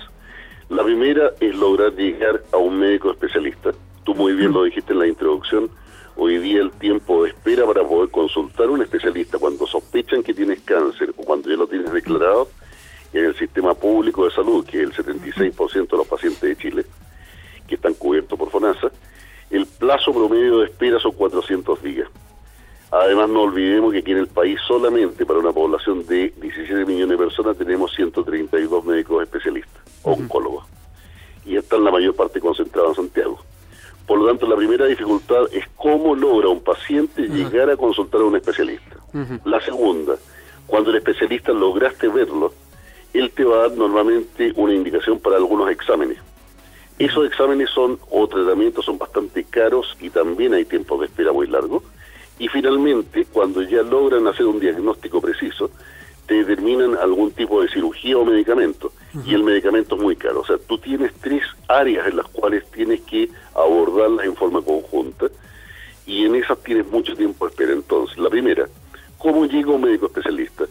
La 0.69 0.83
primera 0.83 1.31
es 1.39 1.55
lograr 1.55 1.93
llegar 1.93 2.43
a 2.51 2.57
un 2.57 2.81
médico 2.81 3.13
especialista. 3.13 3.71
Tú 4.03 4.17
muy 4.17 4.33
bien 4.33 4.53
lo 4.53 4.65
dijiste 4.65 4.93
en 4.93 4.99
la 4.99 5.07
introducción. 5.07 5.71
Hoy 6.17 6.39
día 6.39 6.63
el 6.63 6.73
tiempo 6.73 7.23
de 7.23 7.31
espera 7.31 7.65
para 7.65 7.85
poder 7.85 8.11
consultar 8.11 8.67
a 8.67 8.71
un 8.71 8.83
especialista 8.83 9.39
cuando 9.39 9.69
sospechan 9.69 10.25
que 10.25 10.35
tienes 10.35 10.61
cáncer 10.63 11.15
o 11.17 11.23
cuando 11.23 11.49
ya 11.49 11.57
lo 11.57 11.69
tienes 11.69 11.93
declarado 11.93 12.49
en 13.13 13.27
el 13.27 13.37
sistema 13.37 13.75
público 13.75 14.25
de 14.25 14.33
salud, 14.33 14.67
que 14.67 14.83
es 14.83 14.99
el 14.99 15.23
76% 15.23 15.91
de 15.91 15.97
los 15.97 16.09
pacientes 16.09 16.41
de 16.41 16.57
Chile, 16.57 16.87
que 17.69 17.77
están 17.77 17.95
cubiertos 17.95 18.37
por 18.37 18.51
FONASA, 18.51 18.91
el 19.51 19.65
plazo 19.65 20.13
promedio 20.13 20.59
de 20.59 20.67
espera 20.67 20.99
son 20.99 21.13
400 21.13 21.81
días. 21.85 22.09
Además, 22.93 23.29
no 23.29 23.43
olvidemos 23.43 23.93
que 23.93 23.99
aquí 23.99 24.11
en 24.11 24.19
el 24.19 24.27
país 24.27 24.59
solamente 24.67 25.25
para 25.25 25.39
una 25.39 25.53
población 25.53 26.05
de 26.07 26.33
17 26.41 26.85
millones 26.87 27.19
de 27.19 27.25
personas 27.25 27.57
tenemos 27.57 27.95
132 27.95 28.85
médicos 28.85 29.23
especialistas, 29.23 29.83
oncólogos, 30.03 30.67
y 31.47 31.57
están 31.57 31.85
la 31.85 31.93
mayor 31.93 32.17
parte 32.17 32.41
concentrados 32.41 32.99
en 32.99 33.05
Santiago. 33.05 33.39
Por 34.07 34.19
lo 34.19 34.27
tanto, 34.27 34.49
la 34.49 34.57
primera 34.57 34.87
dificultad 34.87 35.45
es 35.53 35.65
cómo 35.77 36.17
logra 36.17 36.49
un 36.49 36.65
paciente 36.65 37.29
llegar 37.29 37.71
a 37.71 37.77
consultar 37.77 38.23
a 38.23 38.25
un 38.25 38.35
especialista. 38.35 38.97
La 39.45 39.61
segunda, 39.61 40.17
cuando 40.67 40.91
el 40.91 40.97
especialista 40.97 41.53
lograste 41.53 42.09
verlo, 42.09 42.53
él 43.13 43.31
te 43.31 43.45
va 43.45 43.57
a 43.57 43.69
dar 43.69 43.73
normalmente 43.77 44.53
una 44.57 44.75
indicación 44.75 45.21
para 45.21 45.37
algunos 45.37 45.71
exámenes. 45.71 46.19
Esos 46.99 47.27
exámenes 47.27 47.71
son 47.71 47.99
o 48.11 48.27
tratamientos 48.27 48.85
son 48.85 48.99
bastante 48.99 49.45
caros 49.45 49.97
y 50.01 50.11
también 50.11 50.55
hay 50.55 50.65
tiempos 50.65 51.01
de 51.01 51.07
espera 51.07 51.33
muy 51.33 51.47
largos. 51.47 51.85
Y 52.41 52.49
finalmente, 52.49 53.27
cuando 53.27 53.61
ya 53.63 53.83
logran 53.83 54.27
hacer 54.27 54.47
un 54.47 54.59
diagnóstico 54.59 55.21
preciso, 55.21 55.71
te 56.27 56.43
determinan 56.43 56.97
algún 56.97 57.33
tipo 57.33 57.61
de 57.61 57.69
cirugía 57.69 58.17
o 58.17 58.25
medicamento. 58.25 58.93
Y 59.27 59.35
el 59.35 59.45
medicamento 59.45 59.95
es 59.95 60.01
muy 60.01 60.17
caro. 60.17 60.41
O 60.41 60.47
sea, 60.47 60.57
tú 60.57 60.79
tienes 60.79 61.13
tres 61.21 61.43
áreas 61.69 62.07
en 62.09 62.17
las 62.17 62.27
cuales 62.29 62.65
tienes 62.71 63.03
que 63.03 63.29
abordarlas 63.55 64.25
en 64.25 64.35
forma 64.35 64.63
conjunta 64.63 65.27
y 66.07 66.25
en 66.25 66.35
esas 66.35 66.59
tienes 66.63 66.87
mucho 66.91 67.15
tiempo 67.15 67.45
de 67.45 67.51
espera. 67.51 67.73
Entonces, 67.73 68.17
la 68.17 68.31
primera, 68.31 68.67
¿cómo 69.19 69.45
llega 69.45 69.73
un 69.73 69.83
médico 69.83 70.07
especialista? 70.07 70.65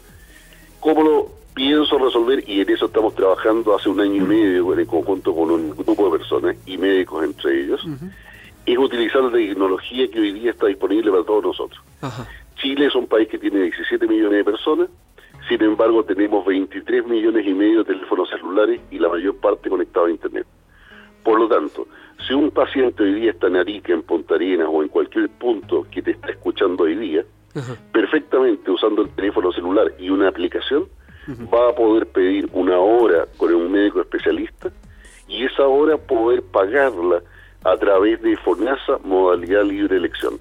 ¿Cómo 0.80 1.04
lo 1.04 1.32
pienso 1.54 2.00
resolver? 2.00 2.44
Y 2.50 2.62
en 2.62 2.70
eso 2.72 2.88
estamos 2.88 3.14
trabajando 3.14 3.76
hace 3.76 3.90
un 3.90 4.00
año 4.00 4.16
y 4.16 4.28
medio 4.28 4.80
en 4.80 4.86
conjunto 4.88 5.36
con 5.36 5.52
un 5.52 5.70
grupo 5.76 6.10
de 6.10 6.18
personas 6.18 6.56
y 6.66 6.80
médicos 6.80 7.24
entre 7.24 7.62
ellos. 7.62 7.86
Es 8.70 8.78
utilizar 8.78 9.24
la 9.24 9.32
tecnología 9.32 10.08
que 10.12 10.20
hoy 10.20 10.32
día 10.32 10.52
está 10.52 10.68
disponible 10.68 11.10
para 11.10 11.24
todos 11.24 11.44
nosotros. 11.44 11.82
Chile 12.58 12.86
es 12.86 12.94
un 12.94 13.08
país 13.08 13.28
que 13.28 13.40
tiene 13.40 13.62
17 13.62 14.06
millones 14.06 14.38
de 14.38 14.44
personas, 14.44 14.90
sin 15.48 15.64
embargo 15.64 16.04
tenemos 16.04 16.46
23 16.46 17.04
millones 17.08 17.48
y 17.48 17.54
medio 17.56 17.80
de 17.80 17.96
teléfonos 17.96 18.30
celulares 18.30 18.80
y 18.92 19.00
la 19.00 19.10
mayor 19.10 19.38
parte 19.38 19.72
conectados 19.72 20.10
a 20.10 20.12
Internet. 20.12 20.46
Por 21.24 21.40
lo 21.40 21.48
tanto, 21.48 21.88
si 22.28 22.36
un 22.36 22.52
paciente 22.52 23.02
hoy 23.02 23.16
día 23.16 23.32
está 23.32 23.48
en 23.48 23.56
Arica, 23.56 23.92
en 23.92 24.04
Punta 24.04 24.36
Arenas 24.36 24.68
o 24.70 24.84
en 24.84 24.90
cualquier 24.90 25.30
punto 25.30 25.88
que 25.90 26.04
te 26.04 26.12
está 26.12 26.30
escuchando 26.30 26.84
hoy 26.84 26.96
día, 26.96 27.26
perfectamente 27.92 28.70
usando 28.70 29.02
el 29.02 29.10
teléfono 29.16 29.52
celular 29.52 29.96
y 29.98 30.12
una 30.12 30.28
aplicación, 30.28 30.88
va 31.52 31.70
a 31.70 31.74
poder 31.74 32.06
pedir 32.06 32.48
una 32.54 32.78
hora 32.78 33.26
con 33.36 33.52
un 33.52 33.72
médico 33.72 34.00
especialista 34.02 34.72
y 35.28 35.44
esa 35.44 35.66
hora 35.66 35.98
poder 35.98 36.44
pagarla 36.44 37.24
a 37.64 37.78
través 37.78 38.22
de 38.22 38.38
FONASA 38.38 39.00
modalidad 39.04 39.64
libre 39.64 39.98
elección. 39.98 40.40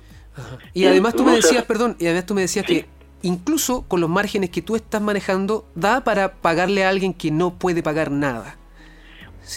Y 0.72 0.86
además 0.86 1.14
tú 1.14 1.24
me 1.24 1.32
decías, 1.32 1.64
perdón, 1.64 1.96
y 1.98 2.06
además 2.06 2.26
tú 2.26 2.34
me 2.34 2.42
decías 2.42 2.64
que 2.64 2.86
incluso 3.22 3.82
con 3.88 4.00
los 4.00 4.08
márgenes 4.08 4.50
que 4.50 4.62
tú 4.62 4.76
estás 4.76 5.02
manejando, 5.02 5.64
da 5.74 6.02
para 6.04 6.34
pagarle 6.34 6.84
a 6.84 6.88
alguien 6.88 7.12
que 7.14 7.30
no 7.30 7.54
puede 7.54 7.82
pagar 7.82 8.10
nada. 8.10 8.56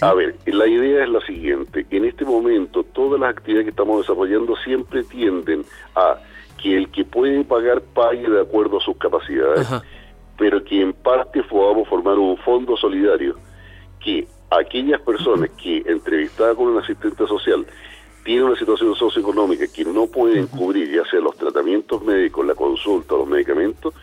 A 0.01 0.13
ver, 0.13 0.37
la 0.45 0.67
idea 0.67 1.03
es 1.03 1.09
la 1.09 1.19
siguiente. 1.25 1.85
En 1.89 2.05
este 2.05 2.23
momento, 2.23 2.83
todas 2.83 3.19
las 3.19 3.31
actividades 3.31 3.65
que 3.65 3.71
estamos 3.71 4.01
desarrollando 4.01 4.55
siempre 4.63 5.03
tienden 5.03 5.65
a 5.95 6.17
que 6.61 6.77
el 6.77 6.89
que 6.89 7.03
puede 7.03 7.43
pagar 7.43 7.81
pague 7.81 8.29
de 8.29 8.41
acuerdo 8.41 8.77
a 8.77 8.81
sus 8.81 8.95
capacidades, 8.97 9.67
pero 10.37 10.63
que 10.63 10.81
en 10.81 10.93
parte 10.93 11.43
podamos 11.43 11.89
formar 11.89 12.17
un 12.17 12.37
fondo 12.37 12.77
solidario 12.77 13.35
que 13.99 14.27
aquellas 14.51 15.01
personas 15.01 15.49
que 15.51 15.83
entrevistadas 15.85 16.55
con 16.55 16.67
un 16.67 16.77
asistente 16.77 17.25
social 17.25 17.65
tienen 18.23 18.43
una 18.43 18.55
situación 18.55 18.95
socioeconómica 18.95 19.65
que 19.67 19.85
no 19.85 20.05
pueden 20.07 20.47
cubrir 20.47 20.91
ya 20.93 21.09
sea 21.09 21.19
los 21.19 21.35
tratamientos 21.37 22.03
médicos, 22.03 22.45
la 22.45 22.53
consulta, 22.53 23.15
los 23.15 23.27
medicamentos, 23.27 23.93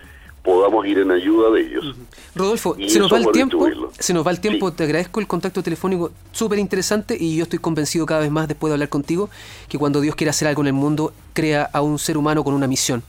podamos 0.42 0.86
ir 0.86 0.98
en 0.98 1.10
ayuda 1.10 1.50
de 1.50 1.60
ellos. 1.60 1.94
Rodolfo, 2.34 2.76
se 2.86 2.98
nos, 2.98 3.12
va 3.12 3.18
el 3.18 3.30
tiempo, 3.32 3.68
se 3.98 4.14
nos 4.14 4.26
va 4.26 4.30
el 4.30 4.40
tiempo, 4.40 4.72
te 4.72 4.84
agradezco 4.84 5.20
el 5.20 5.26
contacto 5.26 5.62
telefónico 5.62 6.10
súper 6.32 6.58
interesante 6.58 7.16
y 7.20 7.36
yo 7.36 7.42
estoy 7.42 7.58
convencido 7.58 8.06
cada 8.06 8.20
vez 8.20 8.30
más 8.30 8.48
después 8.48 8.70
de 8.70 8.74
hablar 8.74 8.88
contigo 8.88 9.28
que 9.68 9.78
cuando 9.78 10.00
Dios 10.00 10.14
quiere 10.16 10.30
hacer 10.30 10.48
algo 10.48 10.62
en 10.62 10.68
el 10.68 10.72
mundo, 10.72 11.12
crea 11.34 11.68
a 11.72 11.82
un 11.82 11.98
ser 11.98 12.16
humano 12.16 12.42
con 12.44 12.54
una 12.54 12.66
misión. 12.66 13.02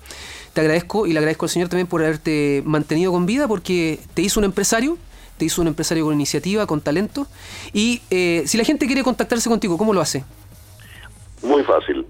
Te 0.54 0.62
agradezco 0.62 1.08
y 1.08 1.14
le 1.14 1.20
agradezco 1.20 1.46
al 1.46 1.50
Señor 1.50 1.70
también 1.70 1.88
por 1.88 2.02
haberte 2.02 2.62
mantenido 2.66 3.12
con 3.12 3.26
vida 3.26 3.48
porque 3.48 4.00
te 4.14 4.22
hizo 4.22 4.40
un 4.40 4.44
empresario, 4.44 4.98
te 5.40 5.46
hizo 5.46 5.62
un 5.62 5.68
empresario 5.68 6.04
con 6.06 6.14
iniciativa, 6.14 6.68
con 6.68 6.82
talento. 6.82 7.26
Y 7.74 8.02
eh, 8.12 8.44
si 8.46 8.58
la 8.58 8.66
gente 8.66 8.86
quiere 8.86 9.04
contactarse 9.04 9.50
contigo, 9.50 9.78
¿cómo 9.78 9.94
lo 9.94 10.02
hace? 10.02 10.26
Muy 11.42 11.64
fácil. 11.64 12.06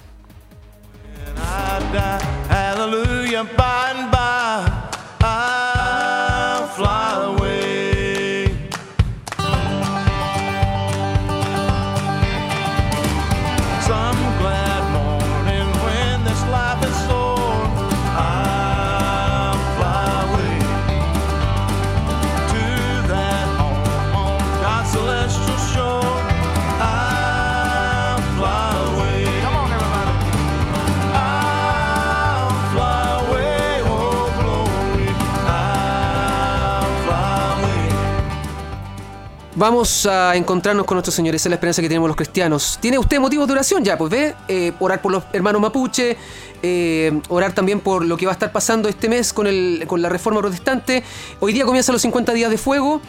Vamos 39.59 40.05
a 40.05 40.37
encontrarnos 40.37 40.85
con 40.85 40.97
nuestro 40.97 41.11
Señor. 41.11 41.35
Esa 41.35 41.49
es 41.49 41.51
la 41.51 41.55
esperanza 41.55 41.81
que 41.81 41.89
tenemos 41.89 42.09
los 42.09 42.17
cristianos. 42.17 42.79
¿Tiene 42.79 42.99
usted 42.99 43.19
motivos 43.19 43.47
de 43.47 43.55
oración? 43.55 43.83
Ya, 43.83 43.97
pues 43.97 44.11
ve, 44.11 44.35
eh, 44.49 44.75
orar 44.81 45.01
por 45.01 45.11
los 45.11 45.25
hermanos 45.33 45.63
mapuche, 45.63 46.19
eh, 46.63 47.23
orar 47.31 47.55
también 47.55 47.81
por 47.81 48.05
lo 48.05 48.19
que 48.19 48.27
va 48.27 48.33
a 48.33 48.35
estar 48.35 48.53
pasando 48.53 48.87
este 48.87 49.09
mes 49.09 49.33
con, 49.33 49.47
el, 49.47 49.85
con 49.87 50.03
la 50.03 50.11
reforma 50.11 50.41
protestante. 50.41 51.03
Hoy 51.41 51.55
día 51.55 51.65
comienzan 51.65 51.95
los 51.95 52.03
50 52.03 52.35
días 52.35 52.51
de 52.51 52.59
fuego. 52.59 53.01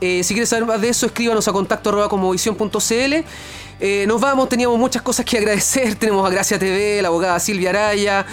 Eh, 0.00 0.24
si 0.24 0.32
quieres 0.32 0.48
saber 0.48 0.64
más 0.64 0.80
de 0.80 0.88
eso, 0.88 1.04
escríbanos 1.04 1.46
a 1.48 1.52
contacto 1.52 1.90
arroba 1.90 2.08
Eh, 3.82 4.04
nos 4.08 4.20
vamos, 4.22 4.48
teníamos 4.48 4.78
muchas 4.78 5.02
cosas 5.02 5.26
que 5.26 5.36
agradecer. 5.36 5.96
Tenemos 5.96 6.26
a 6.26 6.30
Gracia 6.30 6.58
TV, 6.58 7.02
la 7.02 7.08
abogada 7.08 7.38
Silvia 7.40 7.68
Araya. 7.68 8.24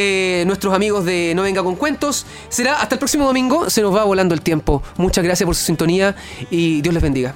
Eh, 0.00 0.44
nuestros 0.46 0.72
amigos 0.72 1.04
de 1.04 1.32
No 1.34 1.42
Venga 1.42 1.64
con 1.64 1.74
Cuentos. 1.74 2.24
Será 2.50 2.80
hasta 2.80 2.94
el 2.94 3.00
próximo 3.00 3.26
domingo, 3.26 3.68
se 3.68 3.82
nos 3.82 3.92
va 3.92 4.04
volando 4.04 4.32
el 4.32 4.42
tiempo. 4.42 4.80
Muchas 4.96 5.24
gracias 5.24 5.44
por 5.44 5.56
su 5.56 5.64
sintonía 5.64 6.14
y 6.52 6.80
Dios 6.82 6.94
les 6.94 7.02
bendiga. 7.02 7.34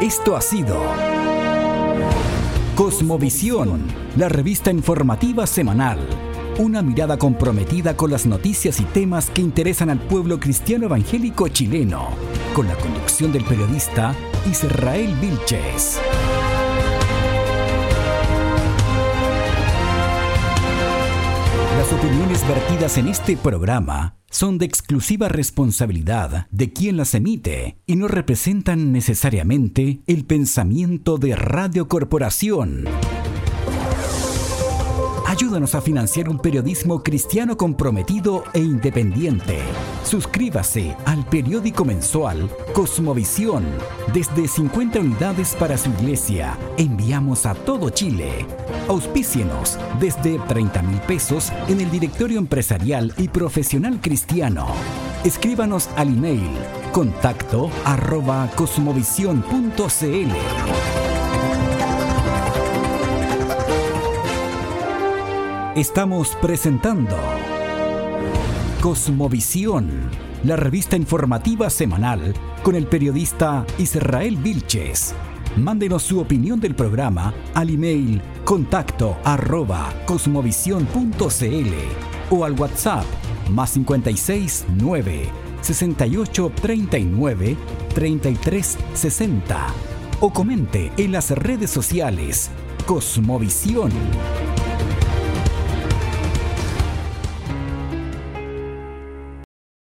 Esto 0.00 0.34
ha 0.34 0.40
sido 0.40 0.82
Cosmovisión, 2.74 3.86
la 4.16 4.30
revista 4.30 4.70
informativa 4.70 5.46
semanal. 5.46 5.98
Una 6.58 6.80
mirada 6.80 7.18
comprometida 7.18 7.98
con 7.98 8.10
las 8.10 8.24
noticias 8.24 8.80
y 8.80 8.84
temas 8.84 9.28
que 9.28 9.42
interesan 9.42 9.90
al 9.90 9.98
pueblo 9.98 10.40
cristiano 10.40 10.86
evangélico 10.86 11.48
chileno, 11.48 12.08
con 12.54 12.66
la 12.66 12.76
conducción 12.76 13.30
del 13.30 13.44
periodista 13.44 14.14
Israel 14.50 15.14
Vilches. 15.20 16.00
Las 21.92 22.02
opiniones 22.02 22.48
vertidas 22.48 22.96
en 22.96 23.08
este 23.08 23.36
programa 23.36 24.16
son 24.30 24.56
de 24.56 24.64
exclusiva 24.64 25.28
responsabilidad 25.28 26.46
de 26.50 26.72
quien 26.72 26.96
las 26.96 27.14
emite 27.14 27.76
y 27.84 27.96
no 27.96 28.08
representan 28.08 28.92
necesariamente 28.92 30.00
el 30.06 30.24
pensamiento 30.24 31.18
de 31.18 31.36
Radio 31.36 31.88
Corporación. 31.88 32.86
Ayúdanos 35.32 35.74
a 35.74 35.80
financiar 35.80 36.28
un 36.28 36.38
periodismo 36.38 37.02
cristiano 37.02 37.56
comprometido 37.56 38.44
e 38.52 38.58
independiente. 38.58 39.60
Suscríbase 40.04 40.94
al 41.06 41.24
periódico 41.24 41.86
mensual 41.86 42.50
Cosmovisión. 42.74 43.64
Desde 44.12 44.46
50 44.46 45.00
unidades 45.00 45.54
para 45.54 45.78
su 45.78 45.88
iglesia. 45.88 46.58
Enviamos 46.76 47.46
a 47.46 47.54
todo 47.54 47.88
Chile. 47.88 48.44
Auspícienos 48.88 49.78
desde 49.98 50.38
30 50.38 50.82
mil 50.82 51.00
pesos 51.00 51.50
en 51.66 51.80
el 51.80 51.90
directorio 51.90 52.38
empresarial 52.38 53.14
y 53.16 53.28
profesional 53.28 54.02
cristiano. 54.02 54.66
Escríbanos 55.24 55.88
al 55.96 56.08
email 56.08 56.50
contacto 56.92 57.70
arroba 57.86 58.50
cosmovisión.cl. 58.54 61.11
Estamos 65.74 66.36
presentando 66.42 67.16
Cosmovisión, 68.82 70.10
la 70.44 70.56
revista 70.56 70.96
informativa 70.96 71.70
semanal 71.70 72.34
con 72.62 72.74
el 72.74 72.86
periodista 72.86 73.64
Israel 73.78 74.36
Vilches. 74.36 75.14
Mándenos 75.56 76.02
su 76.02 76.20
opinión 76.20 76.60
del 76.60 76.74
programa 76.74 77.32
al 77.54 77.70
email 77.70 78.20
contacto 78.44 79.16
arroba 79.24 79.94
cosmovisión.cl 80.04 81.72
o 82.28 82.44
al 82.44 82.52
WhatsApp 82.52 83.06
más 83.48 83.70
56 83.70 84.66
9 84.76 85.30
68 85.62 86.52
39 86.60 87.56
33 87.94 88.78
60 88.92 89.66
o 90.20 90.30
comente 90.30 90.92
en 90.98 91.12
las 91.12 91.30
redes 91.30 91.70
sociales 91.70 92.50
Cosmovisión. 92.84 93.90